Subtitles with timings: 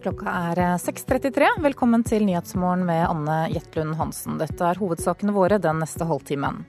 [0.00, 1.42] Klokka er 6.33.
[1.42, 4.38] Eh, Velkommen til Nyhetsmorgen med Anne Jetlund Hansen.
[4.40, 6.62] Dette er hovedsakene våre den neste halvtimen.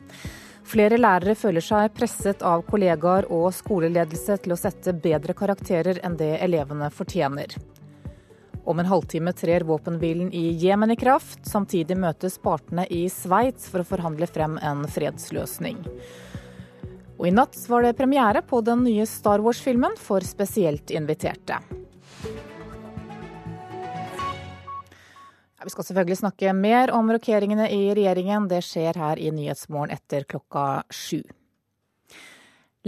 [0.68, 6.18] Flere lærere føler seg presset av kollegaer og skoleledelse til å sette bedre karakterer enn
[6.20, 7.56] det elevene fortjener.
[8.68, 11.46] Om en halvtime trer våpenhvilen i Jemen i kraft.
[11.48, 15.80] Samtidig møtes partene i Sveits for å forhandle frem en fredsløsning.
[17.16, 21.62] Og i natt var det premiere på den nye Star Wars-filmen for spesielt inviterte.
[25.64, 28.48] Vi skal selvfølgelig snakke mer om rokeringene i regjeringen.
[28.50, 31.22] Det skjer her i Nyhetsmorgen etter klokka sju.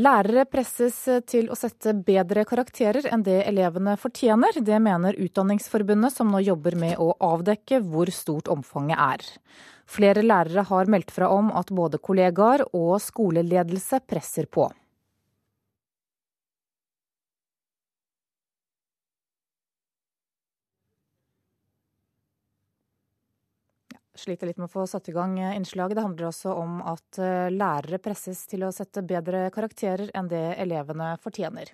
[0.01, 0.95] Lærere presses
[1.29, 4.57] til å sette bedre karakterer enn det elevene fortjener.
[4.65, 9.27] Det mener Utdanningsforbundet, som nå jobber med å avdekke hvor stort omfanget er.
[9.85, 14.71] Flere lærere har meldt fra om at både kollegaer og skoleledelse presser på.
[24.23, 25.97] Sliter litt med å få satt i gang eh, innslaget.
[25.97, 30.43] Det handler også om at eh, lærere presses til å sette bedre karakterer enn det
[30.63, 31.73] elevene fortjener.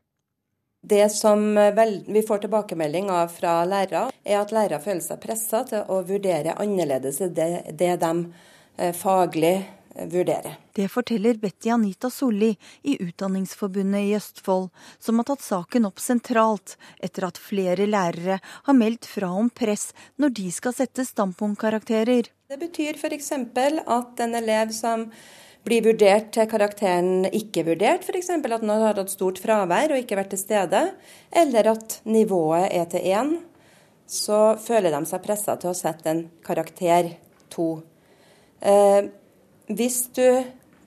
[0.81, 5.63] Det som eh, vi får tilbakemelding av fra lærere, er at lærere føler seg pressa
[5.69, 8.13] til å vurdere annerledes det, det de
[8.95, 9.57] faglig
[10.07, 10.55] vurdere.
[10.75, 14.69] Det forteller Betty Anita Solli i Utdanningsforbundet i Østfold,
[14.99, 19.89] som har tatt saken opp sentralt etter at flere lærere har meldt fra om press
[20.17, 22.31] når de skal sette standpunktkarakterer.
[22.49, 23.31] Det betyr f.eks.
[23.33, 25.09] at en elev som
[25.67, 28.31] blir vurdert til karakteren ikke vurdert, f.eks.
[28.31, 30.83] at han har hatt stort fravær og ikke vært til stede,
[31.29, 33.35] eller at nivået er til én,
[34.09, 37.11] så føler de seg pressa til å sette en karakter
[37.53, 37.69] to.
[38.59, 39.11] Eh,
[39.69, 40.25] hvis du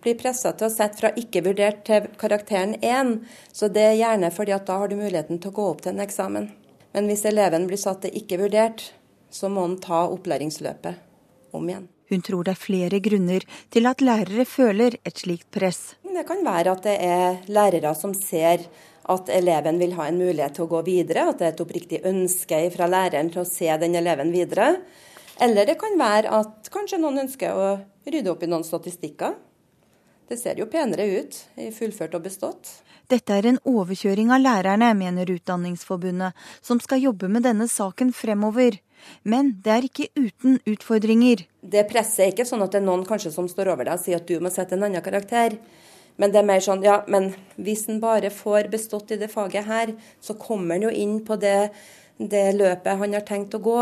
[0.02, 3.14] blir pressa til å sette fra ikke vurdert til karakteren 1,
[3.54, 5.94] så det er gjerne fordi at da har du muligheten til å gå opp til
[5.94, 6.50] en eksamen.
[6.92, 8.90] Men hvis eleven blir satt til ikke vurdert,
[9.32, 11.86] så må han ta opplæringsløpet om igjen.
[12.12, 15.94] Hun tror det er flere grunner til at lærere føler et slikt press.
[16.04, 18.66] Det kan være at det er lærere som ser
[19.12, 22.02] at eleven vil ha en mulighet til å gå videre, at det er et oppriktig
[22.06, 24.74] ønske fra læreren til å se den eleven videre.
[25.42, 27.70] Eller det kan være at kanskje noen ønsker å
[28.06, 29.36] rydde opp i noen statistikker.
[30.28, 32.70] Det ser jo penere ut i fullført og bestått.
[33.10, 36.32] Dette er en overkjøring av lærerne, mener Utdanningsforbundet,
[36.64, 38.78] som skal jobbe med denne saken fremover.
[39.28, 41.42] Men det er ikke uten utfordringer.
[41.60, 44.04] Det presset er ikke sånn at det er noen kanskje som står over deg og
[44.04, 45.58] sier at du må sette en annen karakter.
[46.20, 49.66] Men det er mer sånn, ja, men hvis en bare får bestått i det faget
[49.66, 51.72] her, så kommer en jo inn på det,
[52.16, 53.80] det løpet han har tenkt å gå.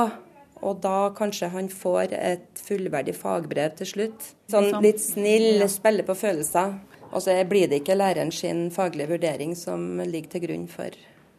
[0.66, 4.32] Og da kanskje han får et fullverdig fagbrev til slutt.
[4.52, 6.76] Sånn litt snill, spiller på følelser.
[7.10, 10.94] Og så blir det ikke læreren sin faglige vurdering som ligger til grunn for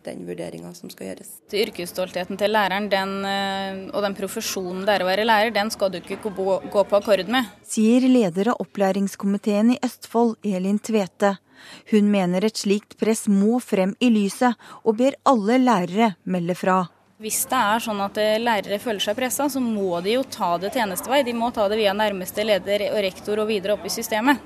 [0.06, 1.30] den vurderinga som skal gjøres.
[1.54, 5.92] Yrkesstoltheten til læreren den, eh, og den profesjonen det er å være lærer, den skal
[5.92, 7.46] du ikke gå på akkord med.
[7.64, 11.38] Sier leder av opplæringskomiteen i Østfold, Elin Tvete.
[11.92, 16.88] Hun mener et slikt press må frem i lyset, og ber alle lærere melde fra.
[17.22, 20.56] Hvis det er sånn at eh, lærere føler seg pressa, så må de jo ta
[20.58, 21.20] det tjenestevei.
[21.22, 24.42] De må ta det via nærmeste leder og rektor og videre opp i systemet.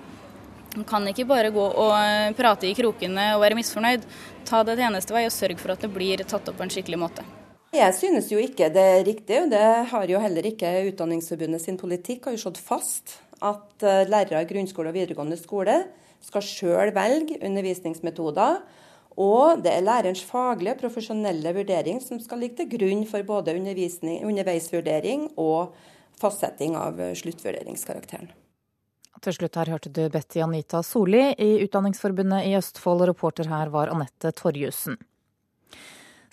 [0.74, 4.03] De kan ikke bare gå og eh, prate i krokene og være misfornøyd.
[4.50, 7.24] Ta det tjenestevei og sørg for at det blir tatt opp på en skikkelig måte.
[7.72, 11.80] Jeg synes jo ikke det er riktig, og det har jo heller ikke Utdanningsforbundet sin
[11.80, 12.28] politikk.
[12.28, 15.86] har jo slått fast at eh, lærere i grunnskole og videregående skole
[16.28, 18.66] skal sjøl velge undervisningsmetoder
[19.15, 23.55] og det er lærerens faglige og profesjonelle vurdering som skal ligge til grunn for både
[23.55, 25.75] underveisvurdering og
[26.19, 28.31] fastsetting av sluttvurderingskarakteren.
[29.23, 33.07] Til slutt her hørte du Betty Anita Solli i Utdanningsforbundet i Østfold.
[33.09, 34.99] Reporter her var Anette Torjussen.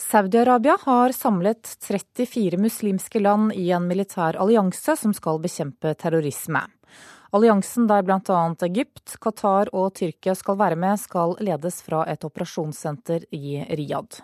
[0.03, 6.64] Saudi-Arabia har samlet 34 muslimske land i en militær allianse som skal bekjempe terrorisme.
[7.32, 8.40] Alliansen der bl.a.
[8.67, 14.20] Egypt, Qatar og Tyrkia skal være med, skal ledes fra et operasjonssenter i Riyadh.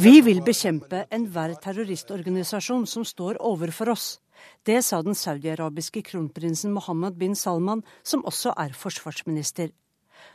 [0.00, 4.06] Vi vil bekjempe enhver terroristorganisasjon som står overfor oss.
[4.64, 9.74] Det sa den saudiarabiske kronprinsen Mohammed bin Salman, som også er forsvarsminister.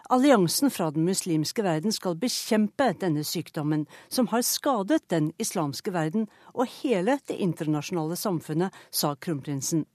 [0.10, 6.28] Alliansen fra den muslimske verden skal bekjempe denne sykdommen, som har skadet den islamske verden
[6.54, 9.86] og hele det internasjonale samfunnet, sa kronprinsen.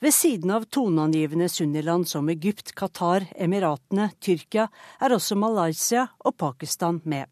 [0.00, 4.68] Ved siden av toneangivende sunniland som Egypt, Qatar, Emiratene, Tyrkia,
[5.00, 7.28] er også Malaysia og Pakistan med.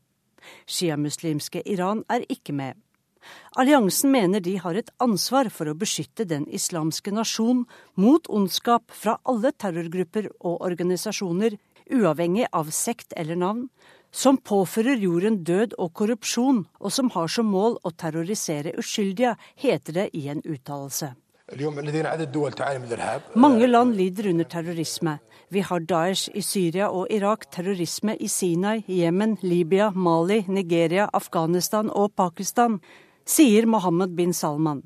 [0.68, 2.76] Sjiamuslimske Iran er ikke med.
[3.58, 9.18] Alliansen mener de har et ansvar for å beskytte den islamske nasjon mot ondskap fra
[9.24, 11.58] alle terrorgrupper og organisasjoner
[11.90, 13.68] uavhengig av sekt eller navn,
[14.10, 19.98] som påfører jorden død og korrupsjon, og som har som mål å terrorisere uskyldige, heter
[20.00, 21.12] det i en uttalelse.
[23.34, 25.14] Mange land lider under terrorisme.
[25.48, 31.88] Vi har Daesh i Syria og Irak, terrorisme i Sinai, Jemen, Libya, Mali, Nigeria, Afghanistan
[31.88, 32.80] og Pakistan,
[33.28, 34.82] sier Mohammed bin Salman.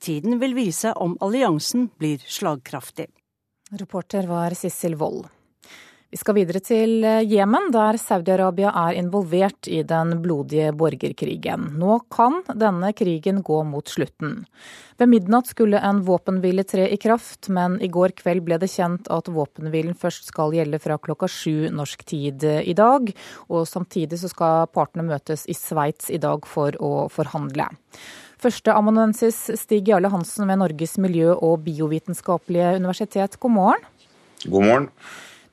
[0.00, 3.06] Tiden vil vise om alliansen blir slagkraftig.
[3.70, 5.28] Reporter var Sissel Wold.
[6.14, 11.64] Vi skal videre til eh, Jemen, der Saudi-Arabia er involvert i den blodige borgerkrigen.
[11.74, 14.44] Nå kan denne krigen gå mot slutten.
[14.94, 19.10] Ved midnatt skulle en våpenhvile tre i kraft, men i går kveld ble det kjent
[19.10, 23.10] at våpenhvilen først skal gjelde fra klokka sju norsk tid i dag.
[23.50, 27.66] Og samtidig så skal partene møtes i Sveits i dag for å forhandle.
[28.38, 33.88] Førsteamanuensis Stig Jarle Hansen ved Norges miljø- og biovitenskapelige universitet, god morgen.
[34.46, 34.92] God morgen.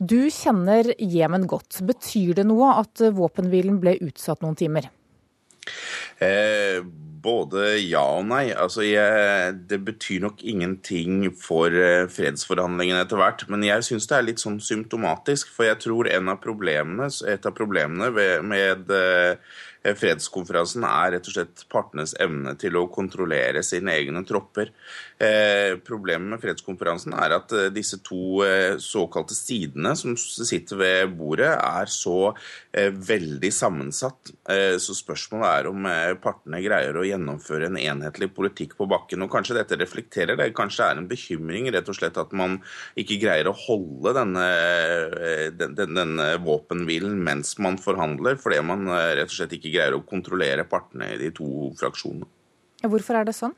[0.01, 1.83] Du kjenner Jemen godt.
[1.85, 4.89] Betyr det noe at våpenhvilen ble utsatt noen timer?
[6.21, 6.81] Eh,
[7.21, 8.47] både ja og nei.
[8.49, 13.45] Altså, jeg, det betyr nok ingenting for eh, fredsforhandlingene etter hvert.
[13.53, 16.17] Men jeg syns det er litt sånn symptomatisk, for jeg tror av
[17.35, 19.37] et av problemene med, med eh,
[19.81, 24.69] Eh, fredskonferansen er rett og slett partenes evne til å kontrollere sine egne tropper.
[25.21, 28.41] Eh, problemet med fredskonferansen er at eh, disse to
[28.81, 32.31] såkalte sidene som sitter ved bordet, er så
[32.71, 34.31] veldig sammensatt.
[34.81, 35.85] Så spørsmålet er om
[36.23, 39.25] partene greier å gjennomføre en enhetlig politikk på bakken.
[39.25, 40.49] Og kanskje dette reflekterer det.
[40.57, 42.57] Kanskje det er en bekymring rett og slett at man
[42.99, 44.47] ikke greier å holde denne,
[45.59, 50.67] denne, denne våpenhvilen mens man forhandler, fordi man rett og slett ikke greier å kontrollere
[50.69, 52.29] partene i de to fraksjonene.
[52.87, 53.57] Hvorfor er det sånn?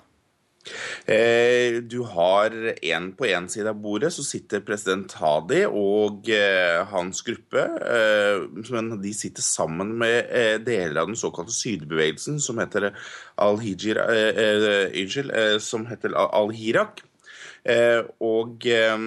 [1.06, 2.54] Eh, du har
[2.86, 7.64] en på én side av bordet, så sitter president Hadi og eh, hans gruppe.
[7.84, 12.92] Eh, men de sitter sammen med deler av den såkalte sydbevegelsen, som heter
[13.44, 14.00] Al-Hijir
[15.64, 17.04] som heter Al-Hirak.
[17.64, 19.04] Eh, og eh,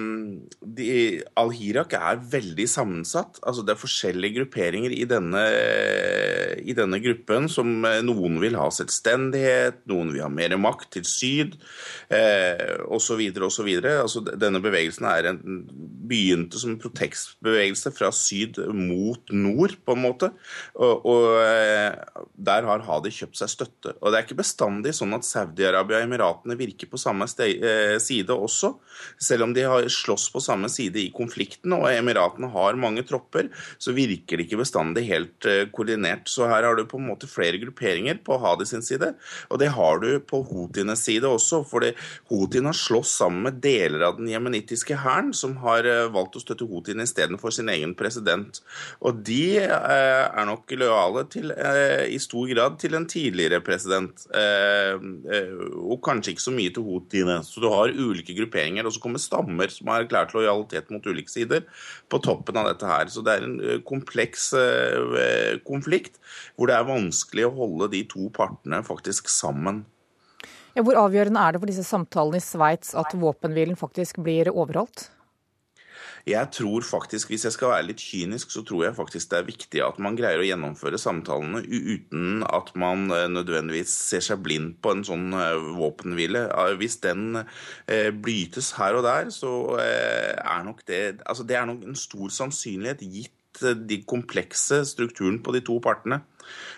[1.37, 3.37] Al-Hirak er veldig sammensatt.
[3.45, 5.43] altså Det er forskjellige grupperinger i denne,
[6.65, 7.49] i denne gruppen.
[7.49, 11.57] som eh, Noen vil ha selvstendighet, noen vil ha mer makt til syd,
[12.09, 13.21] eh, osv.
[13.45, 13.69] osv.
[13.93, 15.41] Altså, denne bevegelsen er en,
[16.07, 20.31] begynte som en protekstbevegelse fra syd mot nord, på en måte.
[20.73, 21.27] Og, og
[22.33, 23.93] der har Hadi kjøpt seg støtte.
[24.01, 28.75] Og det er ikke bestandig sånn at Saudi-Arabia og Emiratene virker på samme side også.
[29.21, 33.49] Selv om de har slåss på samme side i konflikten og Emiratene har mange tropper,
[33.81, 36.27] så virker det ikke bestandig helt uh, koordinert.
[36.29, 39.13] Så her har du på en måte flere grupperinger på Hadi sin side,
[39.51, 41.63] og det har du på Houtienes side også.
[41.67, 41.93] fordi
[42.31, 46.43] Houthiene har slåss sammen med deler av den jemenittiske hæren, som har uh, valgt å
[46.43, 48.61] støtte Houthiene istedenfor sin egen president.
[49.01, 55.97] Og de uh, er nok lojale til, i stor grad til en tidligere president, og
[56.05, 57.37] kanskje ikke så mye til Houthiene.
[57.45, 61.31] Så du har ulike grupperinger, og så kommer stammer som har erklært lojalitet mot ulike
[61.31, 61.65] sider,
[62.11, 63.11] på toppen av dette her.
[63.11, 66.21] Så det er en eh, kompleks eh, konflikt
[66.55, 69.85] hvor det er vanskelig å holde de to partene faktisk sammen.
[70.77, 75.07] Ja, hvor avgjørende er det for disse samtalene i Sveits at våpenhvilen faktisk blir overholdt?
[76.27, 79.47] Jeg tror faktisk, Hvis jeg skal være litt kynisk, så tror jeg faktisk det er
[79.47, 84.75] viktig at man greier å gjennomføre samtalene uten at man eh, nødvendigvis ser seg blind
[84.83, 86.47] på en sånn eh, våpenhvile.
[86.81, 87.39] Hvis den
[87.87, 92.29] blytes brytes her og der, så er nok det altså Det er nok en stor
[92.33, 93.33] sannsynlighet, gitt
[93.87, 96.21] de komplekse strukturen på de to partene.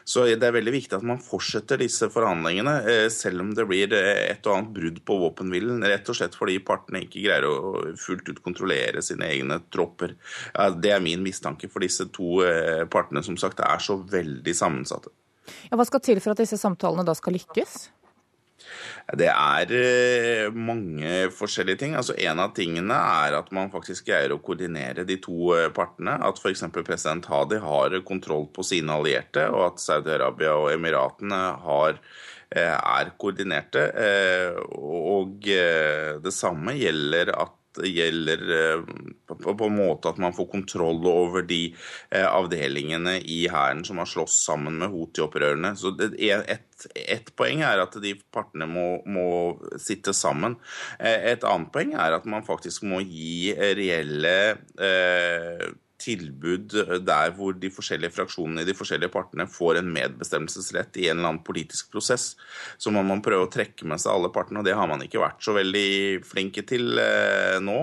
[0.09, 3.93] Så det er veldig viktig at man fortsetter disse forhandlingene, eh, selv om det blir
[3.93, 5.83] eh, et og annet brudd på våpenhvilen.
[5.85, 10.15] Rett og slett fordi partene ikke greier å fullt ut kontrollere sine egne tropper.
[10.81, 15.13] Det er min mistanke, for disse to eh, partene som sagt er så veldig sammensatte.
[15.69, 17.77] Ja, hva skal til for at disse samtalene da skal lykkes?
[19.17, 21.95] Det er eh, mange forskjellige ting.
[21.97, 26.19] Altså En av tingene er at man faktisk greier å koordinere de to eh, partene.
[26.25, 26.67] At f.eks.
[26.77, 31.97] president Hadi har kontroll på sine allierte, og at Saudi-Arabia og Emiratene har,
[32.53, 33.87] eh, er koordinerte.
[34.77, 38.43] Og det samme gjelder at gjelder
[39.29, 41.61] på, en måte at man får kontroll over de
[42.11, 45.75] avdelingene i hæren som har slåss sammen med Houthi-opprørerne.
[45.79, 49.27] Så et ett poeng er at de partene må, må,
[49.81, 50.57] sitte sammen.
[50.99, 54.35] Eh, et annet poeng er at man faktisk må gi reelle
[54.79, 56.75] eh, tilbud
[57.05, 61.33] der hvor de forskjellige fraksjonene i de forskjellige partene får en medbestemmelsesrett i en eller
[61.33, 62.33] annen politisk prosess.
[62.77, 65.21] Så må man prøve å trekke med seg alle partene, og det har man ikke
[65.21, 65.89] vært så veldig
[66.27, 67.81] flinke til eh, nå.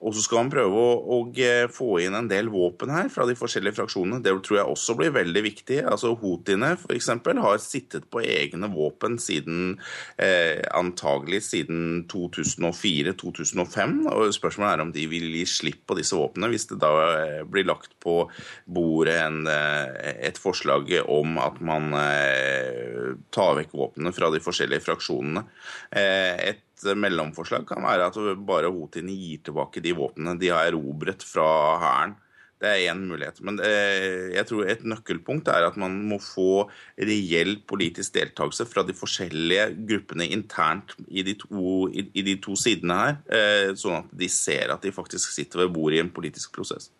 [0.00, 3.36] Og så skal man prøve å, eh, få inn en del våpen her fra de
[3.38, 4.22] forskjellige fraksjonene.
[4.22, 5.78] Det tror jeg også blir veldig viktig.
[5.84, 7.08] Altså Houthiene f.eks.
[7.08, 9.78] har sittet på egne våpen siden
[10.18, 14.06] eh, antagelig siden 2004-2005.
[14.10, 17.44] og Spørsmålet er om de vil gi slipp på disse våpnene hvis det da eh,
[17.48, 18.28] blir lagt på
[18.66, 24.84] bordet en, eh, et forslag om at man eh, tar vekk våpnene fra de forskjellige
[24.84, 25.44] fraksjonene.
[25.90, 26.62] Eh, et
[26.98, 31.48] mellomforslag kan være at bare Houthiene gir tilbake de våpnene de har erobret fra
[31.82, 32.14] hæren.
[32.62, 33.40] Det er én mulighet.
[33.44, 36.64] Men eh, jeg tror et nøkkelpunkt er at man må få
[36.96, 43.00] reell politisk deltakelse fra de forskjellige gruppene internt i de to, i de to sidene
[43.00, 46.54] her, eh, sånn at de ser at de faktisk sitter ved bordet i en politisk
[46.56, 46.92] prosess.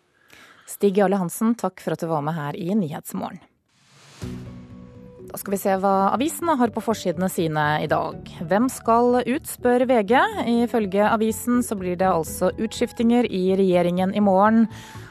[0.69, 3.41] Stig Jarle Hansen, takk for at du var med her i Nyhetsmorgen.
[5.35, 8.29] Da skal vi se hva avisene har på forsidene sine i dag.
[8.47, 10.13] Hvem skal ut, spør VG.
[10.63, 14.69] Ifølge avisen så blir det altså utskiftinger i regjeringen i morgen.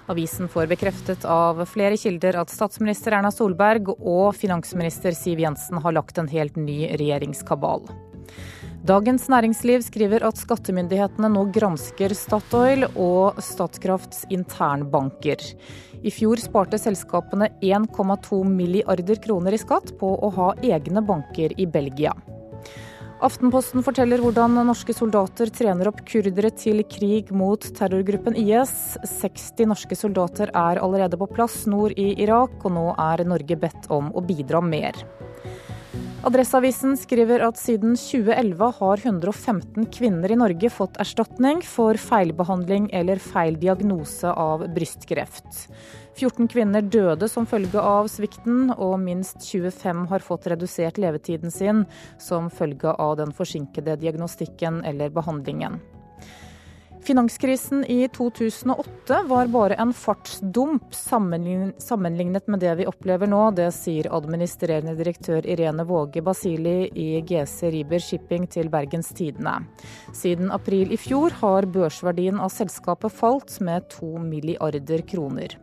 [0.08, 5.92] Avisen får bekreftet av flere kilder at statsminister Erna Solberg og finansminister Siv Jensen har
[5.92, 7.84] lagt en helt ny regjeringskabal.
[8.84, 15.40] Dagens Næringsliv skriver at skattemyndighetene nå gransker Statoil og Statkrafts internbanker.
[16.04, 21.64] I fjor sparte selskapene 1,2 milliarder kroner i skatt på å ha egne banker i
[21.64, 22.12] Belgia.
[23.24, 28.98] Aftenposten forteller hvordan norske soldater trener opp kurdere til krig mot terrorgruppen IS.
[29.16, 33.88] 60 norske soldater er allerede på plass nord i Irak, og nå er Norge bedt
[33.88, 35.00] om å bidra mer.
[36.24, 43.20] Adresseavisen skriver at siden 2011 har 115 kvinner i Norge fått erstatning for feilbehandling eller
[43.20, 45.66] feil diagnose av brystkreft.
[46.16, 51.84] 14 kvinner døde som følge av svikten, og minst 25 har fått redusert levetiden sin
[52.16, 55.76] som følge av den forsinkede diagnostikken eller behandlingen.
[57.04, 63.42] Finanskrisen i 2008 var bare en fartsdump sammenlignet med det vi opplever nå.
[63.58, 69.58] Det sier administrerende direktør Irene Våge Basili i GC Riber Shipping til Bergens Tidende.
[70.16, 75.58] Siden april i fjor har børsverdien av selskapet falt med to milliarder kroner.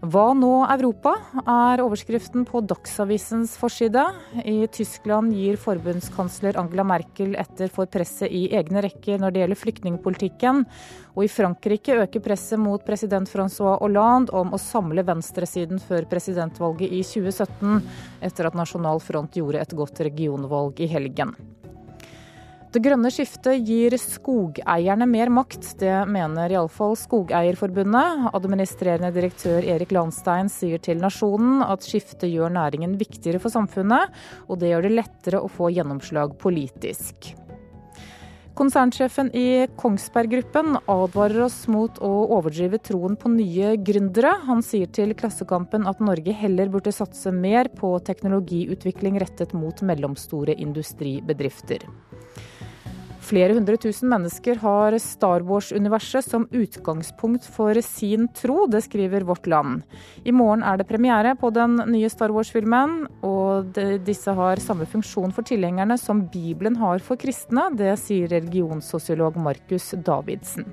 [0.00, 1.10] Hva nå Europa,
[1.44, 4.00] er overskriften på Dagsavisens forside.
[4.48, 9.60] I Tyskland gir forbundskansler Angela Merkel etter for presset i egne rekker når det gjelder
[9.60, 10.64] flyktningpolitikken.
[11.12, 16.88] Og i Frankrike øker presset mot president Francois Hollande om å samle venstresiden før presidentvalget
[16.88, 17.80] i 2017,
[18.24, 21.36] etter at Nasjonal Front gjorde et godt regionvalg i helgen.
[22.70, 25.72] Det grønne skiftet gir skogeierne mer makt.
[25.80, 28.28] Det mener iallfall Skogeierforbundet.
[28.30, 34.14] Administrerende direktør Erik Landstein sier til Nasjonen at skiftet gjør næringen viktigere for samfunnet,
[34.46, 37.32] og det gjør det lettere å få gjennomslag politisk.
[38.60, 44.34] Konsernsjefen i Kongsberg Gruppen advarer oss mot å overdrive troen på nye gründere.
[44.46, 50.54] Han sier til Klassekampen at Norge heller burde satse mer på teknologiutvikling rettet mot mellomstore
[50.60, 51.88] industribedrifter.
[53.30, 59.46] Flere hundre tusen mennesker har Star Wars-universet som utgangspunkt for sin tro, det skriver Vårt
[59.46, 59.84] Land.
[60.26, 65.30] I morgen er det premiere på den nye Star Wars-filmen, og disse har samme funksjon
[65.36, 67.68] for tilhengerne som Bibelen har for kristne.
[67.78, 70.66] Det sier religionssosiolog Markus Davidsen.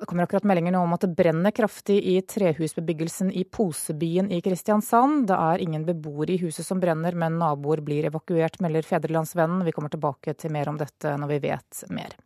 [0.00, 4.40] Det kommer akkurat meldinger nå om at det brenner kraftig i trehusbebyggelsen i Posebyen i
[4.42, 5.28] Kristiansand.
[5.30, 9.62] Det er ingen beboere i huset som brenner, men naboer blir evakuert, melder Fedrelandsvennen.
[9.64, 12.16] Vi kommer tilbake til mer om dette når vi vet mer.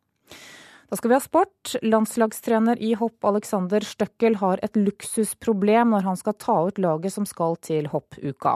[0.88, 1.74] Da skal vi ha sport.
[1.84, 7.26] Landslagstrener i hopp Alexander Støkkel har et luksusproblem når han skal ta ut laget som
[7.28, 8.54] skal til hoppuka.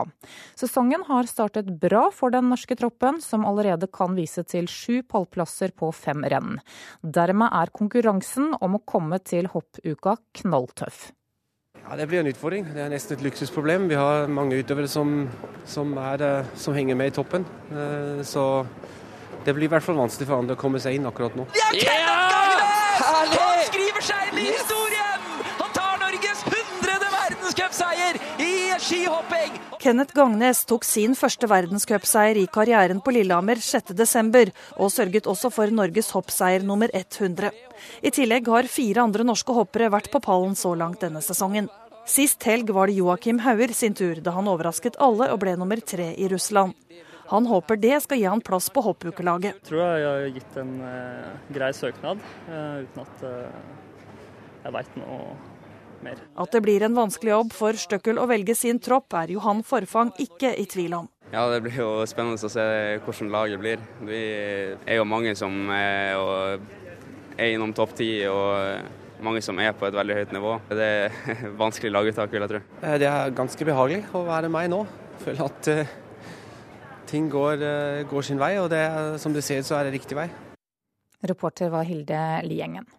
[0.57, 5.75] Sesongen har startet bra for den norske troppen, som allerede kan vise til sju pallplasser
[5.77, 6.57] på fem renn.
[7.05, 11.11] Dermed er konkurransen om å komme til hoppuka knalltøff.
[11.83, 12.65] Ja, Det blir en utfordring.
[12.73, 13.89] Det er nesten et luksusproblem.
[13.91, 15.27] Vi har mange utøvere som,
[15.69, 17.45] som, er, eh, som henger med i toppen.
[17.69, 18.65] Eh, så
[19.45, 21.47] det blir i hvert fall vanskelig for andre å komme seg inn akkurat nå.
[21.53, 23.03] Det er Kenneth Gangnes!
[23.03, 25.27] Han skriver seg inn i historien!
[25.59, 29.59] Han tar Norges hundrede verdenscupseier i skihopping!
[29.83, 35.73] Kenneth Gangnes tok sin første verdenscupseier i karrieren på Lillehammer 6.12., og sørget også for
[35.75, 37.51] Norges hoppseier nummer 100.
[37.99, 41.67] I tillegg har fire andre norske hoppere vært på pallen så langt denne sesongen.
[42.07, 45.79] Sist helg var det Joakim Hauger sin tur, da han overrasket alle og ble nummer
[45.83, 46.75] tre i Russland.
[47.33, 49.57] Han håper det skal gi han plass på hoppukelaget.
[49.57, 53.55] Jeg tror jeg har gitt en eh, grei søknad, eh, uten at eh,
[54.67, 55.17] jeg veit noe
[56.05, 56.21] mer.
[56.37, 60.13] At det blir en vanskelig jobb for Støkkel å velge sin tropp, er Johan Forfang
[60.21, 61.09] ikke i tvil om.
[61.33, 62.65] Ja, Det blir jo spennende å se
[63.01, 63.81] hvordan laget blir.
[64.05, 64.21] Vi
[64.85, 66.59] er jo mange som er,
[67.33, 70.53] er innom topp ti, og mange som er på et veldig høyt nivå.
[70.69, 71.17] Det er
[71.63, 72.63] vanskelig laguttak, vil jeg tro.
[72.83, 74.83] Eh, det er ganske behagelig å være meg nå.
[75.13, 75.99] Jeg føler at uh,
[77.13, 78.83] ting går, uh, går, sin vei, og det,
[79.21, 80.27] som det ser så er det riktig vei.
[81.23, 82.89] Reporter var Hilde Liengen.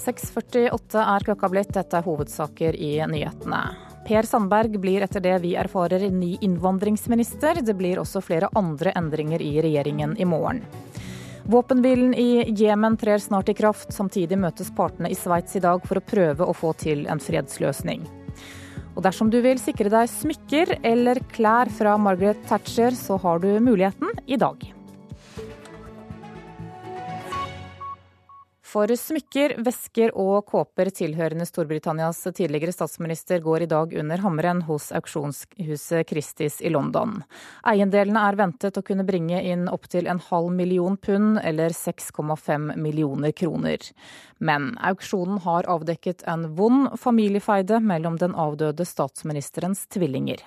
[0.00, 1.72] 6.48 er klokka blitt.
[1.74, 3.60] Dette er hovedsaker i nyhetene.
[4.06, 7.60] Per Sandberg blir etter det vi erfarer ny innvandringsminister.
[7.66, 10.62] Det blir også flere andre endringer i regjeringen i morgen.
[11.50, 13.92] Våpenhvilen i Jemen trer snart i kraft.
[13.92, 18.06] Samtidig møtes partene i Sveits i dag for å prøve å få til en fredsløsning.
[18.96, 23.52] Og dersom du vil sikre deg smykker eller klær fra Margaret Thatcher, så har du
[23.62, 24.79] muligheten i dag.
[28.70, 34.92] For smykker, vesker og kåper tilhørende Storbritannias tidligere statsminister går i dag under hammeren hos
[34.94, 37.16] auksjonshuset Christies i London.
[37.66, 43.34] Eiendelene er ventet å kunne bringe inn opptil en halv million pund, eller 6,5 millioner
[43.34, 43.88] kroner.
[44.38, 50.44] Men auksjonen har avdekket en vond familiefeide mellom den avdøde statsministerens tvillinger.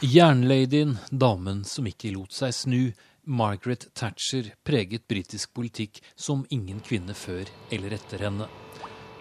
[0.00, 2.82] Jernladyen, damen som ikke lot seg snu,
[3.28, 8.46] Margaret Thatcher preget britisk politikk som ingen kvinne før eller etter henne.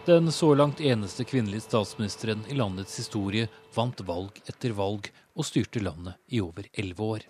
[0.07, 5.83] Den så langt eneste kvinnelige statsministeren i landets historie vant valg etter valg og styrte
[5.83, 7.27] landet i over elleve år.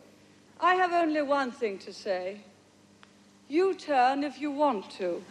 [0.61, 2.37] I have only one thing to say.
[3.49, 5.23] You turn if you want to.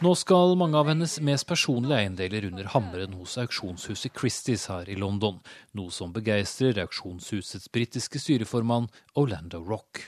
[0.00, 4.94] Nå skal mange av hennes mest personlige eiendeler under hammeren hos auksjonshuset Christies her i
[4.96, 5.34] London,
[5.76, 8.86] noe som begeistrer auksjonshusets britiske styreformann
[9.20, 10.00] Orlando Rock.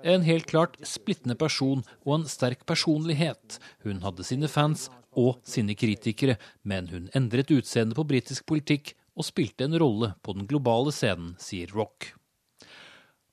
[0.00, 3.58] En helt klart splittende person og en sterk personlighet.
[3.84, 9.28] Hun hadde sine fans og sine kritikere, men hun endret utseendet på britisk politikk og
[9.28, 12.14] spilte en rolle på den globale scenen, sier Rock.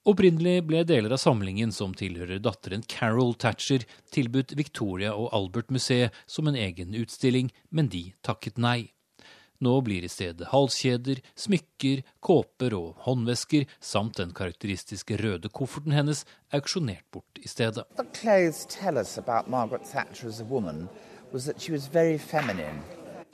[0.07, 3.83] Opprinnelig ble deler av samlingen som tilhører datteren Carol Thatcher,
[4.15, 8.93] tilbudt Victoria og Albert-museet som en egen utstilling, men de takket nei.
[9.59, 16.23] Nå blir i stedet halskjeder, smykker, kåper og håndvesker samt den karakteristiske røde kofferten hennes
[16.55, 17.83] auksjonert bort i stedet.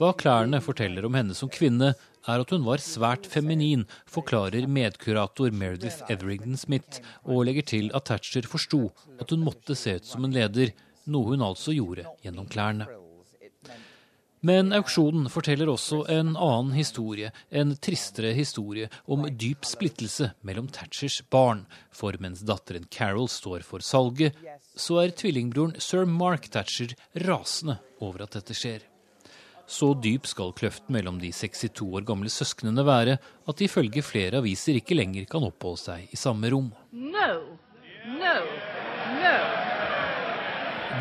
[0.02, 1.94] Hva klærne forteller om henne som kvinne,
[2.28, 8.08] er at hun var svært feminin, forklarer medkurator Meredith Everington Smith, og legger til at
[8.10, 8.88] Thatcher forsto
[9.20, 10.74] at hun måtte se ut som en leder,
[11.06, 12.88] noe hun altså gjorde gjennom klærne.
[14.44, 21.22] Men auksjonen forteller også en annen historie, en tristere historie om dyp splittelse mellom Thatchers
[21.32, 21.64] barn.
[21.96, 24.36] For mens datteren Carol står for salget,
[24.76, 26.92] så er tvillingbroren sir Mark Thatcher
[27.24, 28.84] rasende over at dette skjer.
[29.74, 34.38] Så dyp skal kløften mellom de 62 år gamle søsknene være at de ifølge flere
[34.44, 36.70] aviser ikke lenger kan oppholde seg i samme rom.
[36.94, 37.30] No.
[38.20, 38.36] No.
[39.18, 39.36] No.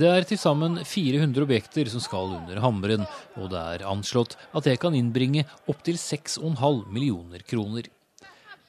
[0.00, 3.04] Det er til sammen 400 objekter som skal under hammeren,
[3.36, 7.90] og det er anslått at det kan innbringe opptil 6,5 millioner kroner.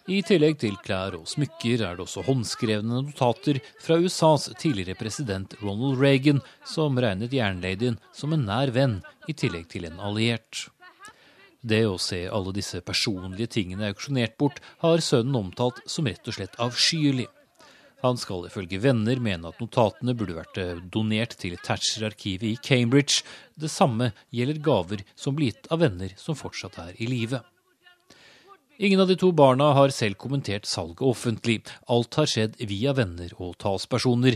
[0.04, 5.54] I tillegg til klær og smykker er det også håndskrevne notater fra USAs tidligere president
[5.62, 8.98] Ronald Reagan, som regnet jernladyen som en nær venn,
[9.32, 10.66] i tillegg til en alliert.
[11.64, 16.36] Det å se alle disse personlige tingene auksjonert bort, har sønnen omtalt som rett og
[16.36, 17.30] slett avskyelig.
[18.04, 20.60] Han skal ifølge venner mene at notatene burde vært
[20.92, 23.24] donert til Thatcher-arkivet i Cambridge.
[23.56, 27.40] Det samme gjelder gaver som blir gitt av venner som fortsatt er i live.
[28.84, 31.62] Ingen av de to barna har selv kommentert salget offentlig.
[31.88, 34.36] Alt har skjedd via venner og talspersoner.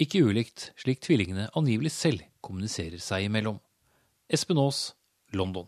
[0.00, 3.58] Ikke ulikt slik tvillingene angivelig selv kommuniserer seg imellom.
[4.32, 4.94] Espen Aas,
[5.36, 5.66] London.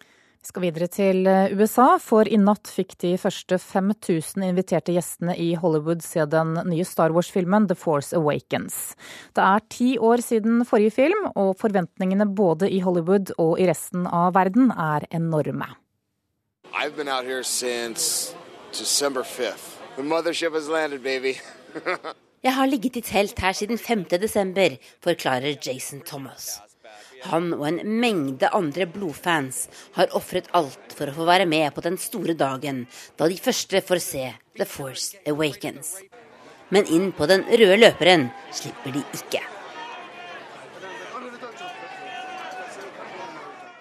[0.00, 5.36] Vi skal videre til eh, USA, for i natt fikk de første 5000 inviterte gjestene
[5.36, 8.94] i Hollywood se den nye Star Wars-filmen The Force Awakens.
[9.36, 14.08] Det er ti år siden forrige film, og forventningene både i Hollywood og i resten
[14.08, 15.68] av verden er enorme.
[16.74, 18.34] I've been out here since
[18.72, 19.76] December 5th.
[19.96, 21.40] The mothership has landed, baby.
[22.42, 24.04] Jeg har ligget i telt her siden 5.
[24.04, 26.60] desember, forklarer Jason Thomas.
[27.22, 31.84] Han og en mengde andre blodfans har ofret alt for å få være med på
[31.84, 32.86] den store dagen
[33.20, 35.98] da de første får se The Force Awakens.
[36.70, 39.59] Men inn på den røde løperen slipper de ikke.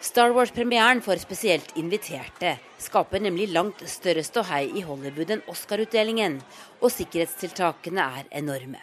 [0.01, 6.37] Star Wars-premieren for spesielt inviterte skaper nemlig langt større ståhei i Hollywood enn Oscar-utdelingen,
[6.79, 8.79] og sikkerhetstiltakene er enorme.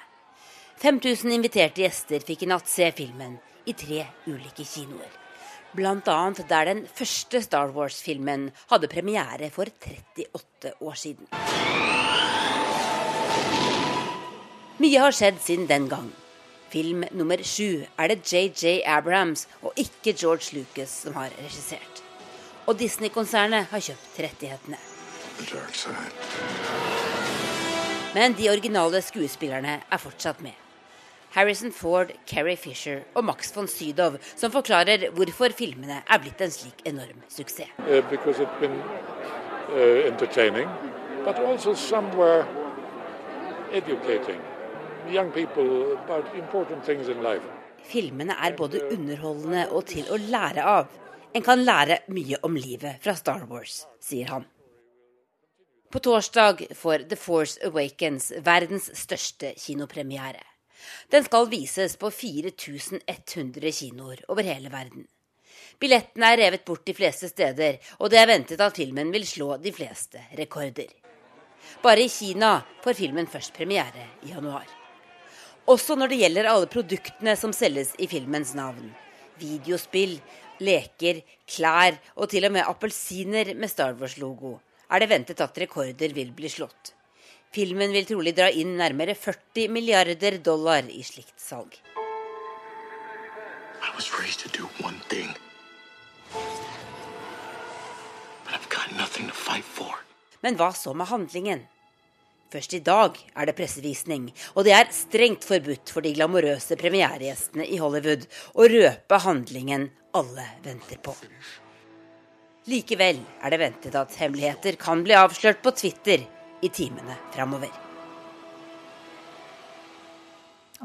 [0.82, 5.08] 5000 inviterte gjester fikk i natt se filmen i tre ulike kinoer.
[5.72, 6.18] Bl.a.
[6.36, 11.32] der den første Star Wars-filmen hadde premiere for 38 år siden.
[14.76, 16.12] Mye har skjedd siden den gang.
[16.68, 22.02] Film nummer sju er det JJ Abrahams og ikke George Lucas som har regissert.
[22.66, 24.78] Og Disney-konsernet har kjøpt rettighetene.
[28.14, 30.56] Men de originale skuespillerne er fortsatt med.
[31.36, 36.50] Harrison Ford, Carrie Fisher og Max von Sydow, som forklarer hvorfor filmene er blitt en
[36.50, 37.70] slik enorm suksess.
[37.78, 38.00] Uh,
[38.60, 38.80] been,
[39.70, 40.68] uh, entertaining,
[41.24, 42.46] but also somewhere
[43.72, 44.40] educating
[45.12, 47.44] young people about important things in life.
[47.86, 50.90] Filmene er både underholdende og til å lære av.
[51.34, 54.46] En kan lære mye om livet fra Star Wars, sier han.
[55.92, 60.42] På torsdag får The Force Awakens verdens største kinopremiere.
[61.10, 65.06] Den skal vises på 4100 kinoer over hele verden.
[65.80, 69.56] Billettene er revet bort de fleste steder, og det er ventet at filmen vil slå
[69.62, 70.90] de fleste rekorder.
[71.82, 74.75] Bare i Kina får filmen først premiere i januar.
[75.66, 78.92] Også når det gjelder alle produktene som selges i filmens navn.
[79.40, 80.14] Videospill,
[80.62, 86.14] leker, klær og til og med appelsiner med Star Wars-logo er det ventet at rekorder
[86.14, 86.92] vil bli slått.
[87.50, 91.74] Filmen vil trolig dra inn nærmere 40 milliarder dollar i slikt salg.
[100.46, 101.66] Men hva så med handlingen?
[102.52, 107.66] Først i dag er det pressevisning, og det er strengt forbudt for de glamorøse premieregjestene
[107.66, 111.16] i Hollywood å røpe handlingen alle venter på.
[112.70, 116.22] Likevel er det ventet at hemmeligheter kan bli avslørt på Twitter
[116.62, 117.70] i timene framover.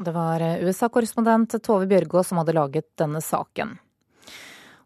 [0.02, 3.76] Det var USA-korrespondent Tove Bjørgaas som hadde laget denne saken.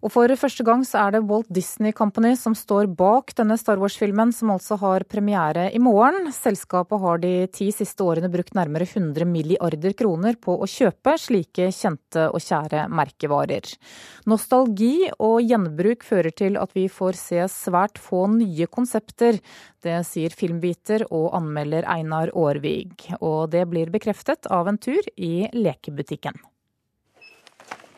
[0.07, 3.81] Og for første gang så er det Walt Disney Company som står bak denne Star
[3.83, 6.29] Wars-filmen, som altså har premiere i morgen.
[6.31, 11.73] Selskapet har de ti siste årene brukt nærmere 100 milliarder kroner på å kjøpe slike
[11.75, 13.75] kjente og kjære merkevarer.
[14.31, 19.42] Nostalgi og gjenbruk fører til at vi får se svært få nye konsepter.
[19.83, 25.49] Det sier filmbiter og anmelder Einar Aarvig, og det blir bekreftet av en tur i
[25.51, 26.38] lekebutikken.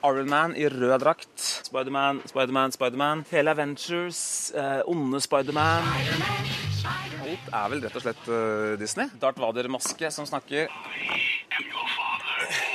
[0.05, 1.41] Ironman i rød drakt.
[1.67, 3.25] Spiderman, Spiderman, Spiderman.
[3.31, 5.85] Hele Avengers, eh, onde Spiderman.
[7.23, 9.11] Alt er vel rett og slett uh, Disney.
[9.21, 10.71] Darth Vader-maske som snakker.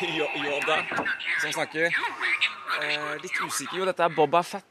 [0.43, 0.77] Yoda
[1.41, 1.87] som snakker.
[2.83, 4.67] Eh, litt usikker jo, dette er Boba Fett.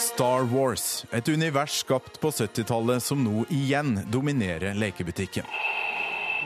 [0.00, 5.44] Star Wars, et univers skapt på 70-tallet som nå igjen dominerer lekebutikken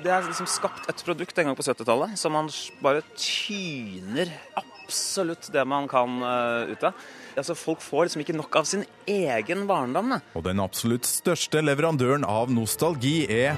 [0.02, 2.50] det er liksom skapt et produkt en gang på 70-tallet som man
[2.82, 6.98] bare tyner absolutt det man kan uh, ut av.
[7.36, 10.16] Altså, folk får liksom ikke nok av sin egen barndom.
[10.34, 13.56] Og den absolutt største leverandøren av nostalgi er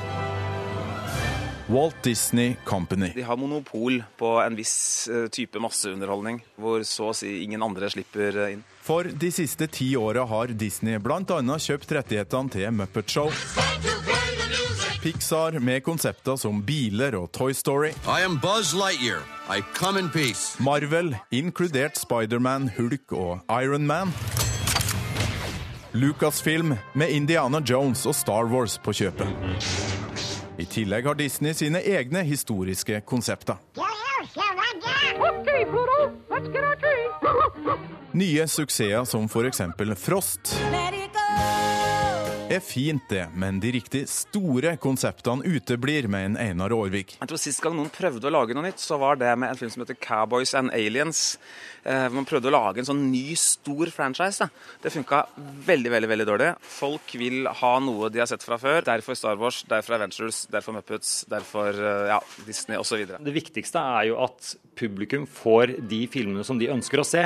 [1.66, 3.11] Walt Disney Company.
[3.14, 7.90] De har monopol på en viss uh, type masseunderholdning, hvor så å si ingen andre
[7.90, 8.64] slipper uh, inn.
[8.87, 11.42] For de siste ti åra har Disney bl.a.
[11.42, 13.35] kjøpt rettighetene til Muppet Show.
[15.02, 17.90] Pixar med konsepter som biler og Toy Story.
[18.06, 19.22] I am Buzz Lightyear.
[19.50, 20.56] I come in peace.
[20.62, 24.12] Marvel, inkludert Spiderman, Hulk og Iron Man.
[25.92, 29.26] Lucasfilm med Indiana Jones og Star Wars på kjøpet.
[30.59, 33.56] I tillegg har Disney sine egne historiske konsepter.
[38.12, 39.61] Nye suksesser som f.eks.
[40.00, 40.56] Frost.
[40.72, 41.25] Let it go
[42.50, 47.16] er fint, det, men de riktig store konseptene uteblir, med en Einar Aarvik.
[47.18, 49.59] Jeg tror Sist gang noen prøvde å lage noe nytt, så var det med en
[49.59, 51.37] film som heter Cowboys and Aliens.
[51.87, 54.42] Eh, man prøvde å lage en sånn ny, stor franchise.
[54.42, 54.77] Da.
[54.83, 55.22] Det funka
[55.68, 56.51] veldig veldig, veldig dårlig.
[56.77, 58.83] Folk vil ha noe de har sett fra før.
[58.87, 63.07] Derfor Star Wars, derfor Avengers, derfor Muppets, derfor eh, ja, Disney osv.
[63.07, 67.22] Det viktigste er jo at publikum får de filmene som de ønsker å se.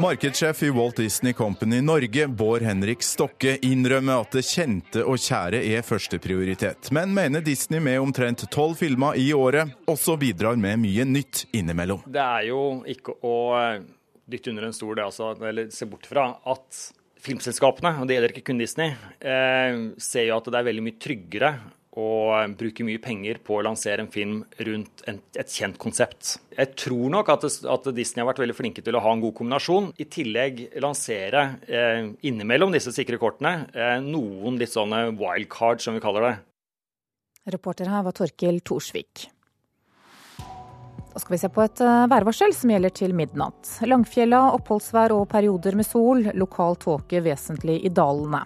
[0.00, 5.60] Markedssjef i Walt Disney Company Norge, Bård Henrik Stokke, innrømmer at det kjente og kjære
[5.76, 11.06] er førsteprioritet, men mener Disney med omtrent tolv filmer i året også bidrar med mye
[11.06, 12.02] nytt innimellom.
[12.08, 13.82] Det er jo ikke å eh,
[14.30, 16.86] dytte under en stol, det altså, eller se bort fra at
[17.20, 21.00] filmselskapene, og det gjelder ikke kun Disney, eh, ser jo at det er veldig mye
[21.02, 21.52] tryggere
[21.98, 26.36] å bruke mye penger på å lansere en film rundt en, et kjent konsept.
[26.54, 29.34] Jeg tror nok at, at, Disney har vært veldig flinke til å ha en god
[29.40, 29.90] kombinasjon.
[29.98, 36.04] I tillegg lansere eh, innimellom disse sikre kortene eh, noen litt sånne wildcards, som vi
[36.04, 36.34] kaller det.
[37.50, 39.26] Reporter her var Torkil Thorsvik.
[41.12, 43.66] Da skal vi se på et eh, værvarsel som gjelder til midnatt.
[43.82, 46.22] Langfjella, oppholdsvær og perioder med sol.
[46.38, 48.44] Lokal tåke vesentlig i dalene.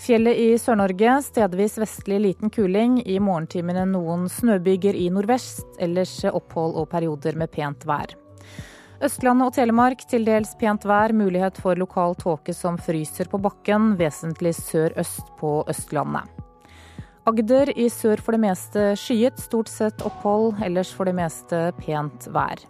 [0.00, 3.00] Fjellet i Sør-Norge stedvis vestlig liten kuling.
[3.04, 8.14] I morgentimene noen snøbyger i nordvest, ellers opphold og perioder med pent vær.
[9.04, 13.94] Østlandet og Telemark til dels pent vær, mulighet for lokal tåke som fryser på bakken,
[14.00, 16.28] vesentlig sør-øst på Østlandet.
[17.28, 22.30] Agder i sør for det meste skyet, stort sett opphold, ellers for det meste pent
[22.32, 22.62] vær.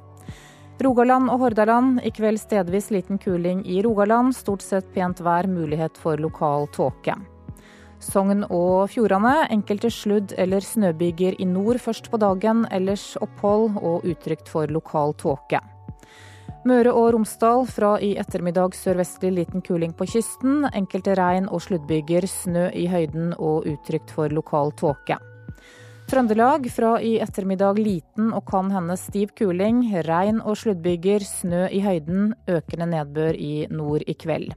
[0.83, 2.01] Rogaland og Hordaland.
[2.03, 4.35] I kveld stedvis liten kuling i Rogaland.
[4.35, 7.15] Stort sett pent vær, mulighet for lokal tåke.
[8.01, 9.47] Sogn og Fjordane.
[9.53, 15.13] Enkelte sludd- eller snøbyger i nord først på dagen, ellers opphold og utrygt for lokal
[15.21, 15.61] tåke.
[16.69, 20.67] Møre og Romsdal fra i ettermiddag sørvestlig liten kuling på kysten.
[20.77, 25.17] Enkelte regn- og sluddbyger, snø i høyden og utrygt for lokal tåke.
[26.11, 29.87] Trøndelag fra i ettermiddag liten og kan hende stiv kuling.
[30.05, 34.53] Regn og sluddbyger, snø i høyden, økende nedbør i nord i kveld.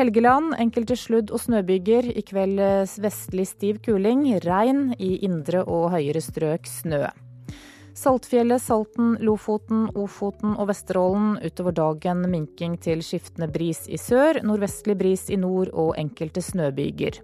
[0.00, 2.14] Helgeland enkelte sludd- og snøbyger.
[2.16, 2.64] I kveld
[2.96, 4.24] vestlig stiv kuling.
[4.40, 7.10] Regn, i indre og høyere strøk snø.
[7.94, 11.38] Saltfjellet, Salten, Lofoten, Ofoten og Vesterålen.
[11.44, 17.20] Utover dagen minking til skiftende bris i sør, nordvestlig bris i nord og enkelte snøbyger.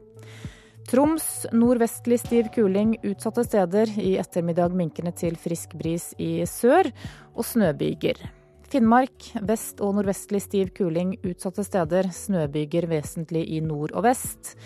[0.86, 3.90] Troms nordvestlig stiv kuling utsatte steder.
[3.98, 6.92] I ettermiddag minkende til frisk bris i sør
[7.34, 8.20] og snøbyger.
[8.66, 12.08] Finnmark vest- og nordvestlig stiv kuling utsatte steder.
[12.12, 14.56] Snøbyger vesentlig i nord og vest.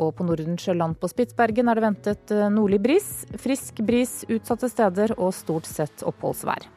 [0.00, 3.10] Og på Nordensjøland på Spitsbergen er det ventet eh, nordlig bris.
[3.36, 6.70] Frisk bris utsatte steder og stort sett oppholdsvær.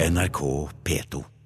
[0.00, 0.40] NRK
[0.82, 1.39] P2.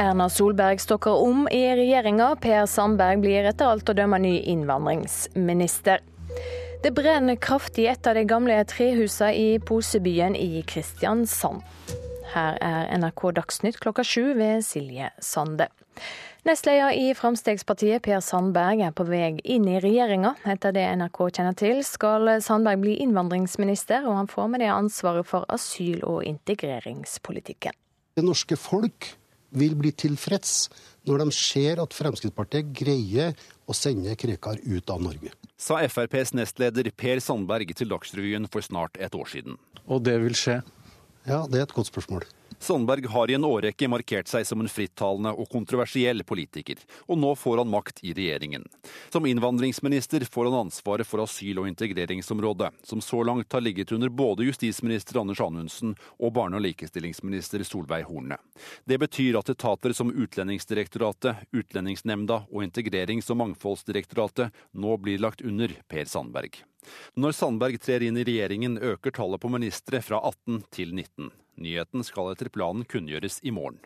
[0.00, 2.30] Erna Solberg stokker om i regjeringa.
[2.40, 6.00] Per Sandberg blir etter alt å dømme ny innvandringsminister.
[6.80, 11.60] Det brenner kraftig i et av de gamle trehusene i Posebyen i Kristiansand.
[12.32, 15.68] Her er NRK Dagsnytt klokka sju ved Silje Sande.
[16.48, 20.32] Nestleder i Fremskrittspartiet Per Sandberg er på vei inn i regjeringa.
[20.48, 25.28] Etter det NRK kjenner til, skal Sandberg bli innvandringsminister, og han får med det ansvaret
[25.28, 27.76] for asyl- og integreringspolitikken.
[28.16, 29.19] Det norske folk
[29.50, 30.70] vil bli tilfreds
[31.08, 33.32] når de ser at Fremskrittspartiet greier
[33.66, 35.32] å sende Krekar ut av Norge.
[35.60, 39.58] Sa FrPs nestleder Per Sandberg til Dagsrevyen for snart et år siden.
[39.86, 40.60] Og det vil skje?
[41.28, 42.26] Ja, det er et godt spørsmål.
[42.60, 46.76] Sandberg har i en årrekke markert seg som en frittalende og kontroversiell politiker,
[47.08, 48.66] og nå får han makt i regjeringen.
[49.08, 54.12] Som innvandringsminister får han ansvaret for asyl- og integreringsområdet, som så langt har ligget under
[54.12, 58.36] både justisminister Anders Anundsen og barne- og likestillingsminister Solveig Horne.
[58.84, 65.72] Det betyr at etater som Utlendingsdirektoratet, Utlendingsnemnda og Integrerings- og mangfoldsdirektoratet nå blir lagt under
[65.88, 66.60] Per Sandberg.
[67.20, 71.30] Når Sandberg trer inn i regjeringen, øker tallet på ministre fra 18 til 19.
[71.60, 73.80] Nyheten skal etter planen kunngjøres i morgen.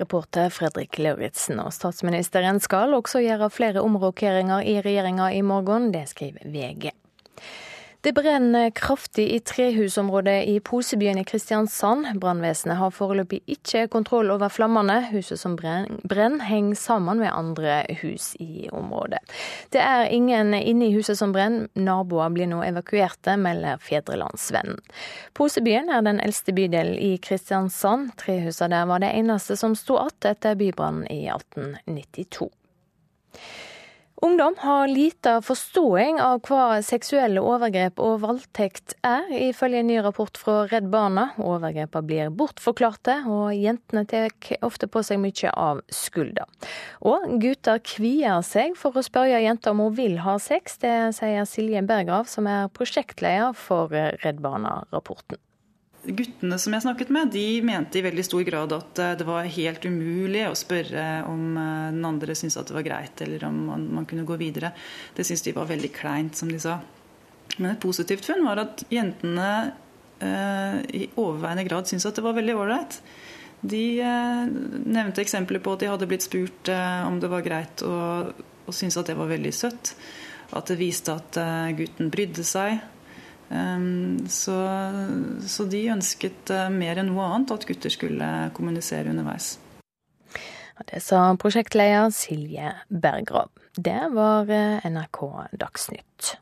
[0.00, 1.60] Reporter Fredrik Lauritzen.
[1.62, 5.90] Og statsministeren skal også gjøre flere omrokeringer i regjeringa i morgen.
[5.94, 6.90] Det skriver VG.
[8.02, 12.08] Det brenner kraftig i trehusområdet i Posebyen i Kristiansand.
[12.18, 14.96] Brannvesenet har foreløpig ikke kontroll over flammene.
[15.12, 19.20] Huset som brenner, henger sammen med andre hus i området.
[19.70, 21.68] Det er ingen inne i huset som brenner.
[21.78, 24.80] Naboer blir nå evakuerte, melder Fedrelandsvennen.
[25.38, 28.16] Posebyen er den eldste bydelen i Kristiansand.
[28.18, 32.50] Trehusene der var det eneste som sto igjen etter bybrannen i 1892.
[34.24, 40.38] Ungdom har lite forståing av hva seksuelle overgrep og voldtekt er, ifølge en ny rapport
[40.38, 41.24] fra Redd Barna.
[41.42, 44.30] Overgrepene blir bortforklarte, og jentene tar
[44.62, 46.46] ofte på seg mye av skylda.
[47.02, 50.78] Og gutter kvier seg for å spørre jenter om hun vil ha sex.
[50.78, 55.42] Det sier Silje Bergrav, som er prosjektleder for Redd Barna-rapporten.
[56.02, 59.46] Guttene som jeg snakket med, de mente i veldig stor grad at eh, det var
[59.46, 63.60] helt umulig å spørre om eh, den andre syntes at det var greit, eller om
[63.68, 64.72] man, man kunne gå videre.
[65.14, 66.80] Det syntes de var veldig kleint, som de sa.
[67.58, 69.52] Men et positivt funn var at jentene
[70.22, 72.98] eh, i overveiende grad syntes at det var veldig ålreit.
[73.62, 74.46] De eh,
[74.84, 78.74] nevnte eksempler på at de hadde blitt spurt eh, om det var greit, og, og
[78.74, 79.94] syntes at det var veldig søtt.
[80.52, 82.82] At det viste at eh, gutten brydde seg.
[84.32, 84.54] Så,
[85.44, 89.56] så de ønsket mer enn noe annet at gutter skulle kommunisere underveis.
[90.88, 93.52] Det sa prosjektleder Silje Bergrov.
[93.76, 94.48] Det var
[94.88, 95.20] NRK
[95.60, 96.36] Dagsnytt.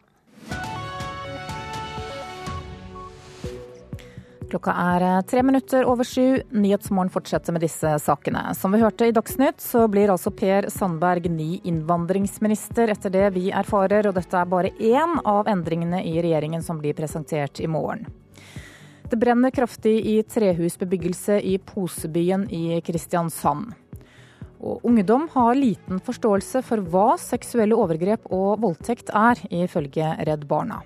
[4.50, 6.42] Klokka er eh, tre minutter over sju.
[6.50, 8.48] Nyhetsmorgen fortsetter med disse sakene.
[8.58, 13.52] Som vi hørte i Dagsnytt, så blir altså Per Sandberg ny innvandringsminister, etter det vi
[13.54, 14.10] erfarer.
[14.10, 18.08] Og dette er bare én av endringene i regjeringen som blir presentert i morgen.
[19.10, 23.70] Det brenner kraftig i trehusbebyggelse i Posebyen i Kristiansand.
[24.60, 30.82] Og ungdom har liten forståelse for hva seksuelle overgrep og voldtekt er, ifølge Redd Barna.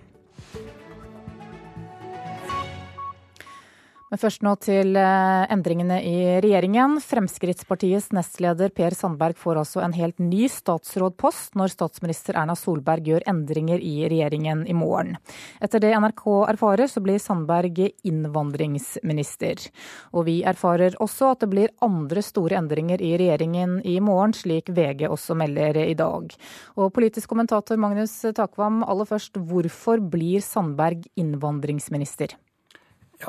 [4.15, 7.01] Men først nå til eh, endringene i regjeringen.
[7.03, 13.27] Fremskrittspartiets nestleder Per Sandberg får altså en helt ny statsrådpost når statsminister Erna Solberg gjør
[13.33, 15.17] endringer i regjeringen i morgen.
[15.59, 16.23] Etter det NRK
[16.53, 19.67] erfarer, så blir Sandberg innvandringsminister.
[20.15, 24.71] Og vi erfarer også at det blir andre store endringer i regjeringen i morgen, slik
[24.79, 26.31] VG også melder i dag.
[26.79, 32.39] Og politisk kommentator Magnus Takvam, aller først, hvorfor blir Sandberg innvandringsminister?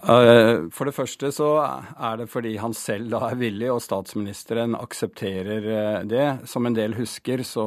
[0.03, 4.77] Eh, for det første så er det fordi han selv da er villig, og statsministeren
[4.77, 6.27] aksepterer eh, det.
[6.49, 7.65] Som en del husker, så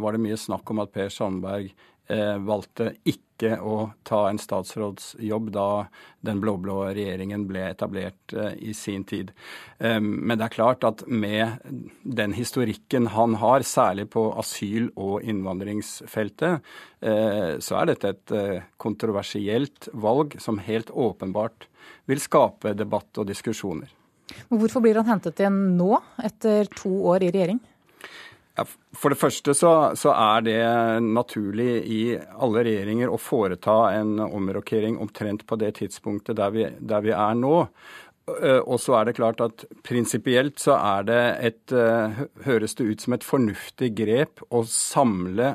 [0.00, 1.70] var det mye snakk om at Per Sandberg
[2.10, 5.86] eh, valgte ikke å ta en statsrådsjobb da
[6.28, 9.30] den blå-blå regjeringen ble etablert i sin tid.
[9.80, 11.64] Men det er klart at med
[12.04, 16.68] den historikken han har, særlig på asyl- og innvandringsfeltet,
[17.00, 18.36] så er dette et
[18.76, 21.69] kontroversielt valg som helt åpenbart
[22.10, 23.90] vil skape debatt og diskusjoner.
[24.50, 27.60] Hvorfor blir han hentet igjen nå, etter to år i regjering?
[28.58, 30.60] Ja, for det første så, så, er det
[31.06, 37.04] naturlig i alle regjeringer å foreta en omrokering omtrent på det tidspunktet der vi, der
[37.06, 37.56] vi er nå.
[38.30, 41.72] Og så er det klart at prinsipielt så er det et
[42.44, 45.54] Høres det ut som et fornuftig grep å samle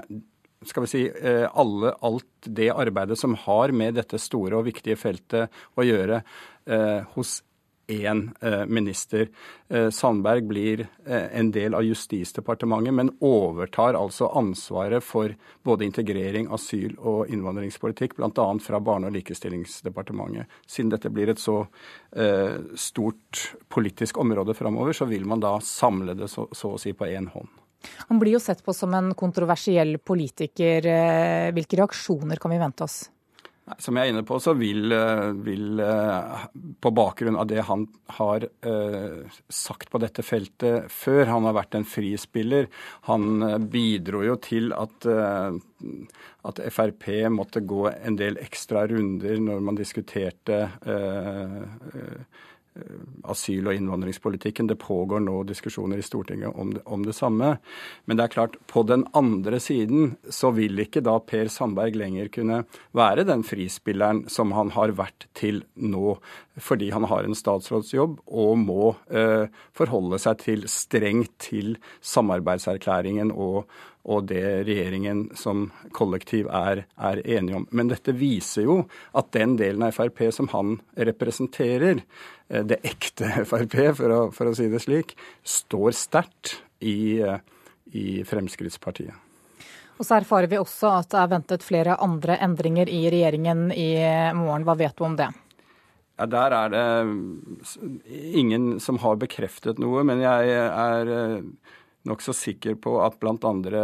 [0.66, 4.98] skal vi si, eh, alle, alt det arbeidet som har med dette store og viktige
[5.00, 6.22] feltet å gjøre,
[6.66, 7.42] eh, hos
[7.88, 9.28] én eh, minister.
[9.70, 17.30] Sandberg blir en del av Justisdepartementet, men overtar altså ansvaret for både integrering, asyl og
[17.30, 18.48] innvandringspolitikk, bl.a.
[18.62, 20.50] fra Barne- og likestillingsdepartementet.
[20.66, 21.60] Siden dette blir et så
[22.78, 27.10] stort politisk område framover, så vil man da samle det så, så å si på
[27.10, 27.54] én hånd.
[28.10, 30.86] Han blir jo sett på som en kontroversiell politiker.
[30.86, 33.04] Eh, hvilke reaksjoner kan vi vente oss?
[33.82, 36.44] Som jeg er inne på, så vil, eh, vil eh,
[36.86, 37.88] på bakgrunn av det han
[38.20, 38.46] har
[39.50, 42.70] sagt på dette feltet før, han har vært en frispiller,
[43.10, 43.42] han
[43.74, 50.62] bidro jo til at, at Frp måtte gå en del ekstra runder når man diskuterte
[50.86, 52.22] Eh,
[53.24, 54.68] asyl- og innvandringspolitikken.
[54.68, 57.58] Det pågår nå diskusjoner i Stortinget om det, om det, samme.
[58.06, 62.28] Men det er klart, på den andre siden så vil ikke da Per Sandberg lenger
[62.34, 62.64] kunne
[62.96, 66.18] være den frispilleren som han har vært til nå,
[66.60, 73.66] fordi han har en statsrådsjobb og må eh, forholde seg til strengt til samarbeidserklæringen og,
[74.06, 77.68] og det regjeringen som kollektiv er, er enige om.
[77.74, 78.78] Men dette viser jo
[79.18, 82.04] at den delen av Frp som han representerer,
[82.50, 87.40] eh, det ekte Frp, for å, for å si det slik, står sterkt i, eh,
[87.98, 89.16] i Fremskrittspartiet.
[89.96, 93.90] Og så erfarer vi også at det er ventet flere andre endringer i regjeringen i
[94.36, 94.66] morgen.
[94.68, 95.30] Hva vet du om det?
[96.20, 96.86] Ja, Der er det
[98.12, 101.42] ingen som har bekreftet noe, men jeg er eh,
[102.06, 103.84] nokså sikker på at andre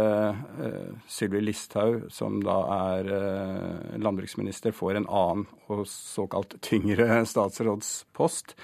[0.58, 2.58] uh, Sylvi Listhaug, som da
[2.92, 8.54] er eh, landbruksminister, får en annen og såkalt tyngre statsrådspost.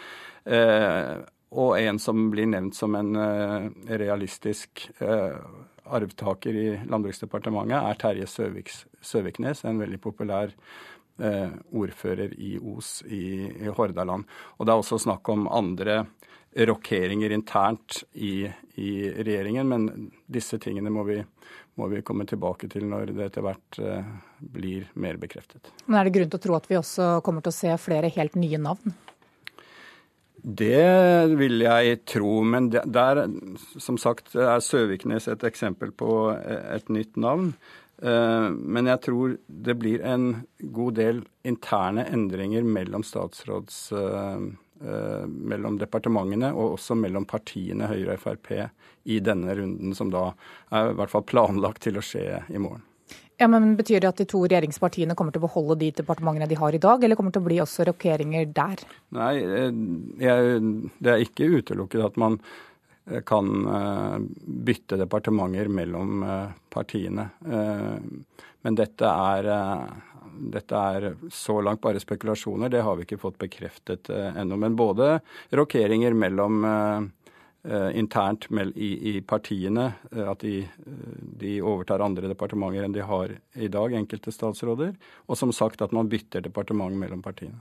[0.49, 1.17] Eh,
[1.49, 3.17] og en som blir nevnt som en
[3.89, 10.53] realistisk arvtaker i Landbruksdepartementet, er Terje Søviks, Søviknes, en veldig populær
[11.73, 14.29] ordfører i Os i, i Hordaland.
[14.59, 16.03] Og det er også snakk om andre
[16.55, 19.69] rokeringer internt i, i, regjeringen.
[19.69, 21.19] Men disse tingene må vi,
[21.75, 25.73] må vi, komme tilbake til når det etter hvert eh, blir mer bekreftet.
[25.87, 28.13] Men Er det grunn til å tro at vi også kommer til å se flere
[28.15, 28.97] helt nye navn?
[30.39, 33.25] Det vil jeg tro, men der,
[33.83, 37.51] som sagt, er Søviknes et eksempel på et nytt navn.
[37.99, 40.31] Eh, men jeg tror det blir en
[40.63, 44.39] god del interne endringer mellom statsråds eh, Eh,
[44.81, 48.53] mellom departementene og også mellom partiene Høyre og Frp
[49.09, 50.29] i denne runden, som da
[50.71, 52.85] er i hvert fall planlagt til å skje i morgen.
[53.39, 56.59] Ja, men Betyr det at de to regjeringspartiene kommer til å beholde de departementene de
[56.59, 58.83] har i dag, eller kommer det til å bli også rokeringer der?
[59.15, 59.35] Nei,
[60.23, 60.63] jeg,
[60.99, 62.41] det er ikke utelukket at man
[63.25, 63.47] kan
[64.69, 66.25] bytte departementer mellom
[66.69, 67.29] partiene.
[67.47, 69.49] Men dette er
[70.53, 74.59] dette er så langt bare spekulasjoner, det har vi ikke fått bekreftet eh, ennå.
[74.61, 75.19] Men både
[75.55, 77.07] rokeringer mellom eh,
[77.71, 80.61] eh, internt i, i, partiene, at de,
[81.41, 84.95] de, overtar andre departementer enn de har i dag, enkelte statsråder.
[85.27, 87.61] Og som sagt at man bytter departement mellom partiene.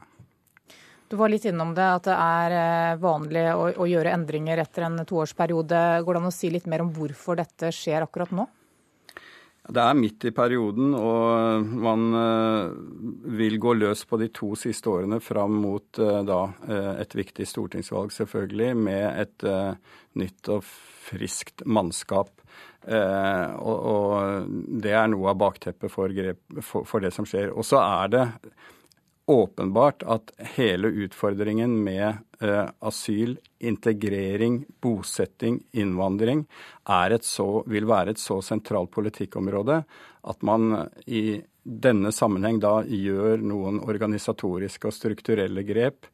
[1.08, 5.00] Du var litt innom det, at det er vanlig å, å gjøre endringer etter en
[5.08, 5.84] toårsperiode.
[6.04, 8.44] Går det an å si litt mer om hvorfor dette skjer akkurat nå?
[9.68, 12.70] Det er midt i perioden, og man eh,
[13.36, 16.40] vil gå løs på de to siste årene fram mot eh, da,
[16.70, 19.48] eh, et viktig stortingsvalg, selvfølgelig, med et
[20.18, 22.32] nytt og friskt mannskap.
[22.88, 24.48] Og,
[24.80, 26.14] det er noe av bakteppet for,
[26.64, 27.52] for det som skjer.
[27.52, 28.24] Og så er det
[29.28, 36.46] åpenbart at hele utfordringen med eh, asyl, integrering, bosetting, innvandring
[37.22, 39.82] så, vil være et så sentralt politikkområde
[40.28, 46.08] at man i denne sammenheng da gjør noen organisatoriske og strukturelle grep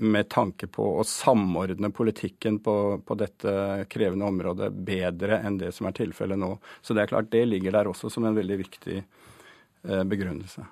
[0.00, 5.90] med tanke på å samordne politikken på, på, dette krevende området bedre enn det som
[5.90, 6.54] er tilfellet nå.
[6.80, 10.64] Så det er klart det ligger der også som en veldig viktig eh, begrunnelse.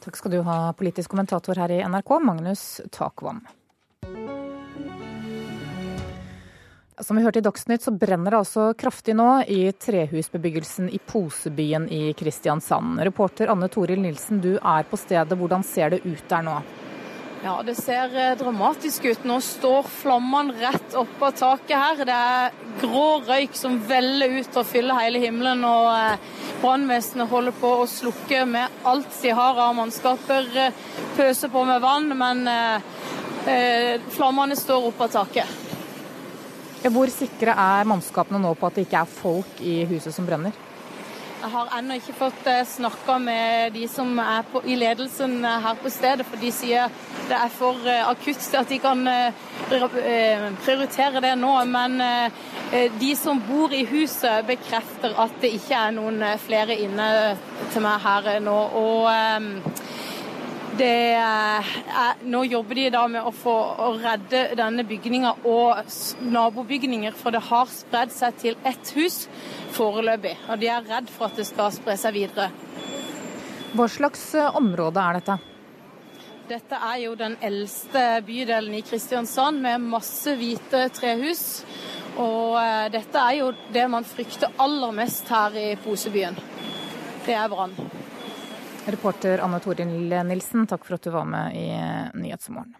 [0.00, 3.42] Takk skal du ha, politisk kommentator her i NRK, Magnus Takvam.
[7.00, 11.88] Som vi hørte i Dagsnytt, så brenner det altså kraftig nå i trehusbebyggelsen i Posebyen
[11.92, 13.00] i Kristiansand.
[13.04, 15.36] Reporter Anne Toril Nilsen, du er på stedet.
[15.36, 16.56] Hvordan ser det ut der nå?
[17.42, 19.22] Ja, det ser eh, dramatisk ut.
[19.24, 22.02] Nå står flammene rett oppå taket her.
[22.04, 25.64] Det er grå røyk som veller ut og fyller hele himmelen.
[25.64, 26.26] Og eh,
[26.60, 30.50] brannvesenet holder på å slukke med alt de har av mannskaper.
[30.66, 30.84] Eh,
[31.16, 32.44] pøser på med vann, men
[34.12, 35.48] flammene står oppå taket.
[36.92, 40.52] Hvor sikre er mannskapene nå på at det ikke er folk i huset som brenner?
[41.40, 45.62] Jeg har ennå ikke fått eh, snakka med de som er på, i ledelsen eh,
[45.64, 46.90] her på stedet, for de sier
[47.30, 49.00] det er for eh, akutt til at de kan
[49.70, 51.54] prioritere det nå.
[51.70, 51.96] Men
[53.00, 57.08] de som bor i huset bekrefter at det ikke er noen flere inne
[57.72, 58.58] til meg her nå.
[58.82, 59.08] Og
[60.86, 61.66] er,
[62.24, 63.52] nå jobber de da med å få
[63.84, 69.24] å redde denne bygninga og nabobygninger, for det har spredd seg til ett hus
[69.76, 70.36] foreløpig.
[70.48, 72.50] Og de er redd for at det skal spre seg videre.
[73.76, 75.38] Hva slags eh, område er dette?
[76.50, 81.44] Dette er jo den eldste bydelen i Kristiansand med masse hvite trehus.
[82.18, 86.38] Og eh, dette er jo det man frykter aller mest her i Posebyen.
[87.26, 87.76] Det er brann.
[88.86, 91.66] Reporter Anne Toril Nilsen, takk for at du var med i
[92.16, 92.76] Nyhetsmorgen.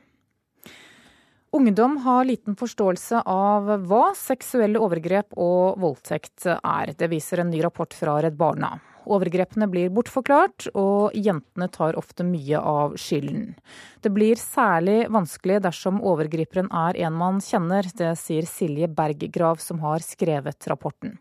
[1.53, 6.93] Ungdom har liten forståelse av hva seksuelle overgrep og voldtekt er.
[6.95, 8.77] Det viser en ny rapport fra Redd Barna.
[9.11, 13.57] Overgrepene blir bortforklart, og jentene tar ofte mye av skylden.
[13.99, 17.89] Det blir særlig vanskelig dersom overgriperen er en man kjenner.
[17.97, 21.19] Det sier Silje Berggrav, som har skrevet rapporten.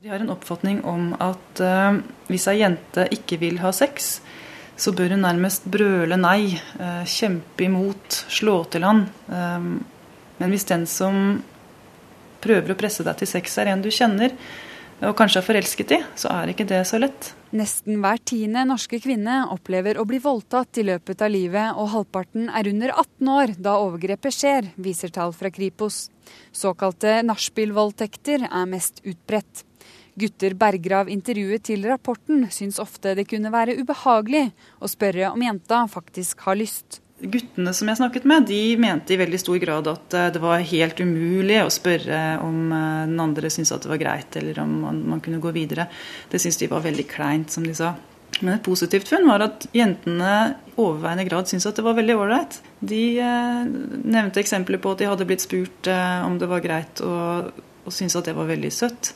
[0.00, 1.98] De har en oppfatning om at uh,
[2.30, 4.22] hvis ei jente ikke vil ha sex,
[4.80, 9.02] så bør hun nærmest brøle nei, uh, kjempe imot, slå til han.
[9.28, 9.74] Um,
[10.40, 11.20] men hvis den som
[12.40, 14.32] prøver å presse deg til sex, er en du kjenner,
[15.04, 17.34] og kanskje er forelsket i, så er ikke det så lett.
[17.52, 22.48] Nesten hver tiende norske kvinne opplever å bli voldtatt i løpet av livet, og halvparten
[22.48, 26.06] er under 18 år da overgrepet skjer, viser tall fra Kripos.
[26.56, 29.68] Såkalte nachspiel-voldtekter er mest utbredt.
[30.20, 34.50] Gutter Bergrav intervjuet til rapporten syns ofte det kunne være ubehagelig
[34.80, 37.00] å spørre om jenta faktisk har lyst.
[37.20, 40.62] Guttene som jeg snakket med, de mente i veldig stor grad at eh, det var
[40.64, 44.78] helt umulig å spørre om eh, den andre syntes at det var greit, eller om
[44.80, 45.90] man kunne gå videre.
[46.32, 47.92] Det syntes de var veldig kleint, som de sa.
[48.40, 52.16] Men et positivt funn var at jentene i overveiende grad syntes at det var veldig
[52.22, 52.56] ålreit.
[52.80, 55.92] De eh, nevnte eksempler på at de hadde blitt spurt
[56.24, 57.52] om det var greit, og,
[57.84, 59.12] og syntes at det var veldig søtt.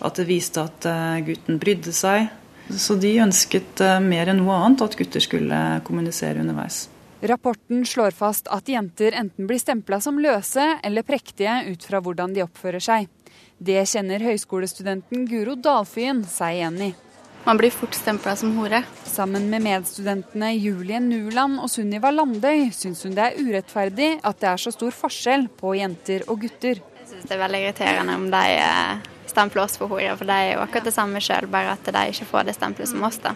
[0.00, 2.30] At det viste at eh, gutten brydde seg.
[2.70, 6.86] Så de ønsket eh, mer enn noe annet at gutter skulle kommunisere underveis.
[7.20, 12.32] Rapporten slår fast at jenter enten blir stempla som løse eller prektige ut fra hvordan
[12.32, 13.10] de oppfører seg.
[13.60, 16.90] Det kjenner høyskolestudenten Guro Dalfyen seg igjen i.
[17.44, 18.82] Man blir fort stempla som hore.
[19.04, 24.50] Sammen med medstudentene Julie Nuland og Sunniva Landøy syns hun det er urettferdig at det
[24.54, 26.80] er så stor forskjell på jenter og gutter.
[27.00, 30.36] Jeg syns det er veldig irriterende om de eh, stemple oss for hore, for de
[30.36, 33.20] er jo akkurat det samme sjøl, bare at de ikke får det stempelet som oss.
[33.22, 33.34] da.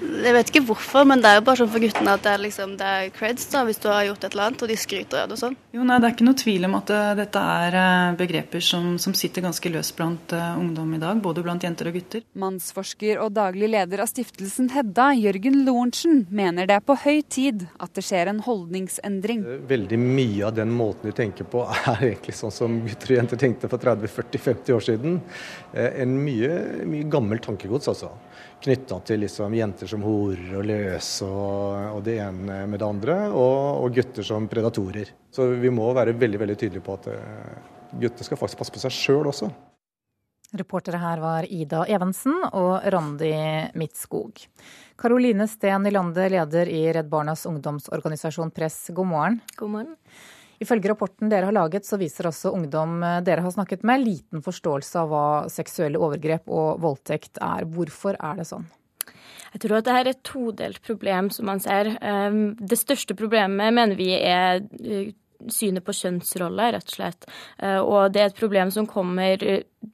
[0.00, 2.40] Jeg vet ikke hvorfor, men det er jo bare sånn for guttene at det er,
[2.40, 5.22] liksom, det er creds da, hvis du har gjort et eller annet, og de skryter
[5.22, 5.56] av det og sånn.
[5.76, 8.94] Jo, nei, Det er ikke noe tvil om at uh, dette er uh, begreper som,
[9.02, 12.24] som, sitter ganske løst blant uh, ungdom i dag, både blant jenter og gutter.
[12.40, 17.66] Mannsforsker og daglig leder av stiftelsen Hedda, Jørgen Lorentzen, mener det er på høy tid
[17.76, 19.44] at det skjer en holdningsendring.
[19.68, 23.44] Veldig mye av den måten de tenker på er egentlig sånn som gutter og jenter
[23.44, 25.20] tenkte for 30-40-50 år siden.
[25.76, 26.56] En mye,
[26.88, 28.14] mye gammelt tankegods, altså
[28.60, 33.16] knytta til liksom jenter som horer og løse og, og, det ene med det andre,
[33.30, 35.12] og, og, gutter som predatorer.
[35.32, 38.82] Så vi må være veldig veldig tydelige på at uh, gutter skal faktisk passe på
[38.84, 39.50] seg sjøl også.
[40.60, 43.30] Reportere her var Ida Evensen og Randi
[43.78, 44.42] Midtskog.
[44.98, 49.38] Karoline Steen Nylander, leder i Redd Barnas ungdomsorganisasjon Press, god morgen.
[49.56, 49.94] God morgen.
[50.60, 54.44] Ifølge rapporten dere har laget, så viser også ungdom eh, dere har snakket med, liten
[54.44, 57.64] forståelse av hva seksuelle overgrep og voldtekt er.
[57.64, 58.68] Hvorfor er det sånn?
[59.54, 61.94] Jeg tror at dette er et todelt problem, som man ser.
[62.04, 65.14] Ehm, det største problemet mener vi er eh,
[65.50, 67.24] synet på kjønnsroller, rett og slett.
[67.56, 69.40] Eh, og det er et problem som kommer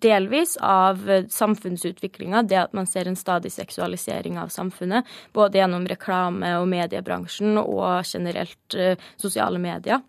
[0.03, 0.99] delvis av
[1.31, 5.07] samfunnsutviklinga, det at man ser en stadig seksualisering av samfunnet.
[5.33, 8.81] Både gjennom reklame- og mediebransjen og generelt
[9.23, 10.03] sosiale medier.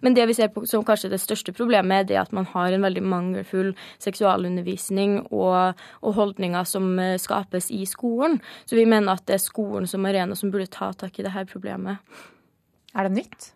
[0.00, 2.72] Men det vi ser på som kanskje det største problemet, er det at man har
[2.72, 3.72] en veldig mangelfull
[4.02, 8.40] seksualundervisning og, og, holdninger som eh, skapes i skolen.
[8.66, 11.48] Så vi mener at det er skolen som arena som burde ta tak i dette
[11.52, 12.00] problemet.
[12.92, 13.52] Er det nytt?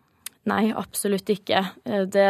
[0.47, 1.59] Nei, absolutt ikke.
[1.85, 2.27] Eh, det,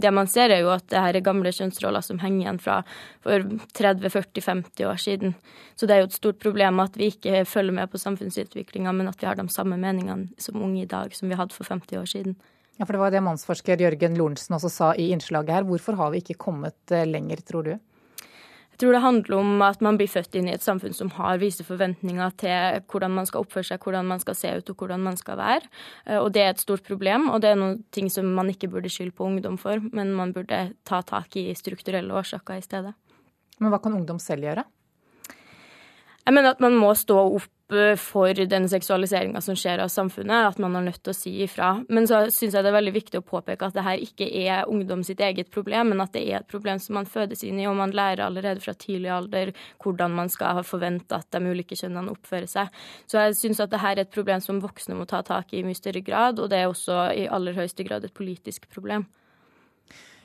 [0.00, 2.78] det, man ser, er jo at det her er gamle kjønnsroller som henger igjen fra
[3.24, 3.44] for
[3.76, 5.34] 30-40-50 år siden.
[5.76, 9.10] Så det er jo et stort problem at vi ikke følger med på samfunnsutviklinga, men
[9.12, 12.00] at vi har de samme meningene som unge i dag som vi hadde for 50
[12.00, 12.38] år siden.
[12.80, 15.66] Ja, for Det var det mannsforsker Jørgen Lorentzen også sa i innslaget her.
[15.68, 17.74] Hvorfor har vi ikke kommet eh, lenger, tror du?
[17.76, 21.42] Jeg tror det handler om at man blir født inn i et samfunn som har
[21.42, 25.04] visse forventninger til hvordan man skal oppføre seg, hvordan man skal se ut og hvordan
[25.04, 25.68] man skal være.
[26.06, 28.72] Eh, og det er et stort problem, og det er noen ting som man ikke
[28.72, 32.96] burde skylde på ungdom for, men man burde ta tak i strukturelle årsaker i stedet.
[33.60, 34.64] Men hva kan ungdom selv gjøre?
[36.24, 37.52] Jeg mener at man må stå opp
[38.00, 41.70] for den seksualiseringa som skjer av samfunnet, at man er nødt til å si ifra.
[41.88, 44.66] Men så syns jeg det er veldig viktig å påpeke at det her ikke er
[44.70, 47.68] ungdom sitt eget problem, men at det er et problem som man fødes inn i,
[47.70, 49.54] og man lærer allerede fra tidlig alder
[49.84, 52.82] hvordan man skal forvente at de ulike kjønnene oppfører seg.
[53.06, 55.60] Så jeg syns at det her er et problem som voksne må ta tak i
[55.60, 59.06] i mye større grad, og det er også i aller høyeste grad et politisk problem.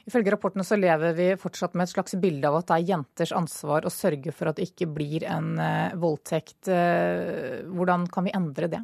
[0.05, 3.31] Ifølge rapportene så lever vi fortsatt med et slags bilde av at det er jenters
[3.33, 6.69] ansvar å sørge for at det ikke blir en eh, voldtekt.
[6.69, 8.83] Eh, hvordan kan vi endre det?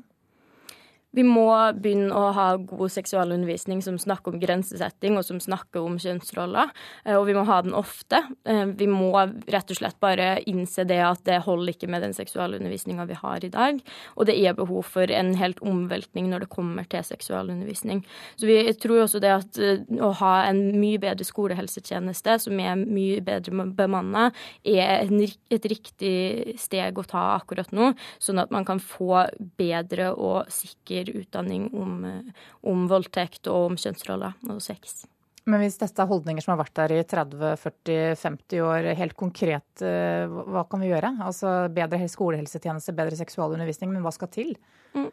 [1.12, 5.98] Vi må begynne å ha god seksualundervisning som snakker om grensesetting og som snakker om
[6.00, 6.72] kjønnsroller,
[7.04, 8.22] eh, og vi må ha den ofte.
[8.48, 9.12] Eh, vi må
[9.52, 13.44] rett og slett bare innse det at det holder ikke med den seksualundervisninga vi har
[13.44, 13.82] i dag,
[14.16, 18.06] og det er behov for en helt omveltning når det kommer til seksualundervisning.
[18.40, 22.80] Så vi tror også det at eh, å ha en mye bedre skolehelsetjeneste som er
[22.80, 24.30] mye bedre bemanna,
[24.64, 25.12] er
[25.52, 27.92] et riktig steg å ta akkurat nå,
[28.22, 29.26] sånn at man kan få
[29.60, 35.06] bedre og sikker gir utdanning om, eh, om voldtekt og om kjønnsroller og sex.
[35.50, 40.26] Men hvis dette er holdninger som har vært der i 30-40-50 år, helt konkret, eh,
[40.30, 41.16] hva kan vi gjøre?
[41.26, 44.54] Altså Bedre skolehelsetjeneste, bedre seksualundervisning, men hva skal til?
[44.94, 45.10] Mm.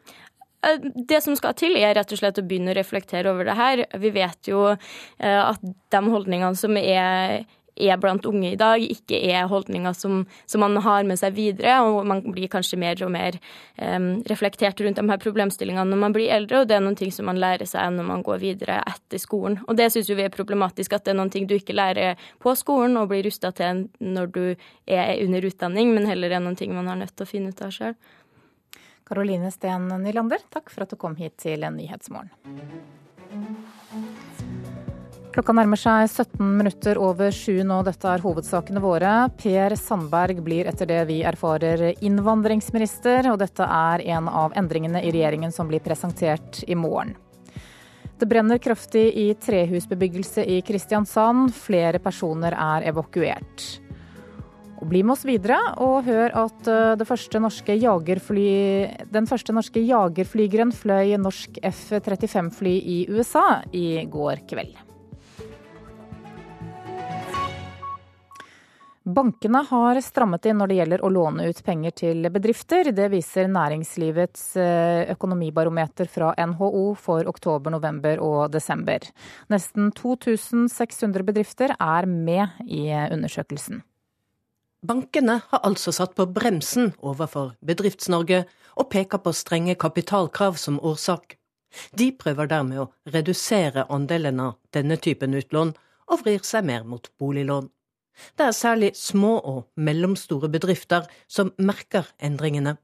[0.61, 0.77] Eh,
[1.09, 3.85] det som skal til, er rett og slett å begynne å reflektere over det her.
[3.97, 4.67] Vi vet jo
[5.19, 7.45] at de holdningene som er
[7.79, 11.79] er blant unge i dag, ikke er holdninger som, som, man har med seg videre.
[11.87, 13.37] Og man blir kanskje mer og mer
[13.77, 17.13] um, reflektert rundt de her problemstillingene når man blir eldre, og det er noen ting
[17.15, 19.59] som man lærer seg når man går videre etter skolen.
[19.67, 22.55] Og det syns vi er problematisk, at det er noen ting du ikke lærer på
[22.59, 24.43] skolen og blir rusta til når du
[24.85, 27.65] er under utdanning, men heller er noen ting man har nødt til å finne ut
[27.65, 27.95] av sjøl.
[29.09, 32.29] Karoline Steen Nylander, takk for at du kom hit til Nyhetsmorgen.
[35.29, 37.83] Klokka nærmer seg 17 minutter over sju nå.
[37.85, 39.11] Dette er hovedsakene våre.
[39.37, 45.11] Per Sandberg blir etter det vi erfarer innvandringsminister, og dette er en av endringene i
[45.13, 47.13] regjeringen som blir presentert i morgen.
[48.19, 51.53] Det brenner kraftig i trehusbebyggelse i Kristiansand.
[51.53, 53.67] Flere personer er evakuert.
[54.81, 57.37] Og bli med oss videre og hør at eh, første
[59.13, 64.88] den første norske jagerflygeren fløy norsk F-35-fly i USA i går kveld.
[69.09, 72.91] Bankene har strammet inn når det gjelder å låne ut penger til bedrifter.
[72.93, 79.07] Det viser næringslivets eh, økonomibarometer fra NHO for oktober, november og desember.
[79.49, 83.81] Nesten 2600 bedrifter er med i undersøkelsen.
[84.85, 88.43] Bankene har altså satt på bremsen overfor Bedrifts-Norge
[88.77, 91.39] og peker på strenge kapitalkrav som årsak.
[91.97, 95.73] De prøver dermed å redusere andelen av denne typen utlån,
[96.09, 97.67] og vrir seg mer mot boliglån.
[98.37, 102.77] Det er særlig små og mellomstore bedrifter som merker endringene.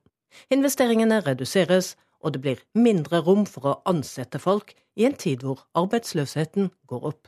[0.51, 5.65] Investeringene reduseres, og det blir mindre rom for å ansette folk i en tid hvor
[5.77, 7.27] arbeidsløsheten går opp.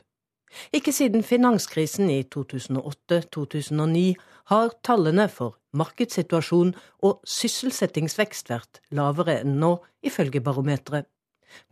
[0.72, 4.14] Ikke siden finanskrisen i 2008-2009
[4.48, 6.72] har tallene for markedssituasjon
[7.04, 11.06] og sysselsettingsvekst vært lavere enn nå, ifølge barometeret.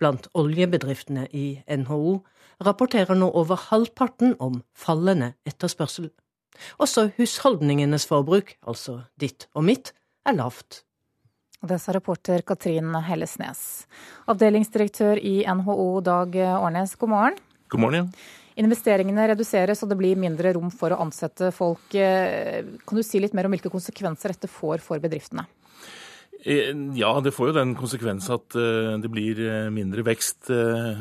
[0.00, 2.18] Blant oljebedriftene i NHO
[2.64, 6.10] rapporterer nå over halvparten om fallende etterspørsel.
[6.82, 9.92] Også husholdningenes forbruk, altså ditt og mitt,
[10.26, 10.82] er lavt.
[11.62, 13.86] Og Det sa reporter Katrin Hellesnes.
[14.30, 17.38] Avdelingsdirektør i NHO Dag Årnes, god morgen.
[17.72, 18.34] God morgen, ja.
[18.56, 21.90] Investeringene reduseres og det blir mindre rom for å ansette folk.
[21.92, 25.44] Kan du si litt mer om hvilke konsekvenser dette får for bedriftene?
[26.46, 30.52] Eh, ja, det får jo den konsekvens at eh, det blir eh, mindre vekst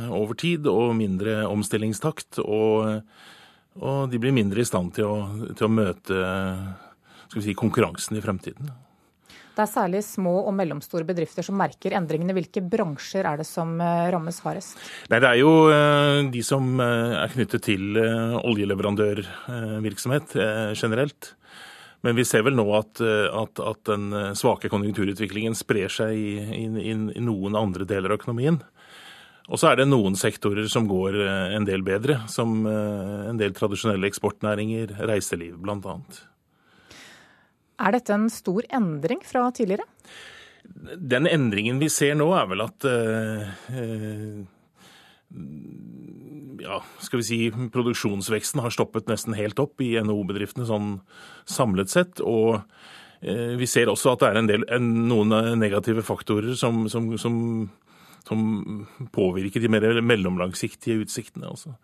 [0.09, 2.41] over tid og mindre omstillingstakt.
[2.41, 3.01] Og
[3.81, 5.19] og de blir mindre i stand til å,
[5.57, 6.15] til å møte
[7.35, 8.71] si, konkurransen i fremtiden.
[9.55, 12.33] Det er særlig små og mellomstore bedrifter som merker endringene.
[12.35, 14.75] Hvilke bransjer er det som eh, rammes hardest?
[15.11, 20.35] Nei, det er jo eh, de som eh, er knyttet til oljeleverandørvirksomhet
[20.75, 21.35] generelt.
[22.03, 26.69] Men vi ser vel nå at, at, at den svake konjunkturutviklingen sprer seg i, i,
[26.91, 28.59] i noen andre deler av økonomien.
[29.45, 33.41] Og så er det noen sektorer som går eh, en del bedre, som eh, en
[33.41, 35.99] del tradisjonelle eksportnæringer, reiseliv bl.a.
[37.85, 39.85] Er dette en stor endring fra tidligere?
[40.97, 43.45] Den endringen vi ser nå, er vel at eh,
[46.65, 50.93] ja, skal vi si, produksjonsveksten har stoppet nesten helt opp i NHO-bedriftene sånn
[51.45, 52.23] samlet sett.
[52.25, 52.63] Og
[53.21, 57.35] vi ser også at det er en del, noen negative faktorer som, som, som
[58.27, 61.51] som påvirker de mer mellomlangsiktige utsiktene.
[61.51, 61.75] Altså.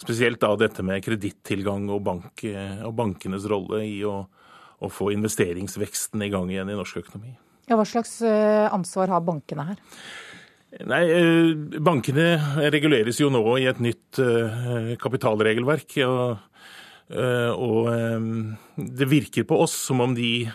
[0.00, 4.22] Spesielt da dette med kredittilgang og, bank, og, bankenes rolle i å,
[4.80, 7.34] å, få investeringsveksten i gang igjen i norsk økonomi.
[7.68, 9.82] Ja, hva slags eh, ansvar har bankene her?
[10.86, 12.32] Nei, eh, Bankene
[12.72, 16.00] reguleres jo nå i et nytt eh, kapitalregelverk.
[16.06, 16.46] og
[17.10, 17.88] og
[18.78, 20.46] det virker på oss som om de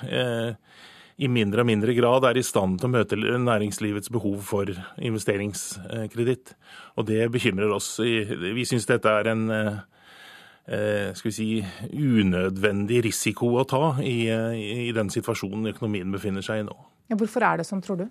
[1.16, 6.56] i mindre og mindre grad er i stand til å møte næringslivets behov for investeringskreditt.
[7.00, 7.94] Og det bekymrer oss.
[8.02, 11.48] Vi syns dette er en eh, skal vi si,
[11.96, 16.76] unødvendig risiko å ta i, i den situasjonen økonomien befinner seg i nå.
[17.12, 18.06] Ja, hvorfor er det sånn, tror du?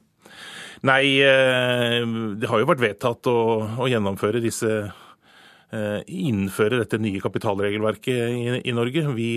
[0.87, 2.01] Nei, eh,
[2.41, 3.39] det har jo vært vedtatt å,
[3.85, 9.09] å gjennomføre disse eh, Innføre dette nye kapitalregelverket i, i Norge.
[9.13, 9.33] Vi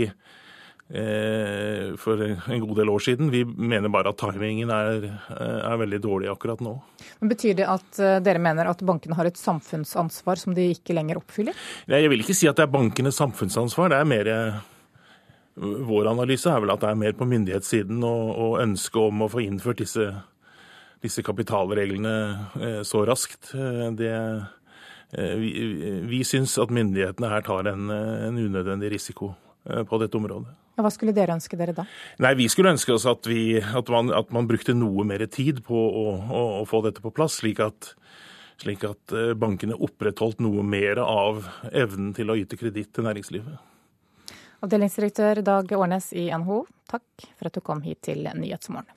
[0.88, 3.32] for en god del år siden.
[3.32, 6.78] Vi mener bare at timingen er, eh, er, veldig dårlig akkurat nå.
[7.20, 10.96] Men Betyr det at eh, dere mener at bankene har et samfunnsansvar som de ikke
[10.96, 11.58] lenger oppfyller?
[11.92, 13.92] Jeg vil ikke si at det er bankenes samfunnsansvar.
[13.92, 14.34] Det er mer
[15.58, 19.30] Vår analyse er vel at det er mer på myndighetssiden og, og ønsket om å
[19.32, 20.06] få innført disse,
[21.02, 23.56] disse kapitalreglene så raskt.
[23.98, 24.12] Det,
[25.18, 25.50] vi,
[26.06, 29.32] vi syns at myndighetene her tar en, en unødvendig risiko
[29.66, 30.54] på dette området.
[30.78, 31.88] Hva skulle dere ønske dere da?
[32.22, 35.64] Nei, Vi skulle ønske oss at, vi, at, man, at man, brukte noe mer tid
[35.66, 37.96] på å, å, å få dette på plass, slik at,
[38.62, 43.58] slik at eh, bankene opprettholdt noe mer av evnen til å yte kreditt til næringslivet.
[44.66, 48.94] Avdelingsdirektør Dag Årnes i NHO, takk for at du kom hit til Nyhetsmorgen.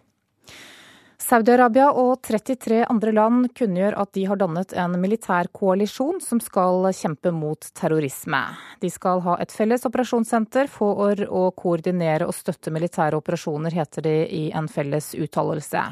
[1.20, 6.88] Saudi-Arabia og 33 andre land kunngjør at de har dannet en militær koalisjon som skal
[6.96, 8.40] kjempe mot terrorisme.
[8.80, 14.16] De skal ha et felles operasjonssenter for å koordinere og støtte militære operasjoner, heter det
[14.32, 15.84] i en felles uttalelse.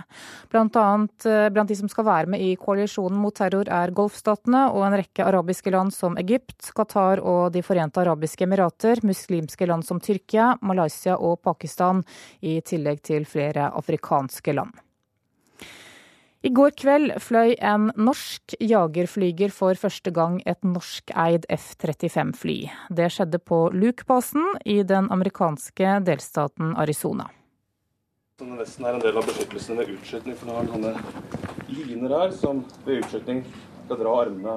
[0.48, 4.64] Blant annet eh, blant de som skal være med i koalisjonen mot terror er Golfstatene
[4.72, 9.84] og en rekke arabiske land som Egypt, Qatar og De forente arabiske emirater, muslimske land
[9.84, 12.00] som Tyrkia, Malaysia og Pakistan,
[12.40, 14.87] i tillegg til flere afrikanske land.
[16.48, 22.54] I går kveld fløy en norsk jagerflyger for første gang et norskeid F-35-fly.
[22.88, 27.26] Det skjedde på Luke-basen i den amerikanske delstaten Arizona.
[28.40, 32.32] Denne vesten er en del av beskyttelsen ved utskytning, for den har sånne liner her
[32.38, 33.42] som ved utskytning
[33.82, 34.56] skal dra armene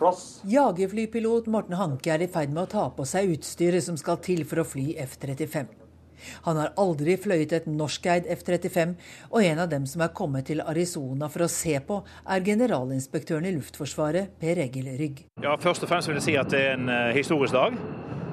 [0.00, 0.24] plass.
[0.50, 4.42] Jagerflypilot Morten Hanke er i ferd med å ta på seg utstyret som skal til
[4.42, 5.81] for å fly F-35.
[6.46, 8.94] Han har aldri fløyet et norskeid F-35,
[9.30, 13.48] og en av dem som er kommet til Arizona for å se på, er generalinspektøren
[13.48, 15.24] i Luftforsvaret, Per Egil Rygg.
[15.42, 17.76] Ja, Først og fremst vil jeg si at det er en uh, historisk dag.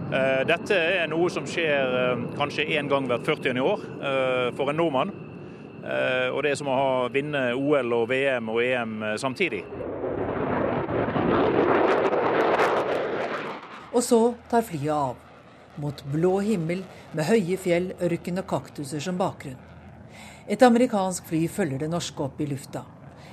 [0.09, 3.61] Uh, dette er noe som skjer uh, kanskje én gang hvert 40.
[3.61, 3.87] år
[4.57, 5.11] for en nordmann.
[6.33, 9.63] og det er som å ha, vinne OL og VM og EM samtidig.
[13.93, 14.19] Og så
[14.51, 15.28] tar flyet av
[15.79, 16.83] mot blå himmel
[17.15, 19.57] med høye fjell, ørken og kaktuser som bakgrunn.
[20.49, 22.83] Et amerikansk fly følger det norske opp i lufta.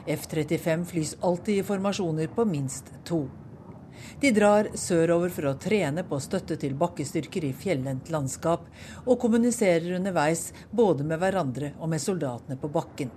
[0.06, 3.24] F-35 flys alltid i formasjoner på minst to.
[4.20, 8.68] De drar sørover for å trene på støtte til bakkestyrker i fjellendt landskap,
[9.04, 13.10] og kommuniserer underveis både med hverandre og med soldatene på bakken.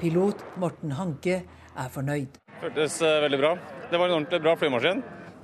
[0.00, 2.38] Pilot Morten Hanke er fornøyd.
[2.62, 3.56] Føltes eh, veldig bra.
[3.90, 5.02] Det var en ordentlig bra flymaskin.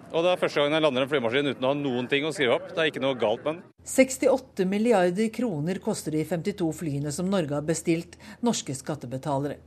[0.08, 2.32] Og det er første gang jeg lander en flymaskin uten å ha noen ting å
[2.32, 2.70] skrive opp.
[2.72, 3.64] Det er ikke noe galt med den.
[3.88, 9.58] 68 milliarder kroner koster de 52 flyene som Norge har bestilt, norske skattebetalere.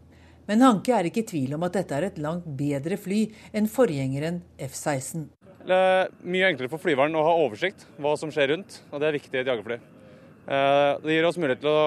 [0.50, 3.22] Men Hanke er ikke i tvil om at dette er et langt bedre fly
[3.54, 5.30] enn forgjengeren F-16.
[5.62, 9.12] Det er mye enklere for flyveren å ha oversikt hva som skjer rundt, og det
[9.12, 9.78] er viktig i et jagerfly.
[9.78, 11.84] Eh, det gir oss mulighet til å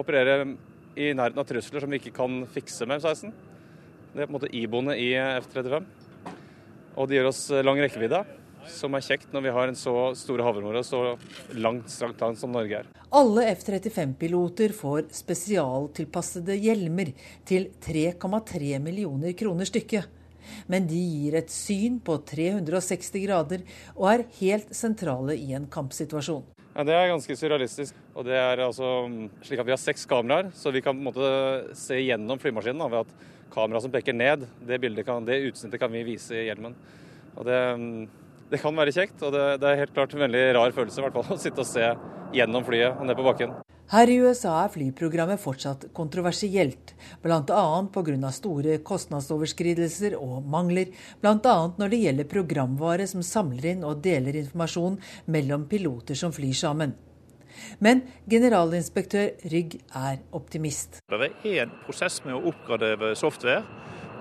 [0.00, 0.38] operere
[0.96, 3.36] i nærheten av trusler som vi ikke kan fikse med F-16.
[4.12, 5.12] Det er på en måte iboende i
[5.44, 5.84] F-35.
[6.96, 8.22] Og det gir oss lang rekkevidde,
[8.68, 11.00] som er kjekt når vi har en så store havområder så
[11.58, 12.90] langt, strakt land som Norge er.
[13.12, 17.12] Alle F-35-piloter får spesialtilpassede hjelmer
[17.48, 20.20] til 3,3 millioner kroner stykket.
[20.66, 23.62] Men de gir et syn på 360 grader
[23.94, 26.44] og er helt sentrale i en kampsituasjon.
[26.72, 27.94] Ja, Det er ganske surrealistisk.
[28.16, 28.88] Og det er altså
[29.44, 32.90] slik at Vi har seks kameraer, så vi kan på en måte se gjennom flymaskinen.
[32.90, 33.14] Ved at
[33.52, 36.76] kamera som peker ned, det, kan, det utsnittet kan vi vise i hjelmen.
[37.36, 37.58] Og det,
[38.52, 41.20] det kan være kjekt, og det, det, er helt klart en veldig rar følelse hvert
[41.20, 41.92] fall, å sitte og se
[42.36, 43.54] gjennom flyet og ned på bakken.
[43.92, 47.64] Her i USA er flyprogrammet fortsatt kontroversielt, bl.a.
[47.92, 48.30] pga.
[48.32, 51.56] store kostnadsoverskridelser og mangler, bl.a.
[51.76, 54.96] når det gjelder programvare som samler inn og deler informasjon
[55.28, 56.96] mellom piloter som flyr sammen.
[57.84, 61.00] Men generalinspektør Rygg er optimist.
[61.10, 63.62] Det er en prosess med å oppgradere software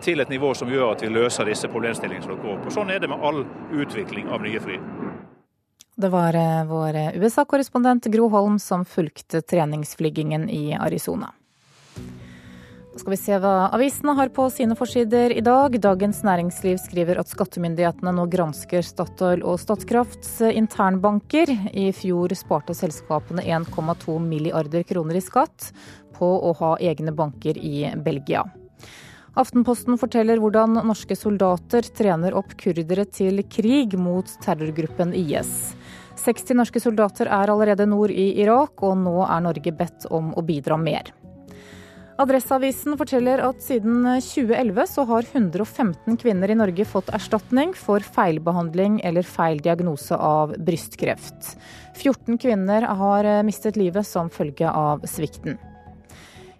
[0.01, 2.69] til et nivå som gjør at vi løser disse problemstillingene som går opp.
[2.69, 4.79] Og Sånn er det med all utvikling av nye fly.
[6.01, 11.29] Det var eh, vår USA-korrespondent Gro Holm som fulgte treningsflygingen i Arizona.
[13.01, 15.73] Skal vi se hva avisene har på sine forsider i dag.
[15.81, 21.49] Dagens Næringsliv skriver at skattemyndighetene nå gransker Statoil og Statkrafts internbanker.
[21.73, 25.71] I fjor sparte selskapene 1,2 milliarder kroner i skatt
[26.13, 28.43] på å ha egne banker i Belgia.
[29.33, 35.71] Aftenposten forteller hvordan norske soldater trener opp kurdere til krig mot terrorgruppen IS.
[36.21, 40.45] 60 norske soldater er allerede nord i Irak, og nå er Norge bedt om å
[40.45, 41.09] bidra mer.
[42.21, 48.99] Adresseavisen forteller at siden 2011 så har 115 kvinner i Norge fått erstatning for feilbehandling
[49.07, 51.55] eller feil diagnose av brystkreft.
[51.97, 55.57] 14 kvinner har mistet livet som følge av svikten.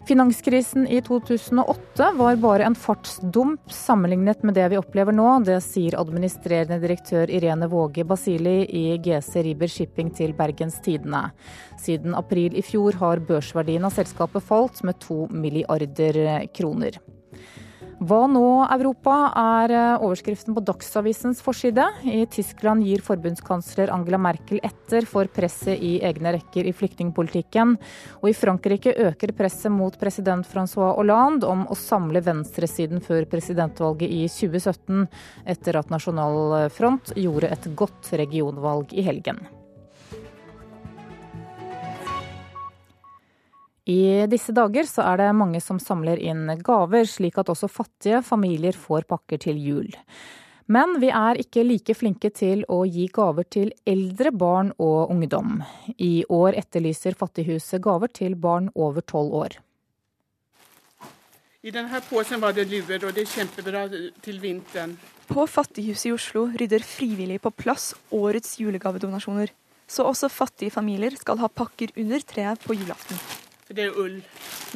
[0.06, 5.28] Finanskrisen i 2008 var bare en fartsdump sammenlignet med det vi opplever nå.
[5.46, 11.28] Det sier administrerende direktør Irene Våge Basili i GC Riber Shipping til Bergens Tidende.
[11.78, 16.98] Siden april i fjor har børsverdien av selskapet falt med to milliarder kroner.
[18.02, 21.84] Hva nå, Europa, er eh, overskriften på Dagsavisens forside.
[22.02, 27.76] I Tyskland gir forbundskansler Angela Merkel etter for presset i egne rekker i flyktningpolitikken.
[28.18, 34.10] Og i Frankrike øker presset mot president Francois Hollande om å samle venstresiden før presidentvalget
[34.10, 35.06] i 2017,
[35.54, 39.44] etter at Nasjonal Front gjorde et godt regionvalg i helgen.
[43.88, 48.22] I disse dager så er det mange som samler inn gaver, slik at også fattige
[48.22, 49.90] familier får pakker til jul.
[50.70, 55.58] Men vi er ikke like flinke til å gi gaver til eldre barn og ungdom.
[55.98, 59.58] I år etterlyser Fattighuset gaver til barn over tolv år.
[61.62, 63.84] I denne posen var det luer, og det er kjempebra
[64.22, 64.96] til vinteren.
[65.26, 69.50] På Fattighuset i Oslo rydder frivillige på plass årets julegavedonasjoner.
[69.86, 73.18] Så også fattige familier skal ha pakker under treet på julaften.
[73.72, 74.16] For det er ull.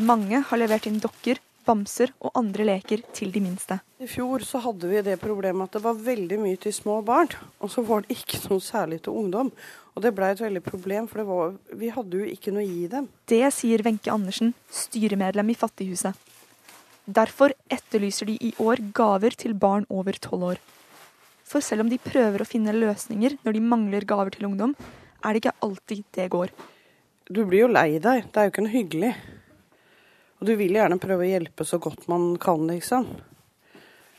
[0.09, 1.37] Mange har levert inn dokker,
[1.69, 3.77] bamser og andre leker til de minste.
[4.01, 7.29] I fjor så hadde vi det problemet at det var veldig mye til små barn,
[7.61, 9.51] og så var det ikke noe særlig til ungdom.
[9.93, 12.87] Og det ble et veldig problem, for var, vi hadde jo ikke noe å gi
[12.95, 13.09] dem.
[13.29, 16.17] Det sier Wenche Andersen, styremedlem i Fattighuset.
[17.05, 20.63] Derfor etterlyser de i år gaver til barn over tolv år.
[21.45, 24.73] For selv om de prøver å finne løsninger når de mangler gaver til ungdom,
[25.21, 26.55] er det ikke alltid det går.
[27.29, 28.29] Du blir jo lei deg.
[28.31, 29.15] Det er jo ikke noe hyggelig.
[30.37, 33.09] Og du vil gjerne prøve å hjelpe så godt man kan, liksom.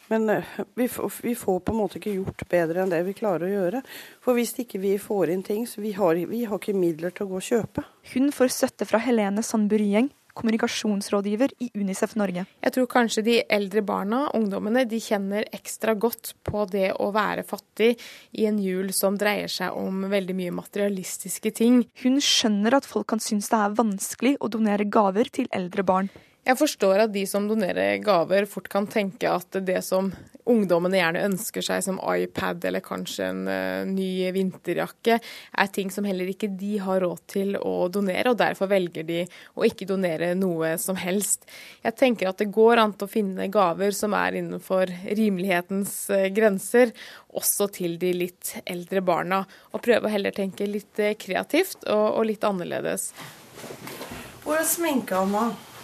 [0.08, 0.44] Men eh,
[0.76, 0.90] vi,
[1.24, 3.82] vi, får på en måte ikke gjort bedre enn det vi klarer å gjøre.
[4.24, 7.28] For hvis ikke vi får inn ting, så vi har vi har ikke midler til
[7.28, 7.84] å gå og kjøpe.
[8.14, 12.46] Hun får støtte fra Helene Sandbu Ryeng, kommunikasjonsrådgiver i Unicef Norge.
[12.64, 17.46] Jeg tror kanskje de eldre barna, ungdommene, de kjenner ekstra godt på det å være
[17.48, 17.94] fattig
[18.38, 21.82] i en jul som dreier seg om veldig mye materialistiske ting.
[22.04, 26.12] Hun skjønner at folk kan synes det er vanskelig å donere gaver til eldre barn.
[26.48, 30.14] Jeg forstår at de som donerer gaver, fort kan tenke at det som
[30.48, 36.08] ungdommene gjerne ønsker seg, som iPad eller kanskje en uh, ny vinterjakke, er ting som
[36.08, 39.20] heller ikke de har råd til å donere, og derfor velger de
[39.60, 41.44] å ikke donere noe som helst.
[41.84, 46.96] Jeg tenker at det går an å finne gaver som er innenfor rimelighetens uh, grenser,
[47.36, 49.44] også til de litt eldre barna,
[49.76, 53.12] og prøve å heller tenke litt uh, kreativt og, og, litt annerledes.
[54.46, 55.76] Hvor er sminka, mamma?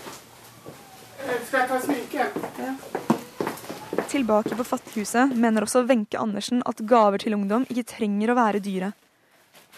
[1.24, 2.28] Skal jeg ta sminke?
[2.60, 2.74] Ja.
[4.12, 8.62] Tilbake på Fattighuset mener også Wenche Andersen at gaver til ungdom ikke trenger å være
[8.64, 8.92] dyre.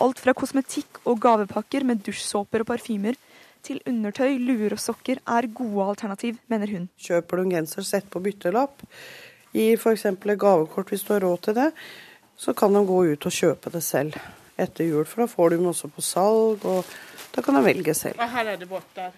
[0.04, 3.16] Alt fra kosmetikk og gavepakker med dusjsåper og parfymer
[3.66, 6.90] til undertøy, luer og sokker er gode alternativ, mener hun.
[7.02, 8.84] Kjøper du en genser, sett på byttelapp.
[9.56, 10.06] Gi f.eks.
[10.12, 11.70] et gavekort hvis du har råd til det.
[12.38, 14.18] Så kan de gå ut og kjøpe det selv
[14.60, 16.92] etter jul, for da får du dem også på salg, og
[17.36, 18.20] da kan de velge selv.
[18.20, 19.10] Og her er det borte.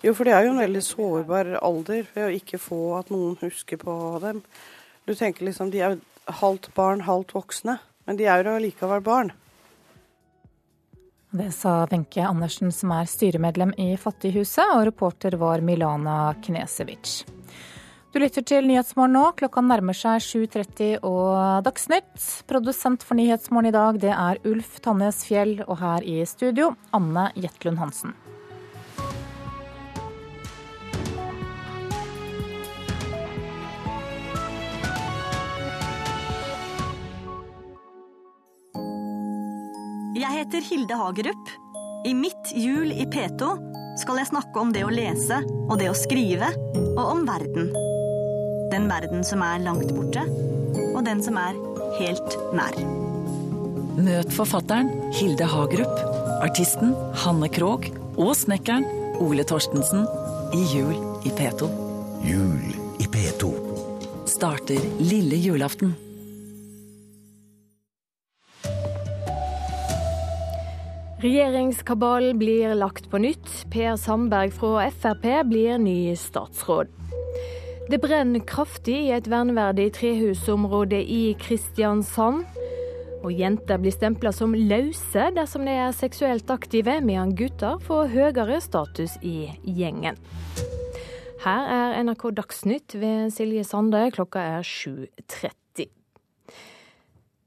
[0.00, 3.36] Jo, for det er jo en veldig sårbar alder ved å ikke få at noen
[3.42, 4.40] husker på dem.
[5.04, 5.98] Du tenker liksom de er
[6.40, 7.76] halvt barn, halvt voksne.
[8.08, 9.32] Men de er jo allikevel barn.
[11.30, 17.20] Det sa Wenche Andersen, som er styremedlem i Fattighuset, og reporter var Milana Knesevic.
[18.10, 19.28] Du lytter til Nyhetsmorgen nå.
[19.38, 22.10] Klokka nærmer seg 7.30 og Dagsnytt.
[22.50, 27.28] Produsent for Nyhetsmorgen i dag, det er Ulf Tannes Fjell, og her i studio, Anne
[27.38, 28.18] Jetlund Hansen.
[40.20, 41.50] Jeg heter Hilde Hagerup.
[42.04, 43.46] I mitt jul i P2
[44.02, 46.50] skal jeg snakke om det å lese og det å skrive,
[46.90, 47.70] og om verden.
[48.68, 50.26] Den verden som er langt borte,
[50.90, 51.56] og den som er
[51.96, 52.76] helt nær.
[53.96, 56.04] Møt forfatteren Hilde Hagerup,
[56.44, 56.92] artisten
[57.24, 57.88] Hanne Krogh
[58.20, 58.84] og snekkeren
[59.24, 60.04] Ole Torstensen
[60.52, 61.72] i Jul i P2.
[62.28, 63.54] Jul i P2.
[64.28, 65.96] Starter lille julaften.
[71.20, 73.48] Regjeringskabalen blir lagt på nytt.
[73.70, 76.88] Per Sandberg fra Frp blir ny statsråd.
[77.90, 82.46] Det brenner kraftig i et verneverdig trehusområde i Kristiansand.
[83.20, 88.56] Og jenter blir stempla som løse dersom de er seksuelt aktive, mens gutter får høyere
[88.64, 90.16] status i gjengen.
[91.44, 94.06] Her er NRK Dagsnytt ved Silje Sande.
[94.16, 95.52] Klokka er 7.30.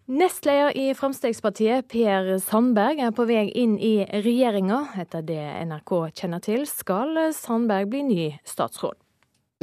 [0.03, 4.81] Nestleder i Fremskrittspartiet, Per Sandberg, er på vei inn i regjeringa.
[4.99, 8.97] Etter det NRK kjenner til, skal Sandberg bli ny statsråd.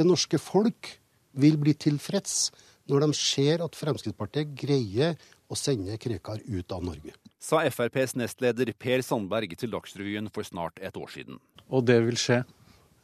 [0.01, 0.95] Det norske folk
[1.37, 2.49] vil bli tilfreds
[2.89, 5.13] når de ser at Fremskrittspartiet greier
[5.45, 7.13] å sende Krekar ut av Norge.
[7.37, 11.37] Sa FrPs nestleder Per Sandberg til Dagsrevyen for snart et år siden.
[11.69, 12.41] Og det vil skje?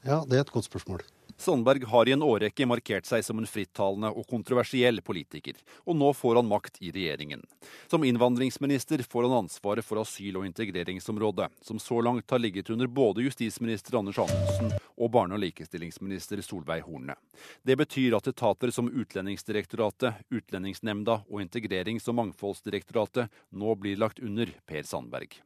[0.01, 1.05] Ja, det er et godt spørsmål.
[1.38, 5.53] Sandberg har i en årrekke markert seg som en frittalende og kontroversiell politiker,
[5.85, 7.43] og nå får han makt i regjeringen.
[7.91, 12.89] Som innvandringsminister får han ansvaret for asyl- og integreringsområdet, som så langt har ligget under
[12.89, 17.15] både justisminister Anders Anundsen og barne- og likestillingsminister Solveig Horne.
[17.61, 24.49] Det betyr at etater som Utlendingsdirektoratet, Utlendingsnemnda og Integrerings- og mangfoldsdirektoratet nå blir lagt under
[24.65, 25.38] Per Sandberg.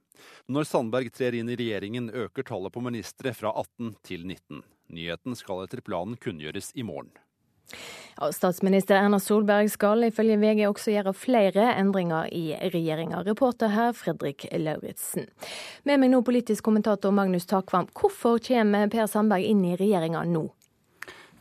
[0.47, 4.61] Når Sandberg trer inn i regjeringen, øker tallet på ministre fra 18 til 19.
[4.91, 7.11] Nyheten skal etter planen kunngjøres i morgen.
[8.17, 13.23] Ja, statsminister Erna Solberg skal ifølge VG også gjøre flere endringer i regjeringa.
[13.25, 15.29] Reporter her Fredrik Lauritzen.
[15.87, 17.87] Med meg nå politisk kommentator Magnus Takvam.
[17.95, 20.49] Hvorfor kommer Per Sandberg inn i regjeringa nå?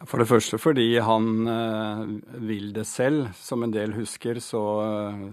[0.09, 2.07] For det første fordi han uh,
[2.41, 3.35] vil det selv.
[3.37, 5.27] Som en del husker, så uh,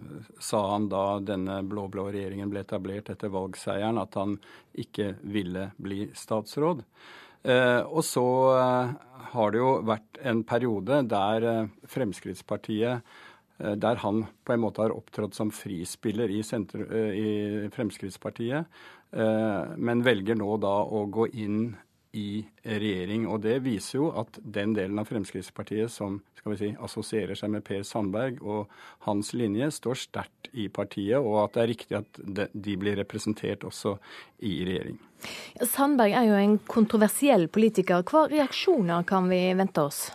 [0.43, 4.36] sa han da denne blå-blå regjeringen ble etablert etter valgseieren, at han
[4.76, 6.84] ikke ville bli statsråd.
[7.48, 8.26] Uh, og så
[9.32, 13.18] har det jo vært en periode der Fremskrittspartiet
[13.58, 18.68] der han på en måte har opptrådt som frispiller i, sentrum, i Fremskrittspartiet,
[19.82, 21.72] men velger nå da å gå inn
[22.16, 23.28] i regjering.
[23.28, 27.51] Og det viser jo at den delen av Fremskrittspartiet som skal vi si, assosierer seg
[27.51, 28.72] med Per Sandberg og
[29.08, 32.22] hans linje, står sterkt i partiet, og at det er riktig at
[32.53, 33.97] de blir representert også
[34.47, 34.99] i regjering.
[35.66, 38.05] Sandberg er jo en kontroversiell politiker.
[38.08, 40.05] Hva reaksjoner kan vi vente oss?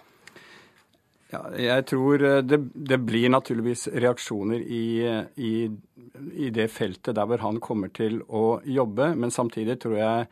[1.32, 4.84] Ja, jeg tror eh, det, det, blir naturligvis reaksjoner i,
[5.40, 5.53] i,
[6.36, 9.14] i, det feltet der hvor han kommer til å jobbe.
[9.16, 10.26] Men samtidig tror jeg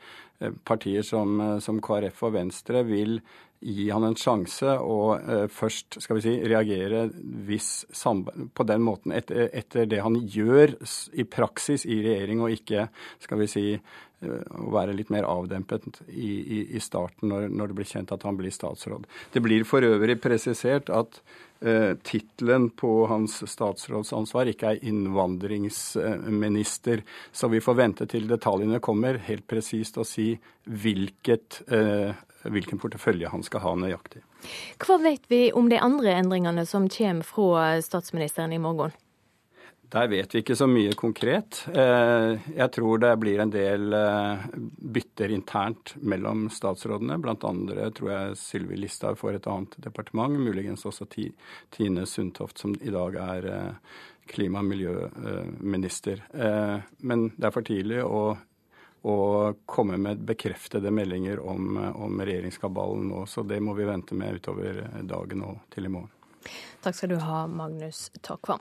[0.65, 3.21] partier som, eh, som KrF og Venstre vil
[3.61, 7.05] gi han en sjanse og eh, først skal vi si, reagere
[7.47, 7.69] hvis
[8.57, 10.79] på den måten etter, etter, det han gjør
[11.13, 12.89] i praksis i regjering, og ikke
[13.21, 13.67] skal vi si,
[14.25, 14.41] uh,
[14.75, 18.37] være litt mer avdempet i, i, i starten når, når, det blir kjent at han
[18.39, 19.03] blir statsråd.
[19.33, 21.11] Det blir for øvrig presisert at
[21.61, 26.97] eh, tittelen på hans statsrådsansvar ikke er innvandringsminister,
[27.33, 30.29] så vi får vente til detaljene kommer, helt presist å si
[30.65, 32.13] hvilket eh,
[32.49, 34.23] hvilken portefølje han skal ha nøyaktig.
[34.81, 38.95] Hva vet vi om de andre endringene som kommer fra statsministeren i morgen?
[39.91, 41.65] Der vet vi ikke så mye konkret.
[41.75, 44.45] Eh, jeg tror det blir en del eh,
[44.95, 47.17] bytter internt mellom statsrådene.
[47.19, 52.77] Blant andre tror jeg Sylvi Listhaug får et annet departement, muligens også Tine Sundtoft, som
[52.79, 53.99] i dag er eh,
[54.31, 56.23] klima- og miljøminister.
[57.03, 58.23] Men det er for tidlig å
[59.01, 59.15] å
[59.65, 63.23] komme med bekreftede meldinger om, om regjeringskabalen nå.
[63.27, 66.13] Så det må vi vente med utover dagen og til i morgen.
[66.85, 68.61] Takk skal du ha, Magnus Takvam.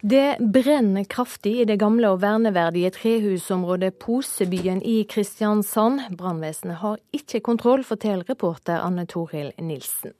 [0.00, 6.04] Det brenner kraftig i det gamle og verneverdige trehusområdet Posebyen i Kristiansand.
[6.14, 10.14] Brannvesenet har ikke kontroll, forteller reporter Anne Torhild Nilsen.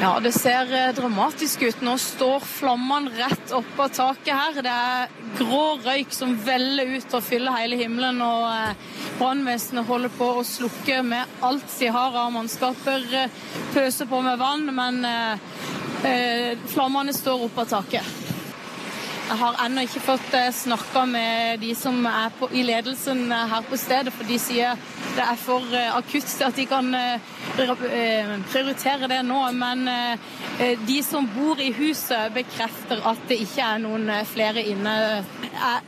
[0.00, 1.80] Ja, det ser eh, dramatisk ut.
[1.82, 4.60] Nå står flammene rett oppå taket her.
[4.62, 8.20] Det er grå røyk som veller ut og fyller hele himmelen.
[8.22, 13.08] Og eh, brannvesenet holder på å slukke med alt de har av mannskaper.
[13.24, 13.42] Eh,
[13.74, 15.02] pøser på med vann, men
[16.66, 18.27] flammene står oppå taket.
[19.28, 23.42] Jeg har ennå ikke fått eh, snakka med de som er på, i ledelsen eh,
[23.50, 24.78] her på stedet, for de sier
[25.18, 26.88] det er for eh, akutt at de kan
[27.58, 29.40] prioritere det nå.
[29.58, 29.84] Men
[30.86, 34.94] de som bor i huset, bekrefter at det ikke er noen flere inne.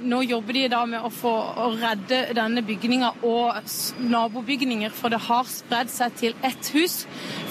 [0.02, 1.32] Nå jobber de da med å få
[1.64, 3.72] å redde denne bygninga og
[4.02, 7.04] nabobygninger, for det har spredd seg til ett hus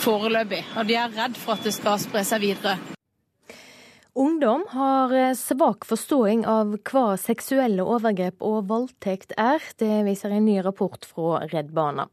[0.03, 0.65] foreløpig.
[0.77, 2.98] Og de er redd for at det skal spre seg videre.
[4.13, 9.61] Ungdom har eh, svak forståing av hva seksuelle overgrep og voldtekt er.
[9.77, 12.07] Det viser en ny rapport fra Redd Barna.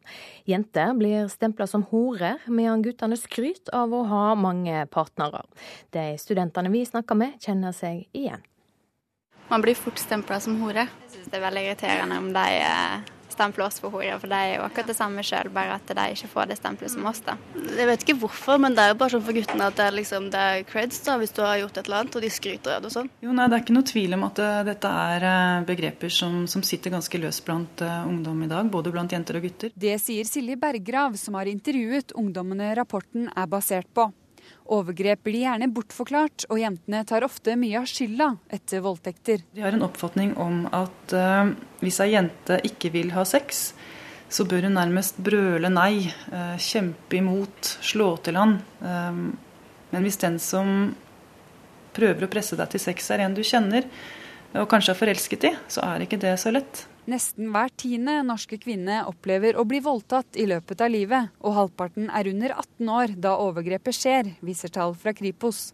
[0.45, 5.41] Jenter blir stempla som horer, mens guttene skryter av å ha mange partnere.
[5.97, 8.45] De studentene vi snakker med, kjenner seg igjen.
[9.49, 10.91] Man blir fort stempla som hore.
[11.07, 12.47] Jeg syns det er veldig irriterende om de
[13.37, 15.93] eh, stempler oss for horer, for de er jo akkurat det samme sjøl, bare at
[15.93, 17.23] de ikke får det stempelet som oss.
[17.27, 17.37] da.
[17.77, 19.97] Jeg vet ikke hvorfor, men det er jo bare sånn for guttene at det er,
[20.01, 22.77] liksom, det er creds da, hvis du har gjort et eller annet, og de skryter
[22.77, 23.11] av det og sånn.
[23.25, 26.45] Jo, nei, Det er ikke noe tvil om at uh, dette er uh, begreper som,
[26.51, 29.75] som, sitter ganske løst blant uh, ungdom i dag, både blant jenter og gutter.
[29.77, 34.11] Det sier Silje Berggrav, som har intervjuet ungdommene rapporten er basert på.
[34.73, 39.45] Overgrep blir gjerne bortforklart, og jentene tar ofte mye av skylda etter voldtekter.
[39.55, 41.53] De har en oppfatning om at uh,
[41.83, 43.71] hvis ei jente ikke vil ha sex,
[44.29, 48.59] så bør hun nærmest brøle nei, uh, kjempe imot, slå til han.
[48.83, 49.25] Um,
[49.93, 50.91] men hvis den som
[51.97, 53.87] prøver å presse deg til sex, er en du kjenner,
[54.57, 56.87] og kanskje er forelsket i, så er ikke det så lett.
[57.07, 62.09] Nesten hver tiende norske kvinne opplever å bli voldtatt i løpet av livet, og halvparten
[62.11, 65.69] er under 18 år da overgrepet skjer, viser tall fra Kripos.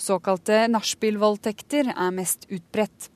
[0.00, 3.10] Såkalte nachspiel-voldtekter er mest utbredt.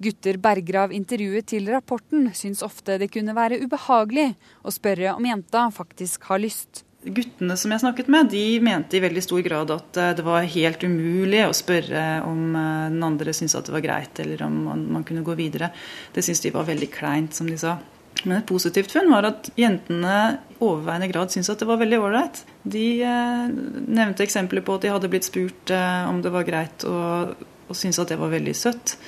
[0.00, 4.30] Gutter Berggrav intervjuet til rapporten syns ofte det kunne være ubehagelig
[4.62, 6.84] å spørre om jenta faktisk har lyst.
[7.00, 10.44] Guttene som jeg snakket med, de mente i veldig stor grad at eh, det var
[10.52, 14.58] helt umulig å spørre om eh, den andre syntes at det var greit, eller om
[14.68, 15.70] man, kunne gå videre.
[16.12, 17.78] Det syntes de var veldig kleint, som de sa.
[18.26, 20.16] Men et positivt funn var at jentene
[20.52, 22.42] i overveiende grad syntes at det var veldig ålreit.
[22.68, 27.32] De eh, nevnte eksempler på at de hadde blitt spurt om det var greit, og,
[27.64, 28.98] og syntes at det var veldig søtt.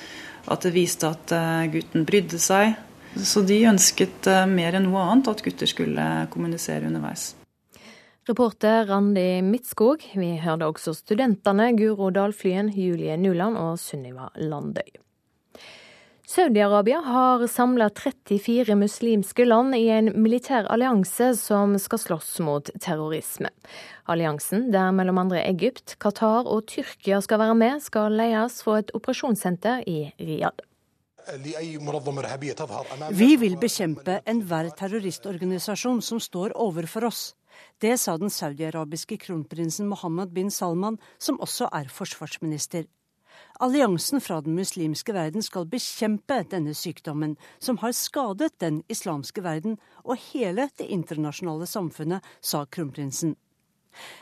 [0.49, 1.29] At det viste at
[1.71, 2.73] gutten brydde seg.
[3.21, 7.29] Så de ønsket mer enn noe annet at gutter skulle kommunisere underveis.
[8.25, 10.03] Reporter Randi Midtskog.
[10.15, 14.93] Vi hørte også studentene Guro Dalflyen, Julie Nuland og Sunniva Landøy.
[16.23, 23.51] Saudi-Arabia har samla 34 muslimske land i en militær allianse som skal slåss mot terrorisme.
[24.07, 28.95] Alliansen, der mellom andre Egypt, Qatar og Tyrkia skal være med, skal leies fra et
[28.95, 30.63] operasjonssenter i Riyadh.
[33.11, 37.33] Vi vil bekjempe enhver terroristorganisasjon som står overfor oss.
[37.81, 42.85] Det sa den saudiarabiske kronprinsen Mohammed bin Salman, som også er forsvarsminister.
[43.59, 49.77] Alliansen fra den muslimske verden skal bekjempe denne sykdommen, som har skadet den islamske verden
[50.03, 53.35] og hele det internasjonale samfunnet, sa kronprinsen.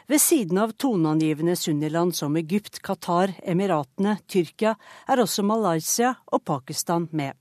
[0.07, 4.75] Ved siden av toneangivende sunniland som Egypt, Qatar, Emiratene, Tyrkia,
[5.07, 7.39] er også Malaysia og Pakistan med.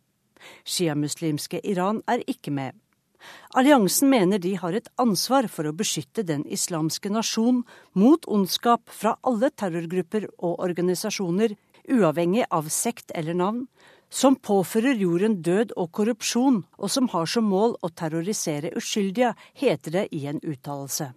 [0.64, 2.78] Sjiamuslimske Iran er ikke med.
[3.54, 7.62] Alliansen mener de har et ansvar for å beskytte den islamske nasjon
[7.98, 11.56] mot ondskap fra alle terrorgrupper og organisasjoner,
[11.90, 13.64] uavhengig av sekt eller navn,
[14.10, 20.00] som påfører jorden død og korrupsjon, og som har som mål å terrorisere uskyldige, heter
[20.00, 21.12] det i en uttalelse.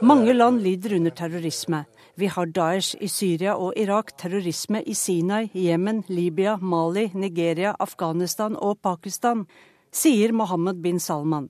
[0.00, 1.84] Mange land lider under terrorisme.
[2.18, 8.56] Vi har Daesh i Syria og Irak, terrorisme i Sinai, Jemen, Libya, Mali, Nigeria, Afghanistan
[8.56, 9.46] og Pakistan,
[9.92, 11.48] sier Mohammed bin Salman.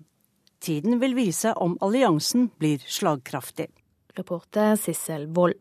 [0.61, 3.69] Tiden vil vise om alliansen blir slagkraftig.
[4.19, 5.59] Reporter Sissel Wold.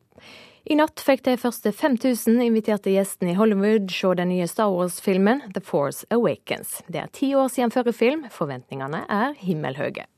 [0.68, 5.46] I natt fikk de første 5000 inviterte gjestene i Hollywood se den nye Star Wars-filmen
[5.56, 6.82] The Force Awakens.
[6.92, 8.26] Det er ti år siden forrige film.
[8.32, 10.10] Forventningene er himmelhøye.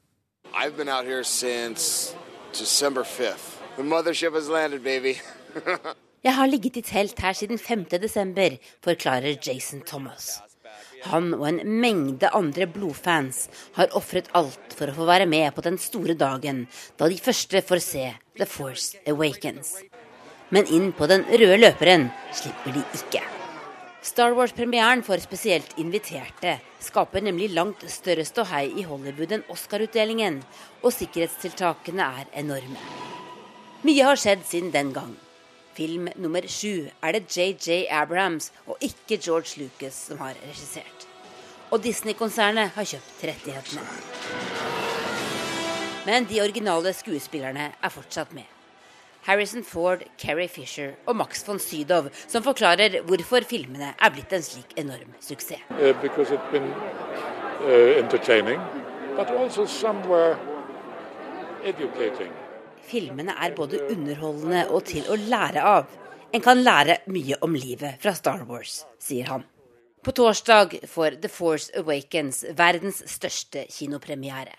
[0.53, 2.15] I've been out here since
[2.51, 3.59] December 5th.
[3.75, 4.33] The mothership
[4.83, 5.13] baby.
[6.23, 7.85] Jeg har ligget i telt her siden 5.
[8.01, 10.48] desember, forklarer Jason Thomas.
[11.07, 13.45] Han og en mengde andre blodfans
[13.77, 16.65] har ofret alt for å få være med på den store dagen
[16.99, 18.05] da de første får se
[18.37, 19.77] The Force Awakens.
[20.49, 23.21] Men inn på den røde løperen slipper de ikke.
[24.01, 30.39] Star Wars-premieren for spesielt inviterte skaper nemlig langt større ståhei i Hollywood enn Oscar-utdelingen,
[30.83, 32.79] og sikkerhetstiltakene er enorme.
[33.83, 35.17] Mye har skjedd siden den gang.
[35.79, 41.05] Film nummer sju er det JJ Abrahams og ikke George Lucas som har regissert.
[41.71, 43.85] Og Disney-konsernet har kjøpt rettighetene.
[46.03, 48.43] Men de originale skuespillerne er fortsatt med.
[49.23, 54.43] Harrison Ford, Carrie Fisher og Max von Sydow, som forklarer hvorfor filmene er blitt en
[54.43, 55.63] slik enorm suksess.
[55.71, 55.95] Uh,
[56.51, 56.73] been,
[57.63, 57.99] uh,
[62.89, 65.87] filmene er både underholdende og til å lære av.
[66.33, 69.45] En kan lære mye om livet fra Star Wars, sier han.
[70.05, 74.55] På torsdag får The Force Awakens verdens største kinopremiere.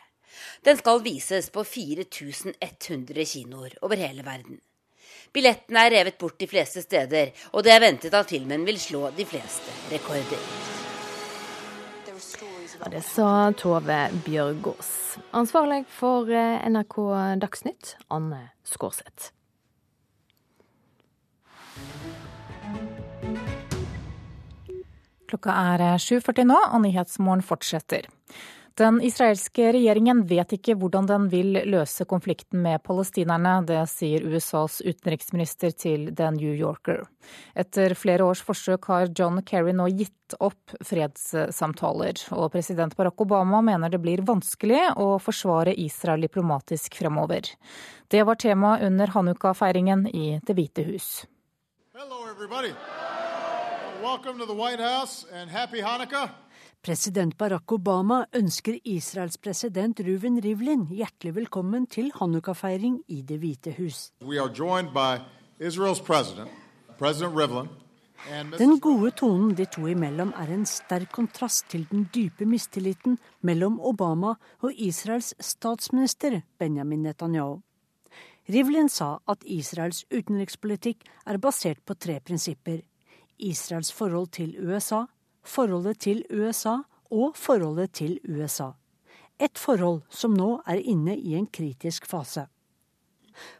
[0.65, 4.61] Den skal vises på 4100 kinoer over hele verden.
[5.33, 9.09] Billettene er revet bort de fleste steder, og det er ventet at filmen vil slå
[9.17, 10.80] de fleste rekorder.
[12.81, 15.19] Ja, det sa Tove Bjørgaas.
[15.37, 16.97] Ansvarlig for eh, NRK
[17.43, 19.35] Dagsnytt, Anne Skårseth.
[25.29, 28.09] Klokka er 7.40 nå, og Nyhetsmorgen fortsetter.
[28.79, 33.61] Den israelske regjeringen vet ikke hvordan den vil løse konflikten med palestinerne.
[33.67, 37.03] Det sier USAs utenriksminister til The New Yorker.
[37.59, 42.23] Etter flere års forsøk har John Kerry nå gitt opp fredssamtaler.
[42.37, 47.51] Og president Barack Obama mener det blir vanskelig å forsvare Israel diplomatisk fremover.
[48.11, 51.27] Det var tema under Hanukka-feiringen i Det hvite hus.
[51.95, 52.73] Hello, everybody.
[54.03, 55.83] Welcome to the White House and happy.
[56.81, 63.75] President Barack Obama ønsker Israels president Ruven Rivlin hjertelig velkommen til Hanukka-feiring i Det hvite
[63.77, 63.99] hus.
[64.25, 66.49] President,
[66.99, 67.69] president Rivlin,
[68.57, 73.77] Den gode tonen de to imellom er en sterk kontrast til den dype mistilliten mellom
[73.81, 77.61] Obama og Israels statsminister Benjamin Netanyahu.
[78.49, 82.81] Rivlin sa at Israels utenrikspolitikk er basert på tre prinsipper.
[83.39, 85.05] Israels forhold til USA,
[85.43, 86.81] forholdet til USA
[87.11, 88.73] og forholdet til USA.
[89.41, 92.47] Et forhold som nå er inne i en kritisk fase.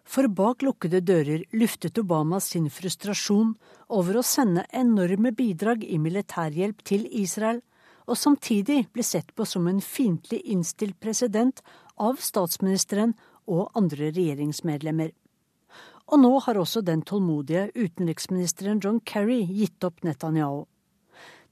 [0.05, 3.55] For bak lukkede dører luftet Obama sin frustrasjon
[3.89, 7.63] over å sende enorme bidrag i militærhjelp til Israel,
[8.11, 11.63] og samtidig bli sett på som en fiendtlig innstilt president
[11.97, 13.15] av statsministeren
[13.47, 15.13] og andre regjeringsmedlemmer.
[16.11, 20.65] Og nå har også den tålmodige utenriksministeren John Kerry gitt opp Netanyahu.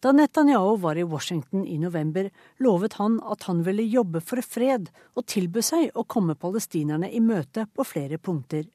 [0.01, 4.93] Da Netanyahu var i Washington i november, lovet han at han ville jobbe for fred,
[5.19, 8.69] og tilbød seg å komme palestinerne i møte på flere punkter.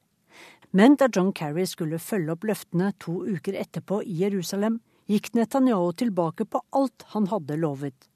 [0.76, 5.94] Men da John Kerry skulle følge opp løftene to uker etterpå i Jerusalem, gikk Netanyahu
[5.96, 8.10] tilbake på alt han hadde lovet.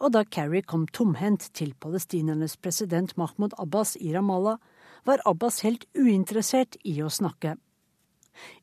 [0.00, 4.56] Og da Kerry kom tomhendt til palestinernes president Mahmoud Abbas i Ramallah,
[5.04, 7.58] var Abbas helt uinteressert i å snakke.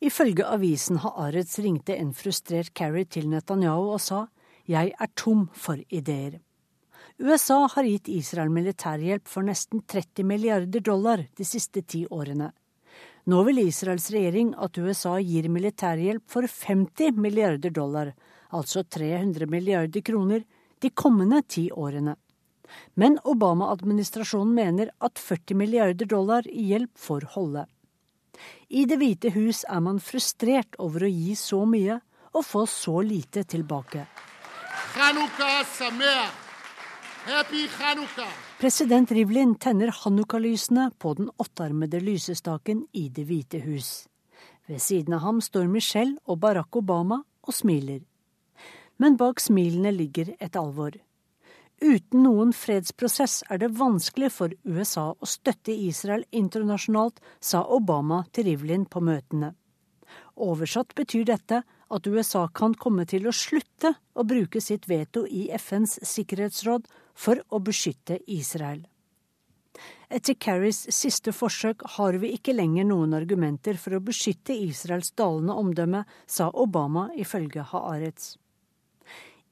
[0.02, 4.26] Ifølge avisen Haaretz ringte en frustrert Kerry til Netanyahu og sa
[4.70, 6.40] jeg er tom for ideer.
[7.20, 12.50] USA har gitt Israel militærhjelp for nesten 30 milliarder dollar de siste ti årene.
[13.30, 18.12] Nå vil Israels regjering at USA gir militærhjelp for 50 milliarder dollar,
[18.52, 20.44] altså 300 milliarder kroner,
[20.80, 22.18] de kommende ti årene.
[23.00, 27.68] Men Obama-administrasjonen mener at 40 milliarder dollar i hjelp får holde.
[28.70, 32.00] I Det hvite hus er man frustrert over å gi så mye
[32.34, 34.06] og få så lite tilbake.
[38.60, 44.08] President Rivlin tenner Hanukka-lysene på den åttearmede lysestaken i Det hvite hus.
[44.68, 48.02] Ved siden av ham står Michelle og Barack Obama og smiler.
[48.98, 50.96] Men bak smilene ligger et alvor.
[51.84, 58.48] Uten noen fredsprosess er det vanskelig for USA å støtte Israel internasjonalt, sa Obama til
[58.48, 59.50] Rivlin på møtene.
[60.40, 65.50] Oversatt betyr dette at USA kan komme til å slutte å bruke sitt veto i
[65.52, 68.86] FNs sikkerhetsråd for å beskytte Israel.
[70.08, 75.58] Etter Kerrys siste forsøk har vi ikke lenger noen argumenter for å beskytte Israels dalende
[75.60, 78.38] omdømme, sa Obama ifølge Haaretz.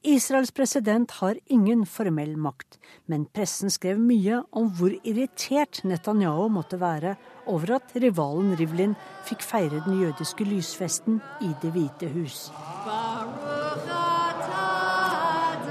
[0.02, 6.80] Israels president har ingen formell makt, men pressen skrev mye om hvor irritert Netanyahu måtte
[6.80, 7.12] være
[7.46, 8.96] over at rivalen Rivlin
[9.28, 12.48] fikk feire den jødiske lysfesten i Det hvite hus.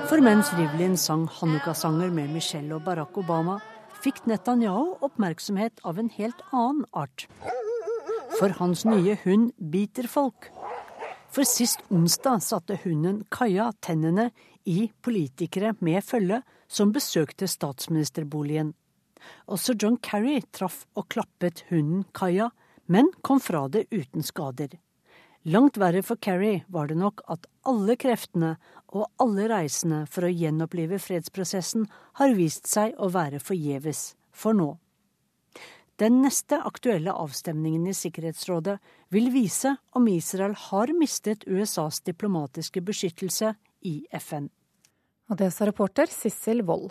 [0.07, 3.59] For mens Rivlin sang Hanukka-sanger med Michelle og Barack Obama,
[3.99, 7.27] fikk Netanyahu oppmerksomhet av en helt annen art.
[8.39, 10.53] For hans nye hund biter folk.
[11.31, 14.31] For sist onsdag satte hunden Kaja tennene
[14.67, 18.73] i politikere med følge som besøkte statsministerboligen.
[19.47, 22.49] Også John Kerry traff og klappet hunden Kaja,
[22.91, 24.75] men kom fra det uten skader.
[25.47, 28.57] Langt verre for Kerry var det nok at alle kreftene
[28.91, 31.87] og alle reisene for å gjenopplive fredsprosessen
[32.19, 34.73] har vist seg å være forgjeves for nå.
[36.01, 38.79] Den neste aktuelle avstemningen i Sikkerhetsrådet
[39.13, 43.51] vil vise om Israel har mistet USAs diplomatiske beskyttelse
[43.85, 44.47] i FN.
[45.29, 46.89] Og det sa reporter Sissel Wold.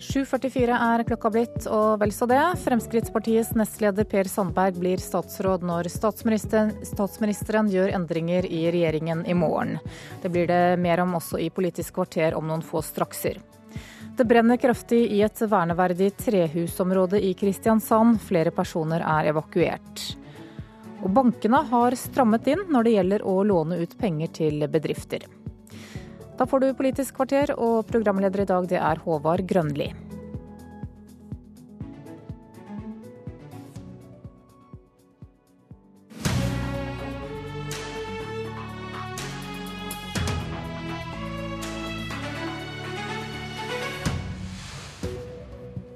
[0.00, 2.40] 7.44 er klokka blitt, og vel så det.
[2.64, 9.76] Fremskrittspartiets nestleder Per Sandberg blir statsråd når statsministeren, statsministeren, gjør endringer i regjeringen i morgen.
[10.24, 13.38] Det blir det mer om også i Politisk kvarter om noen få strakser.
[14.20, 18.18] Det brenner kraftig i et verneverdig trehusområde i Kristiansand.
[18.20, 20.02] Flere personer er evakuert.
[21.00, 25.24] Og bankene har strammet inn når det gjelder å låne ut penger til bedrifter.
[26.36, 29.88] Da får du Politisk kvarter, og programleder i dag det er Håvard Grønli.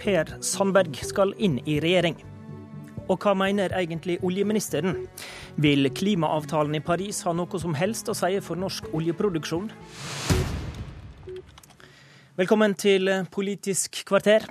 [0.04, 2.18] Per Sandberg skal inn i regjering.
[3.08, 4.98] Og hva mener egentlig oljeministeren?
[5.56, 9.70] Vil klimaavtalen i Paris ha noe som helst å si for norsk oljeproduksjon?
[12.36, 14.44] Velkommen til Politisk kvarter.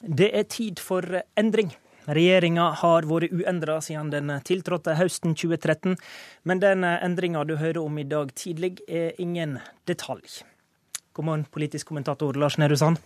[0.00, 1.74] Det er tid for endring.
[2.08, 5.98] Regjeringa har vært uendra siden den tiltrådte høsten 2013,
[6.48, 10.40] men den endringa du hører om i dag tidlig, er ingen detalj.
[11.12, 13.04] God morgen, politisk kommentator Lars Nehru Sand.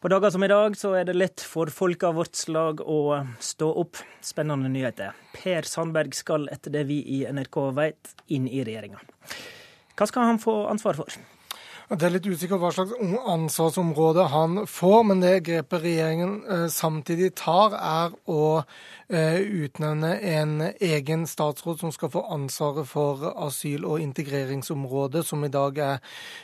[0.00, 3.18] På dager som i dag så er det lett for folk av vårt slag å
[3.42, 3.98] stå opp.
[4.22, 5.16] Spennende nyheter.
[5.34, 9.02] Per Sandberg skal, etter det vi i NRK vet, inn i regjeringa.
[9.98, 11.18] Hva skal han få ansvar for?
[11.88, 12.90] Det er litt usikkert hva slags
[13.32, 18.58] ansvarsområde han får, men det grepet regjeringen eh, samtidig tar, er å
[19.08, 25.50] eh, utnevne en egen statsråd som skal få ansvaret for asyl- og integreringsområdet, som i
[25.54, 25.94] dag er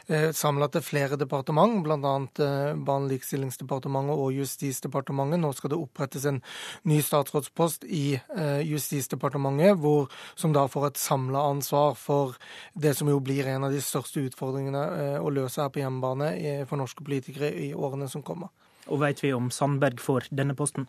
[0.09, 1.99] eh, samla til flere departement, bl.a.
[2.01, 5.43] Barne- likestillingsdepartementet og Justisdepartementet.
[5.45, 6.41] Nå skal det opprettes en
[6.89, 8.17] ny statsrådspost i
[8.65, 10.09] Justisdepartementet, hvor,
[10.41, 12.41] som da får et samla ansvar for
[12.73, 14.89] det som jo blir en av de største utfordringene.
[15.21, 18.53] å løse her på hjemmebane for norske politikere i årene som kommer.
[18.93, 20.89] Og vet vi om Sandberg får denne posten?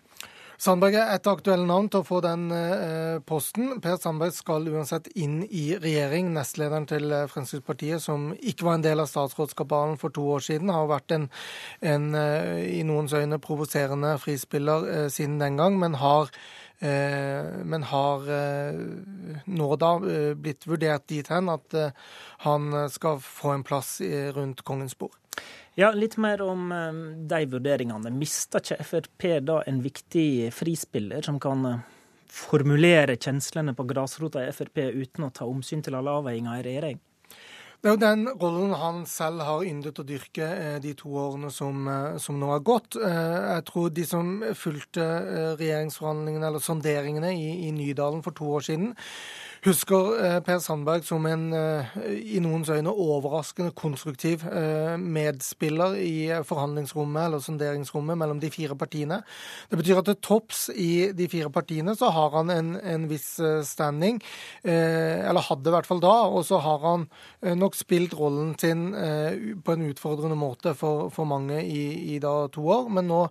[0.55, 3.73] Sandberg er et aktuelt navn til å få den eh, posten.
[3.83, 6.29] Per Sandberg skal uansett inn i regjering.
[6.35, 10.71] Nestlederen til eh, Fremskrittspartiet, som ikke var en del av statsrådskabalen for to år siden,
[10.71, 11.27] har vært en,
[11.83, 16.31] en eh, i noens øyne provoserende frispiller siden den gang, men har
[16.79, 18.79] men har eh,
[19.45, 19.91] nå da
[20.35, 21.75] blitt vurdert dit hen at
[22.43, 23.97] han skal få en plass
[24.35, 25.15] rundt kongens bord.
[25.79, 26.69] Ja, Litt mer om
[27.27, 28.11] de vurderingene.
[28.15, 31.65] Mister ikke Frp da en viktig frispiller som kan
[32.35, 37.01] formulere kjenslene på grasrota i Frp uten å ta omsyn til alle avveininger i regjering?
[37.81, 41.51] Det er jo den rollen han selv har yndet å dyrke eh, de to årene
[41.53, 42.97] som, eh, som, nå har gått.
[42.97, 45.05] Eh, jeg tror de som fulgte
[45.59, 48.95] regjeringsforhandlingene eller sonderingene i, i Nydalen for to år siden,
[49.65, 51.95] husker eh, Per Sandberg som en eh,
[52.35, 59.21] i noens øyne overraskende konstruktiv eh, medspiller i forhandlingsrommet eller sonderingsrommet mellom de fire partiene.
[59.69, 63.39] Det betyr at til topps i de fire partiene så har han en, en viss
[63.65, 64.19] standing,
[64.63, 66.13] eller hadde i hvert fall da.
[66.29, 67.05] Og så har han
[67.57, 68.87] nok spilt rollen sin
[69.65, 72.89] på en utfordrende måte for, for mange i, i, da to år.
[72.93, 73.21] Men nå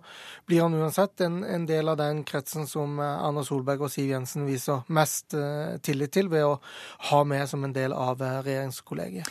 [0.49, 4.47] blir han uansett en, en del av den kretsen som Erna Solberg og Siv Jensen
[4.49, 5.35] viser mest
[5.85, 6.57] tillit til til ved å
[7.11, 9.29] ha med som en del av eh, regjeringskollegiet.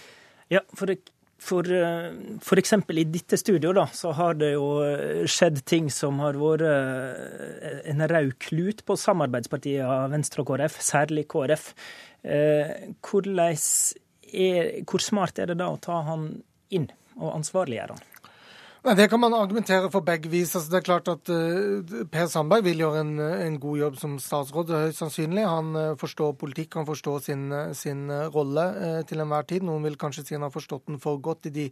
[0.52, 1.10] Ja, for, det,
[1.40, 2.12] for, eh,
[2.44, 6.38] for eksempel i dette studioet da, så har det jo eh, skjedd ting som har
[6.38, 6.64] vært
[7.90, 11.70] en rød klut på samarbeidspartiene Venstre og KrF, særlig KrF.
[12.24, 16.30] Hvordan er, hvor smart er det da å ta han
[16.72, 16.88] inn
[17.18, 18.13] og ansvarliggjøre han?
[18.84, 20.50] Nei, Det kan man argumentere for begge vis.
[20.58, 24.18] Altså, det er klart at uh, Per Sandberg vil gjøre en, en, god jobb som
[24.20, 25.46] statsråd, høyst sannsynlig.
[25.48, 28.66] Han uh, forstår politikk, han forstår sin, sin uh, rolle
[29.08, 29.64] til enhver tid.
[29.64, 31.64] Noen vil kanskje si han har forstått den for godt i de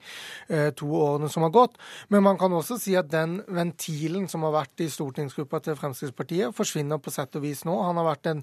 [0.77, 1.77] to årene som har gått.
[2.09, 6.57] Men man kan også si at den ventilen som har vært i stortingsgruppa til Fremskrittspartiet,
[6.57, 7.77] forsvinner på sett og vis nå.
[7.83, 8.43] Han har vært en,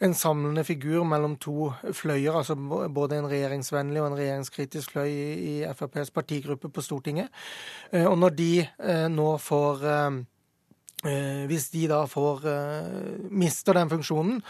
[0.00, 5.30] en samlende figur mellom to fløyer, altså både en regjeringsvennlig og en regjeringskritisk fløy i,
[5.52, 7.32] i FrPs partigruppe på Stortinget.
[8.10, 10.18] Og når de eh, nå får eh,
[11.10, 12.48] eh, hvis de da får
[13.30, 14.42] mister den funksjonen,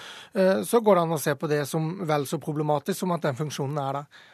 [0.67, 3.39] så går det an å se på det som vel så problematisk som at den
[3.39, 4.27] funksjonen er der.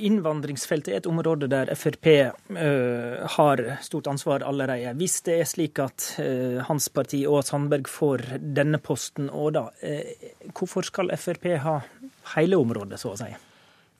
[0.00, 4.94] Innvandringsfeltet er et område der Frp uh, har stort ansvar allerede.
[4.96, 9.66] Hvis det er slik at uh, hans parti og Sandberg får denne posten òg, da,
[9.68, 11.76] uh, hvorfor skal Frp ha
[12.38, 13.28] hele området, så å si?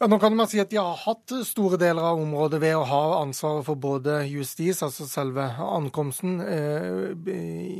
[0.02, 2.86] Ja, nå kan man si at De har hatt store deler av området ved å
[2.90, 7.12] ha ansvaret for både justis, altså selve ankomsten, eh,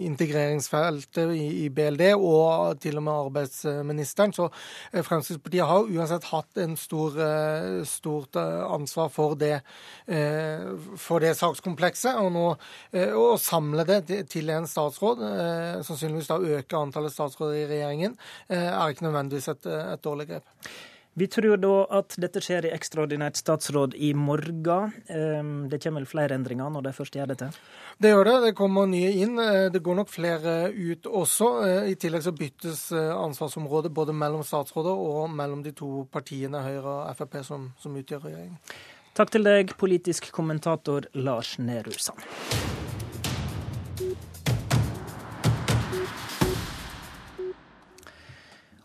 [0.07, 4.35] integreringsfeltet i, BLD og til og med arbeidsministeren.
[4.37, 4.47] Så
[4.93, 9.59] eh, Fremskrittspartiet har uansett hatt en stor, eh, stort ansvar for det,
[11.03, 12.23] for det sakskomplekset.
[12.23, 12.47] Og nå
[13.19, 15.27] å samle det til en statsråd,
[15.83, 18.17] sannsynligvis da øke antallet statsråder i regjeringen,
[18.47, 20.47] er ikke nødvendigvis et, et dårlig grep.
[21.15, 24.95] Vi tror da at dette skjer i ekstraordinært statsråd i morgen.
[25.13, 27.51] Ehm, det kommer vel flere endringer når de først gjør dette?
[28.01, 28.37] Det gjør det.
[28.47, 29.37] Det kommer nye inn.
[29.39, 31.51] Eh, det går nok flere ut også.
[31.67, 36.65] Eh, I tillegg så byttes eh, ansvarsområdet både mellom statsråder og mellom de to partiene
[36.65, 38.57] Høyre og Frp som, som utgjør regjeringen.
[39.13, 42.25] Takk til deg, politisk kommentator Lars Nehru Sand.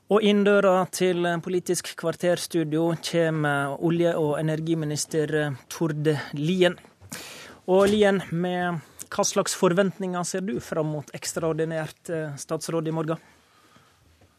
[0.07, 6.77] Og inn døra til Politisk kvarterstudio kommer olje- og energiminister Tord Lien.
[7.67, 8.79] Og Lien, med
[9.11, 13.19] hva slags forventninger ser du fram mot ekstraordinært eh, statsråd i morgen?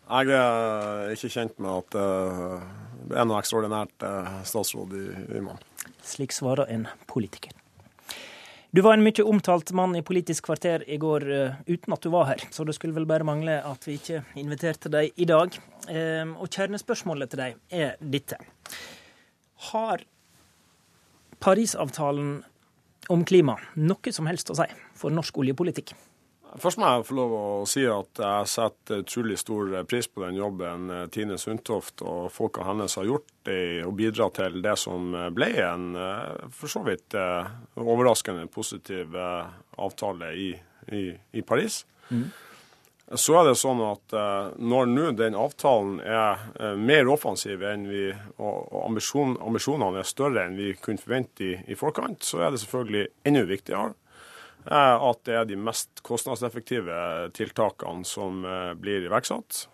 [0.08, 2.66] Jeg er ikke kjent med at eh,
[3.08, 5.60] det er noe ekstraordinært eh, statsråd i, i morgen.
[6.04, 7.57] Slik svarer en politiker.
[8.70, 12.10] Du var en mye omtalt mann i Politisk kvarter i går uh, uten at du
[12.12, 15.56] var her, så det skulle vel bare mangle at vi ikke inviterte deg i dag.
[15.88, 18.36] Uh, og kjernespørsmålet til deg er dette.
[19.70, 20.04] Har
[21.40, 22.42] Parisavtalen
[23.08, 24.68] om klima noe som helst å si
[24.98, 25.94] for norsk oljepolitikk?
[26.56, 30.38] Først må jeg få lov å si at jeg setter utrolig stor pris på den
[30.38, 35.12] jobben eh, Tine Sundtoft og folka hennes har gjort i å bidra til det som
[35.36, 37.52] ble en eh, for så vidt eh,
[37.82, 40.50] overraskende positiv avtale i,
[40.94, 41.82] i, i Paris.
[42.08, 42.28] Mm.
[43.16, 44.12] Så er det sånn at
[44.60, 48.02] når nå den avtalen er mer offensiv enn vi,
[48.36, 52.60] og ambisjon, ambisjonene er større enn vi kunne forvente i, i forkant, så er det
[52.60, 53.94] selvfølgelig enda viktigere
[54.76, 59.68] at det er de mest kostnadseffektive tiltakene som eh, blir iverksatt.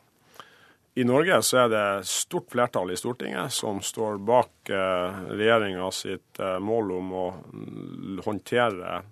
[0.95, 6.39] I Norge så er det stort flertall i Stortinget som står bak eh, regjeringa sitt
[6.39, 7.27] eh, mål om å
[8.25, 9.03] håndtere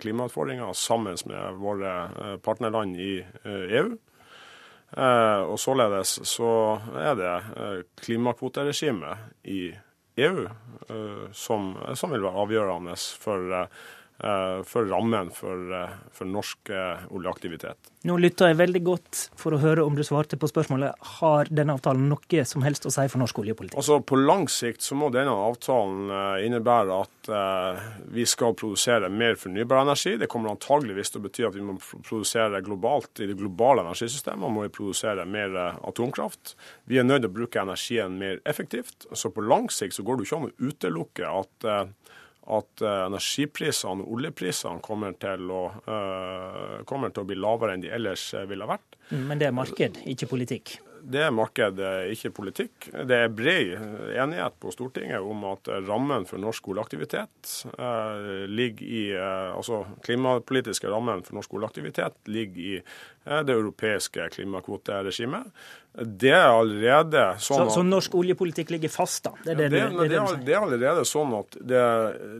[0.00, 3.90] klimautfordringer sammen med våre partnerland i EU.
[4.96, 6.48] Og således så
[6.96, 7.34] er det
[8.00, 9.60] klimakvoteregimet i
[10.16, 10.46] EU
[11.36, 13.68] som, som vil være avgjørende for
[14.16, 15.74] for rammen for,
[16.16, 16.70] for norsk
[17.12, 17.90] oljeaktivitet.
[18.06, 21.74] Nå lytta jeg veldig godt for å høre om du svarte på spørsmålet har denne
[21.74, 23.76] avtalen noe som helst å si for norsk oljepolitikk?
[23.80, 29.10] Altså På lang sikt så må denne avtalen eh, innebære at eh, vi skal produsere
[29.10, 30.14] mer fornybar energi.
[30.20, 34.54] Det kommer antageligvis til å bety at vi må produsere globalt i det globale energisystemet.
[34.54, 36.54] Må vi produsere mer eh, atomkraft.
[36.86, 39.08] Vi er nødt til å bruke energien mer effektivt.
[39.12, 42.14] Så på lang sikt så går det ikke an å utelukke at eh,
[42.46, 47.82] at eh, energiprisene og oljeprisene kommer til, å, uh, kommer til å bli lavere enn
[47.84, 48.98] de ellers eh, ville vært.
[49.10, 50.76] Mm, men det er marked, ikke politikk?
[51.06, 51.78] Det er marked,
[52.10, 52.88] ikke politikk.
[53.06, 53.76] Det er bred
[54.18, 60.90] enighet på Stortinget om at rammen for norsk oljeaktivitet uh, ligger i uh, Altså klimapolitiske
[60.90, 62.80] rammen for norsk oljeaktivitet ligger i
[63.26, 65.46] det europeiske klimakvoteregimet.
[65.96, 69.32] Det er allerede sånn at, så, så, norsk oljepolitikk ligger fast, da?
[69.46, 71.80] Det er, det, ja, det, det, det er, allerede sånn at de,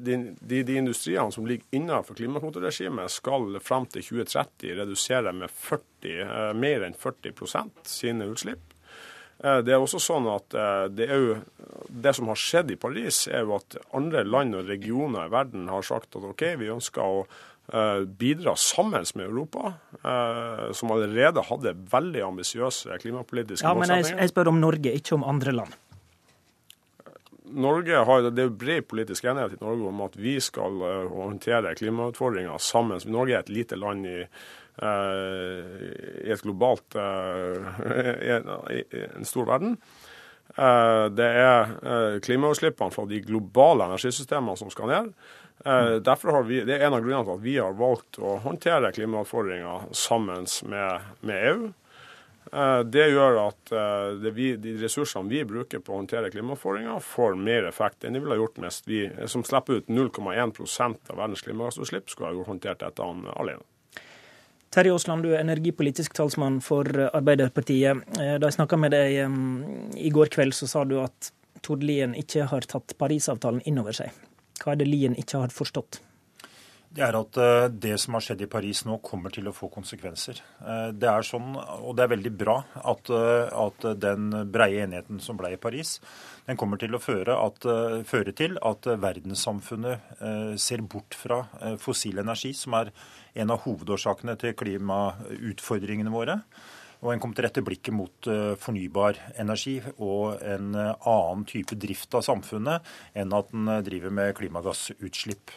[0.05, 6.51] de, de, industriene som ligger innenfor klimakvoteregimet, skal frem til 2030 redusere med 40, eh,
[6.53, 8.77] mer enn 40 sine utslipp.
[9.41, 11.41] Eh, det er også sånn at eh, det, er jo,
[11.89, 15.69] det som har skjedd i Paris, er jo at andre land og regioner i verden
[15.73, 17.25] har sagt at OK, vi ønsker å
[18.07, 19.73] bidra sammen med Europa,
[20.05, 24.07] eh, som allerede hadde veldig ambisiøse klimapolitiske ja, målsettinger.
[24.07, 25.75] Men jeg, jeg spør om Norge, ikke om andre land.
[27.47, 31.75] Norge har, Det er bred politisk enighet i Norge om at vi skal eh, håndtere
[31.79, 33.03] klimautfordringer sammen.
[33.07, 34.21] Norge er et lite land i,
[34.77, 36.95] i et globalt
[38.77, 39.79] i en stor verden.
[41.17, 45.09] Det er klimautslippene fra de globale energisystemene som skal ned.
[45.65, 48.37] Eh, derfor har vi, Det er en av grunnene til at vi har valgt å
[48.45, 51.71] håndtere klimautfordringa sammen med, med, EU.
[52.53, 56.99] Eh, det gjør at eh, det vi, de ressursene vi bruker på å håndtere klimautfordringa,
[57.01, 61.43] får mer effekt enn de ville gjort hvis vi, som slipper ut 0,1% av verdens
[61.47, 63.65] klimagassutslipp, skulle ha håndtert dette alene.
[64.77, 68.03] Terje Aasland, du er energipolitisk talsmann for Arbeiderpartiet.
[68.19, 71.31] Da jeg snakka med deg i går kveld, så sa du at
[71.65, 74.11] Tord Lien ikke har tatt Parisavtalen inn over seg.
[74.63, 76.01] Hva er det Lien ikke har forstått?
[76.97, 79.69] Det er at eh, det som har skjedd i Paris nå, kommer til å få
[79.73, 80.39] konsekvenser.
[80.63, 82.55] Eh, det er sånn, og det er veldig bra
[82.89, 85.99] at, eh, at den breie enigheten som ble i Paris,
[86.49, 87.67] den kommer til å føre, at,
[88.09, 90.21] føre til at verdenssamfunnet
[90.63, 91.41] ser bort fra
[91.83, 92.93] fossil energi, som er
[93.43, 96.39] en av hovedårsakene til klimautfordringene våre.
[97.05, 101.77] Og en kommer til rette blikket mot eh, fornybar energi og en eh, annen type
[101.77, 102.87] drift av samfunnet
[103.19, 105.53] enn at en eh, driver med klimagassutslipp.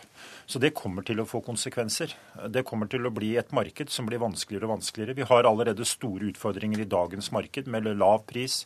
[0.49, 2.15] Så det kommer til å få konsekvenser.
[2.51, 5.15] Det kommer til å bli et marked som blir vanskeligere og vanskeligere.
[5.21, 8.65] Vi har allerede store utfordringer i dagens marked med lav pris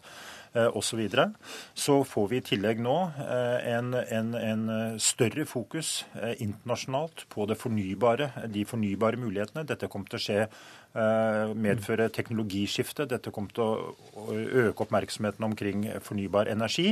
[0.54, 0.94] osv.
[0.94, 1.24] Så, videre.
[1.74, 2.96] så får vi i tillegg nå
[3.66, 4.68] en, en, en
[5.02, 6.04] større fokus
[6.38, 9.66] internasjonalt på det fornybare, de fornybare mulighetene.
[9.66, 10.46] Dette kommer til å skje
[10.94, 13.08] Eh, medføre teknologiskifte.
[13.10, 16.92] Dette kommer til å øke oppmerksomheten omkring fornybar energi.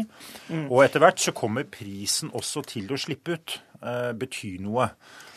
[0.50, 0.64] Mm.
[0.72, 4.90] Og etter hvert så kommer prisen også til å slippe ut, eh, bety noe.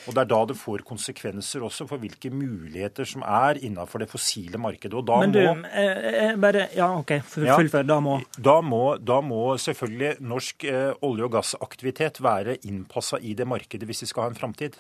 [0.05, 4.11] Og Det er da det får konsekvenser også for hvilke muligheter som er innenfor det
[4.11, 4.93] fossile markedet.
[5.01, 7.87] Og da Men du, må, eh, bare, ja, OK, fullfør.
[7.89, 13.33] Da må da må, da må selvfølgelig norsk eh, olje- og gassaktivitet være innpassa i
[13.35, 14.77] det markedet hvis vi skal ha en framtid.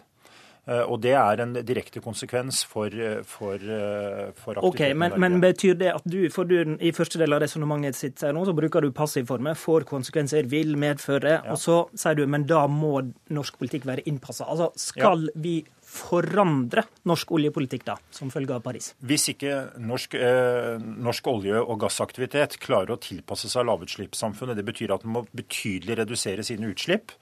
[0.64, 4.70] Eh, og det er en direkte konsekvens for, eh, for, eh, for aktiviteten.
[4.70, 8.22] Okay, men, men, betyr det at du, for du i første del av resonnementet sitt
[8.22, 11.52] sier nå, så bruker du passivformer, får konsekvenser, vil medføre, ja.
[11.52, 12.96] og så sier du men da må
[13.34, 14.48] norsk politikk være innpassa.
[14.48, 15.36] Altså skal ja.
[15.44, 15.58] vi
[15.94, 18.92] forandre norsk oljepolitikk da, som følge av Paris?
[19.04, 19.52] Hvis ikke
[19.84, 25.14] norsk, eh, norsk olje- og gassaktivitet klarer å tilpasse seg lavutslippssamfunnet, det betyr at den
[25.14, 27.12] må betydelig redusere sine utslipp,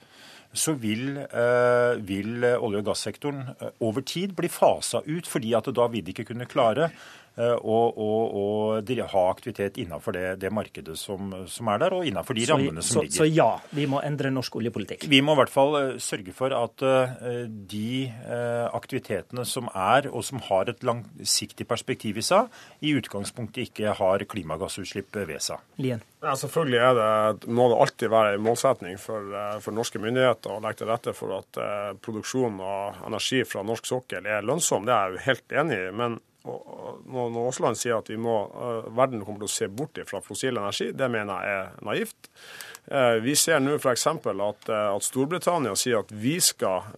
[0.53, 5.69] så vil, eh, vil olje- og gassektoren eh, over tid bli fasa ut, fordi at
[5.73, 6.91] da vil de ikke kunne klare
[7.33, 12.37] og, og, og ha aktivitet innenfor det, det markedet som, som, er der, og innenfor
[12.37, 13.17] de så, rammene som så, ligger.
[13.17, 15.07] Så ja, vi må endre norsk oljepolitikk?
[15.09, 17.15] Vi må i hvert fall eh, sørge for at uh,
[17.49, 22.51] de uh, aktivitetene som er, og som har et langsiktig perspektiv i seg,
[22.85, 25.63] i utgangspunktet ikke har klimagassutslipp ved seg.
[25.81, 26.03] Lien.
[26.23, 29.33] Ja, selvfølgelig er det, må det alltid være en målsetning for,
[29.63, 33.89] for norske myndigheter å legge til rette for at uh, produksjon av energi fra norsk
[33.89, 34.85] sokkel er lønnsom.
[34.87, 35.89] Det er jeg jo helt enig i.
[36.03, 40.57] men når Aasland sier at må, uh, verden kommer til å se bort fra fossil
[40.59, 42.29] energi, det mener jeg er naivt.
[42.91, 44.07] Uh, vi ser nå f.eks.
[44.11, 46.11] At, uh, at Storbritannia sier at,
[46.43, 46.89] skal,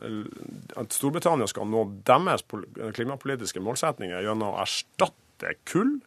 [0.82, 2.46] at Storbritannia skal nå deres
[2.98, 6.00] klimapolitiske målsetninger gjennom å erstatte kull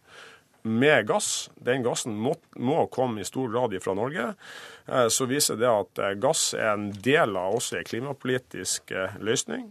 [0.67, 1.47] med gass.
[1.63, 4.33] Den gassen må, må, komme i stor grad fra Norge.
[5.15, 8.91] Så viser det at gass er en del av også en klimapolitisk
[9.23, 9.69] løsning.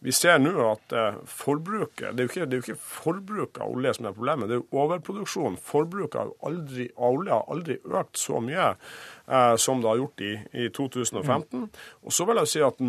[0.00, 3.60] Vi ser nå at eh, forbruket det er, jo ikke, det er jo ikke forbruket
[3.60, 5.58] av olje som er problemet, det er jo overproduksjon.
[5.60, 10.34] Forbruket av aldri, olje har aldri økt så mye eh, som det har gjort i,
[10.56, 11.66] i 2015.
[11.66, 11.66] Mm.
[12.08, 12.80] Og så vil jeg si at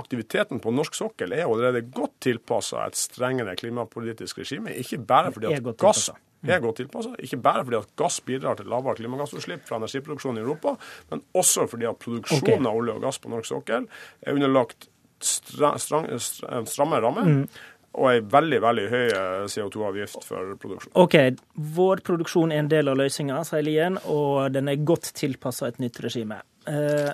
[0.00, 4.76] aktiviteten på norsk sokkel er allerede godt tilpassa et strengere klimapolitisk regime.
[4.80, 6.10] Ikke bare fordi at gass
[6.40, 10.44] er godt tilpassa, ikke bare fordi at gass bidrar til lavere klimagassutslipp fra energiproduksjonen i
[10.46, 10.76] Europa,
[11.10, 12.70] men også fordi at produksjonen okay.
[12.70, 13.88] av olje og gass på norsk sokkel
[14.22, 14.88] er underlagt
[15.24, 17.28] stra, stramme rammer.
[17.28, 17.44] Mm.
[17.98, 20.94] Og ei veldig veldig høy eh, CO2-avgift for produksjon.
[21.02, 21.16] Ok,
[21.74, 25.80] Vår produksjon er en del av løsninga, sier Lien, og den er godt tilpassa et
[25.82, 26.38] nytt regime.
[26.70, 27.10] Eh,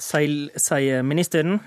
[0.00, 1.60] sier ministeren.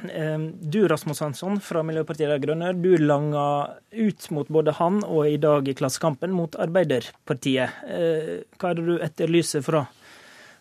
[0.61, 3.45] Du Rasmus Hansson fra Miljøpartiet De Grønne, du langa
[3.91, 7.84] ut mot både han og i dag i Klassekampen mot Arbeiderpartiet.
[7.85, 9.85] Eh, hva er det du etterlyser fra,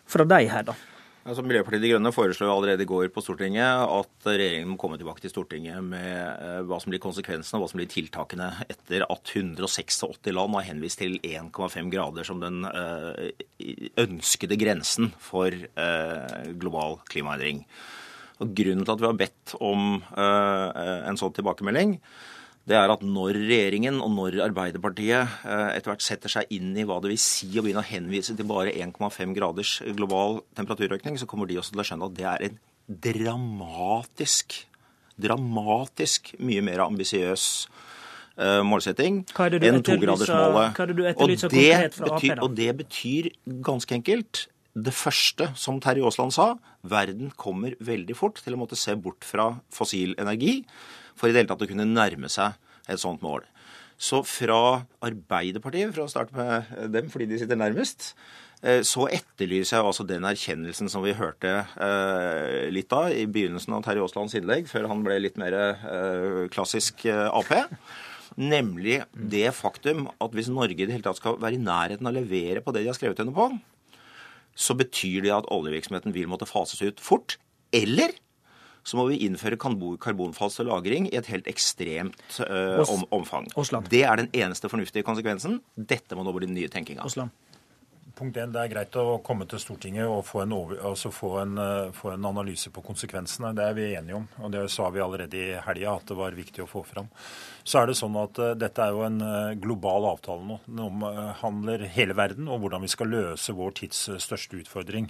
[0.05, 0.77] fra deg her, da?
[1.23, 5.23] Altså, Miljøpartiet De Grønne foreslo allerede i går på Stortinget at regjeringen må komme tilbake
[5.23, 9.31] til Stortinget med eh, hva som blir konsekvensene og hva som blir tiltakene etter at
[9.31, 10.01] 186
[10.35, 13.31] land har henvist til 1,5 grader som den eh,
[14.03, 17.63] ønskede grensen for eh, global klimaendring.
[18.43, 21.93] Og Grunnen til at vi har bedt om en sånn tilbakemelding,
[22.69, 26.85] det er at når regjeringen og når Arbeiderpartiet eh, etter hvert setter seg inn i
[26.87, 31.27] hva det vil si å begynne å henvise til bare 1,5 graders global temperaturøkning, så
[31.27, 32.61] kommer de også til å skjønne at det er en
[33.03, 34.55] dramatisk,
[35.19, 37.49] dramatisk mye mer ambisiøs
[38.39, 40.79] uh, målsetting enn togradersmålet.
[41.19, 43.31] Og, det og det betyr
[43.63, 48.79] ganske enkelt det første, som Terje Aasland sa, verden kommer veldig fort til å måtte
[48.79, 50.61] se bort fra fossil energi
[51.15, 52.55] for i det hele tatt å kunne nærme seg
[52.91, 53.45] et sånt mål.
[53.99, 58.13] Så fra Arbeiderpartiet, for å starte med dem fordi de sitter nærmest,
[58.61, 63.77] eh, så etterlyser jeg altså den erkjennelsen som vi hørte eh, litt av i begynnelsen
[63.77, 67.53] av Terje Aaslands innlegg, før han ble litt mer eh, klassisk Ap.
[68.39, 72.15] Nemlig det faktum at hvis Norge i det hele tatt skal være i nærheten av
[72.15, 73.51] å levere på det de har skrevet under på,
[74.53, 77.37] så betyr det at oljevirksomheten vil måtte fases ut fort.
[77.73, 78.13] Eller
[78.83, 83.47] så må vi innføre karbonfangst og -lagring i et helt ekstremt uh, om, omfang.
[83.55, 83.89] Osland.
[83.89, 85.61] Det er den eneste fornuftige konsekvensen.
[85.75, 87.07] Dette må nå bli den nye tenkinga.
[88.13, 91.31] Punkt 1, Det er greit å komme til Stortinget og få en, over, altså få,
[91.41, 93.55] en, uh, få en, analyse på konsekvensene.
[93.57, 94.27] Det er vi enige om.
[94.43, 97.09] og Det sa vi allerede i helga at det var viktig å få fram.
[97.63, 99.21] Så er det sånn at uh, Dette er jo en
[99.63, 100.59] global avtale nå.
[100.67, 105.09] Den omhandler hele verden og hvordan vi skal løse vår tids største utfordring.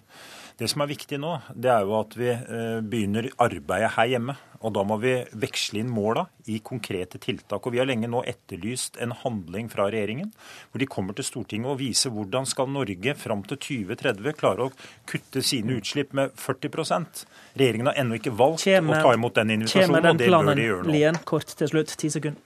[0.58, 4.36] Det som er viktig nå, det er jo at vi eh, begynner arbeidet her hjemme.
[4.64, 7.66] Og da må vi veksle inn måla i konkrete tiltak.
[7.66, 10.30] Og vi har lenge nå etterlyst en handling fra regjeringen,
[10.72, 14.72] hvor de kommer til Stortinget og viser hvordan skal Norge fram til 2030 klare å
[15.10, 17.26] kutte sine utslipp med 40%
[17.60, 20.70] Regjeringen har ennå ikke valgt kjemme, å ta imot den invitasjonen, og det bør de
[20.70, 20.96] gjøre nå.
[20.96, 22.43] Lien, kort til slutt, ti sekunder.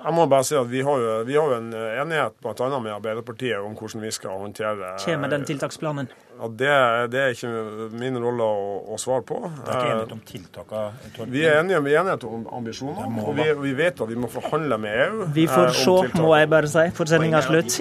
[0.00, 2.68] Jeg må bare si at Vi har jo, vi har jo en enighet bl.a.
[2.80, 6.10] med Arbeiderpartiet om hvordan vi skal håndtere Kommer den tiltaksplanen?
[6.40, 6.68] Ja, det,
[7.12, 9.42] det, er ikke min rolle å, å svare på.
[9.44, 11.26] Det er ikke enighet om tiltakene?
[11.34, 13.12] Vi er enige, om enighet om ambisjoner.
[13.26, 15.30] Og vi, vi, vet at vi må forhandle med EU.
[15.36, 17.80] Vi får eh, se, må jeg bare si, for sendinga slutt.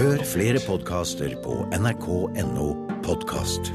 [0.00, 2.72] Hør flere podkaster på nrk.no
[3.06, 3.70] podkast.